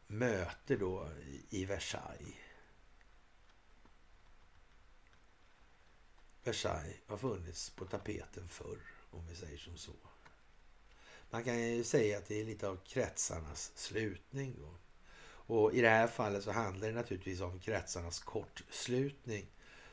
möte 0.06 0.76
då 0.76 1.08
i 1.50 1.64
Versailles. 1.64 2.34
Versailles 6.44 6.96
har 7.06 7.18
funnits 7.18 7.70
på 7.70 7.84
tapeten 7.84 8.48
förr, 8.48 8.80
om 9.10 9.26
vi 9.26 9.34
säger 9.34 9.58
som 9.58 9.76
så. 9.76 9.92
Man 11.30 11.44
kan 11.44 11.62
ju 11.62 11.84
säga 11.84 12.18
att 12.18 12.26
det 12.26 12.40
är 12.40 12.44
lite 12.44 12.68
av 12.68 12.76
kretsarnas 12.76 13.72
slutning 13.74 14.56
då. 14.58 14.74
Och 15.46 15.74
i 15.74 15.80
det 15.80 15.88
här 15.88 16.06
fallet 16.06 16.44
så 16.44 16.52
handlar 16.52 16.88
det 16.88 16.94
naturligtvis 16.94 17.40
om 17.40 17.60
kretsarnas 17.60 18.20
kortslutning. 18.20 19.46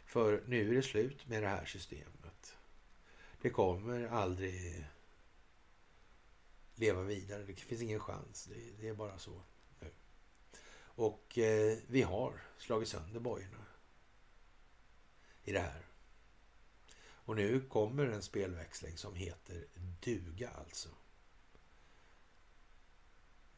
För 0.06 0.44
nu 0.48 0.70
är 0.70 0.76
det 0.76 0.84
slut 0.84 1.28
med 1.28 1.44
det 1.44 1.50
här 1.50 1.66
systemet. 1.66 2.56
Det 3.42 3.50
kommer 3.50 4.08
aldrig 4.08 4.86
leva 6.76 7.02
vidare. 7.02 7.44
Det 7.44 7.54
finns 7.54 7.82
ingen 7.82 8.00
chans. 8.00 8.50
Det, 8.80 8.90
är 8.90 8.94
bara 8.94 9.18
så 9.18 9.42
nu. 9.80 9.92
Och 10.76 11.38
eh, 11.38 11.78
vi 11.88 12.02
har 12.02 12.42
slagit 12.58 12.88
sönder 12.88 13.20
bojorna 13.20 13.66
i 15.44 15.52
det 15.52 15.60
här. 15.60 15.86
Och 17.26 17.36
nu 17.36 17.62
kommer 17.62 18.06
en 18.06 18.22
spelväxling 18.22 18.98
som 18.98 19.16
heter 19.16 19.66
duga 20.00 20.50
alltså. 20.50 20.90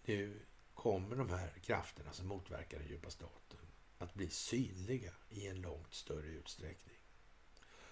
Nu 0.03 0.39
kommer 0.75 1.15
de 1.15 1.29
här 1.29 1.53
krafterna 1.61 2.13
som 2.13 2.27
motverkar 2.27 2.79
den 2.79 2.87
djupa 2.87 3.09
staten 3.09 3.59
att 3.97 4.13
bli 4.13 4.29
synliga 4.29 5.11
i 5.29 5.47
en 5.47 5.61
långt 5.61 5.93
större 5.93 6.27
utsträckning. 6.27 6.95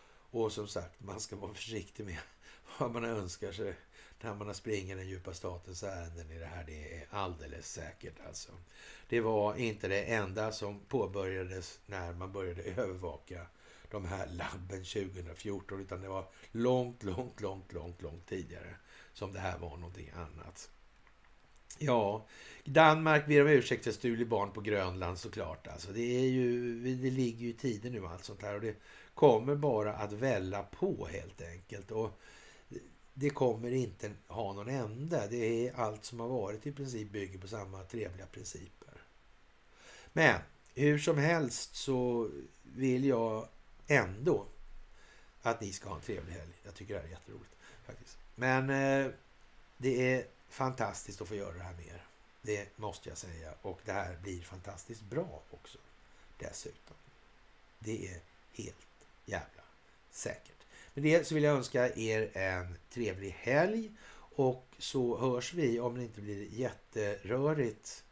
Och 0.06 0.52
som 0.52 0.68
sagt, 0.68 1.00
man 1.00 1.20
ska 1.20 1.36
vara 1.36 1.54
försiktig 1.54 2.06
med 2.06 2.18
vad 2.80 2.92
man 2.92 3.06
önskar 3.06 3.52
sig 3.52 3.76
när 4.22 4.36
man 4.36 4.48
har 4.48 4.54
springer 4.54 4.96
den 4.96 5.08
djupa 5.08 5.34
statens 5.34 5.84
ärenden 5.84 6.32
i 6.32 6.40
det 6.40 6.46
här. 6.46 6.64
Det 6.64 6.98
är 6.98 7.08
alldeles 7.10 7.72
säkert 7.72 8.16
alltså. 8.28 8.52
Det 9.08 9.22
var 9.22 9.56
inte 9.56 9.88
det 9.88 10.04
enda 10.04 10.52
som 10.52 10.80
påbörjades 10.80 11.80
när 11.86 12.14
man 12.14 12.32
började 12.32 12.64
övervaka 12.82 13.46
de 13.92 14.06
här 14.06 14.28
labben 14.28 14.84
2014, 14.84 15.82
utan 15.82 16.02
det 16.02 16.10
var 16.10 16.26
långt, 16.52 17.04
långt, 17.04 17.42
långt, 17.42 17.74
långt, 17.74 18.02
långt 18.02 18.26
tidigare 18.26 18.76
som 19.14 19.34
det 19.34 19.40
här 19.40 19.58
var 19.58 19.78
någonting 19.78 20.10
annat. 20.10 20.70
Ja, 21.78 22.26
Danmark 22.64 23.28
ber 23.28 23.42
om 23.42 23.48
ursäkt 23.48 23.84
för 23.84 23.92
stulit 23.92 24.28
barn 24.28 24.52
på 24.52 24.62
Grönland 24.62 25.20
såklart. 25.20 25.68
Alltså, 25.68 25.92
det, 25.92 26.18
är 26.20 26.30
ju, 26.30 26.80
det 26.96 27.10
ligger 27.10 27.40
ju 27.40 27.50
i 27.50 27.54
tiden 27.54 27.92
nu 27.92 28.06
allt 28.06 28.24
sånt 28.24 28.42
här 28.42 28.56
och 28.56 28.62
det 28.62 28.76
kommer 29.14 29.56
bara 29.56 29.94
att 29.94 30.12
välla 30.12 30.64
på 30.64 31.08
helt 31.12 31.42
enkelt. 31.42 31.92
Och 31.92 32.20
det 33.14 33.30
kommer 33.30 33.72
inte 33.72 34.12
ha 34.28 34.54
någon 34.54 34.70
ände. 34.70 35.28
Det 35.30 35.68
är 35.68 35.74
allt 35.76 36.06
som 36.06 36.20
har 36.20 36.28
varit 36.28 36.68
i 36.68 36.72
princip 36.72 37.12
bygger 37.12 37.40
på 37.40 37.48
samma 37.48 37.84
trevliga 37.84 38.26
principer. 38.26 38.94
Men 40.14 40.40
hur 40.76 40.98
som 40.98 41.18
helst 41.18 41.76
så 41.76 42.30
vill 42.64 43.06
jag 43.06 43.48
ändå 43.88 44.46
att 45.42 45.62
ni 45.62 45.74
ska 45.74 45.90
ha 45.90 45.96
en 45.96 46.02
trevlig 46.02 46.34
helg. 46.34 46.52
Jag 46.64 46.76
tycker 46.76 46.94
det 46.94 47.00
här 47.00 47.08
är 47.08 47.12
jätteroligt 47.12 47.56
faktiskt. 47.86 48.18
Men 48.36 48.70
eh, 48.70 49.12
det 49.78 50.14
är 50.14 50.26
fantastiskt 50.54 51.22
att 51.22 51.28
få 51.28 51.36
göra 51.36 51.54
det 51.54 51.64
här 51.64 51.74
med 51.74 51.86
er. 51.86 52.06
Det 52.42 52.78
måste 52.78 53.10
jag 53.10 53.18
säga. 53.18 53.54
Och 53.62 53.80
det 53.86 53.92
här 53.92 54.18
blir 54.22 54.42
fantastiskt 54.42 55.02
bra 55.02 55.42
också. 55.52 55.78
Dessutom. 56.38 56.96
Det 57.80 58.08
är 58.08 58.20
helt 58.54 58.76
jävla 59.26 59.64
säkert. 60.12 60.66
Med 60.94 61.04
det 61.04 61.28
så 61.28 61.36
vill 61.36 61.44
jag 61.44 61.56
önska 61.56 61.96
er 61.96 62.38
en 62.38 62.78
trevlig 62.90 63.30
helg. 63.30 63.92
Och 64.36 64.66
så 64.78 65.18
hörs 65.18 65.54
vi, 65.54 65.80
om 65.80 65.98
det 65.98 66.04
inte 66.04 66.22
blir 66.22 66.48
jätterörigt 66.54 68.04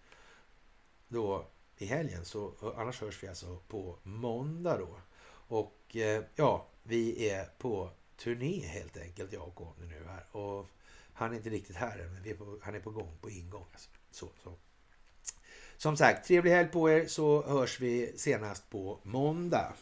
då 1.08 1.46
i 1.78 1.86
helgen. 1.86 2.26
Så 2.26 2.54
eh, 2.62 2.80
annars 2.80 3.02
hörs 3.02 3.24
vi 3.24 3.28
alltså 3.28 3.58
på 3.68 3.96
måndag 4.04 4.78
då. 4.78 5.00
Och 5.48 5.96
eh, 5.96 6.24
ja, 6.36 6.68
vi 6.84 7.30
är 7.30 7.46
på 7.58 7.90
turné 8.18 8.66
helt 8.66 8.98
enkelt, 8.98 9.34
jag 9.34 9.48
och 9.48 9.56
Conny 9.56 9.88
nu 9.88 10.06
här. 10.08 10.36
Och 10.36 10.68
han 11.22 11.32
är 11.34 11.38
inte 11.38 11.50
riktigt 11.50 11.76
här 11.76 12.00
än, 12.00 12.14
men 12.14 12.26
är 12.26 12.34
på, 12.34 12.58
han 12.62 12.76
är 12.76 12.80
på 12.80 12.92
gång, 12.92 13.18
på 13.22 13.30
ingång. 13.30 13.66
Alltså. 13.72 13.90
Så, 14.12 14.30
så. 14.44 14.54
Som 15.78 15.98
sagt, 15.98 16.28
trevlig 16.28 16.52
helg 16.52 16.70
på 16.70 16.90
er 16.90 17.06
så 17.06 17.44
hörs 17.44 17.80
vi 17.80 18.14
senast 18.18 18.70
på 18.70 19.00
måndag. 19.04 19.74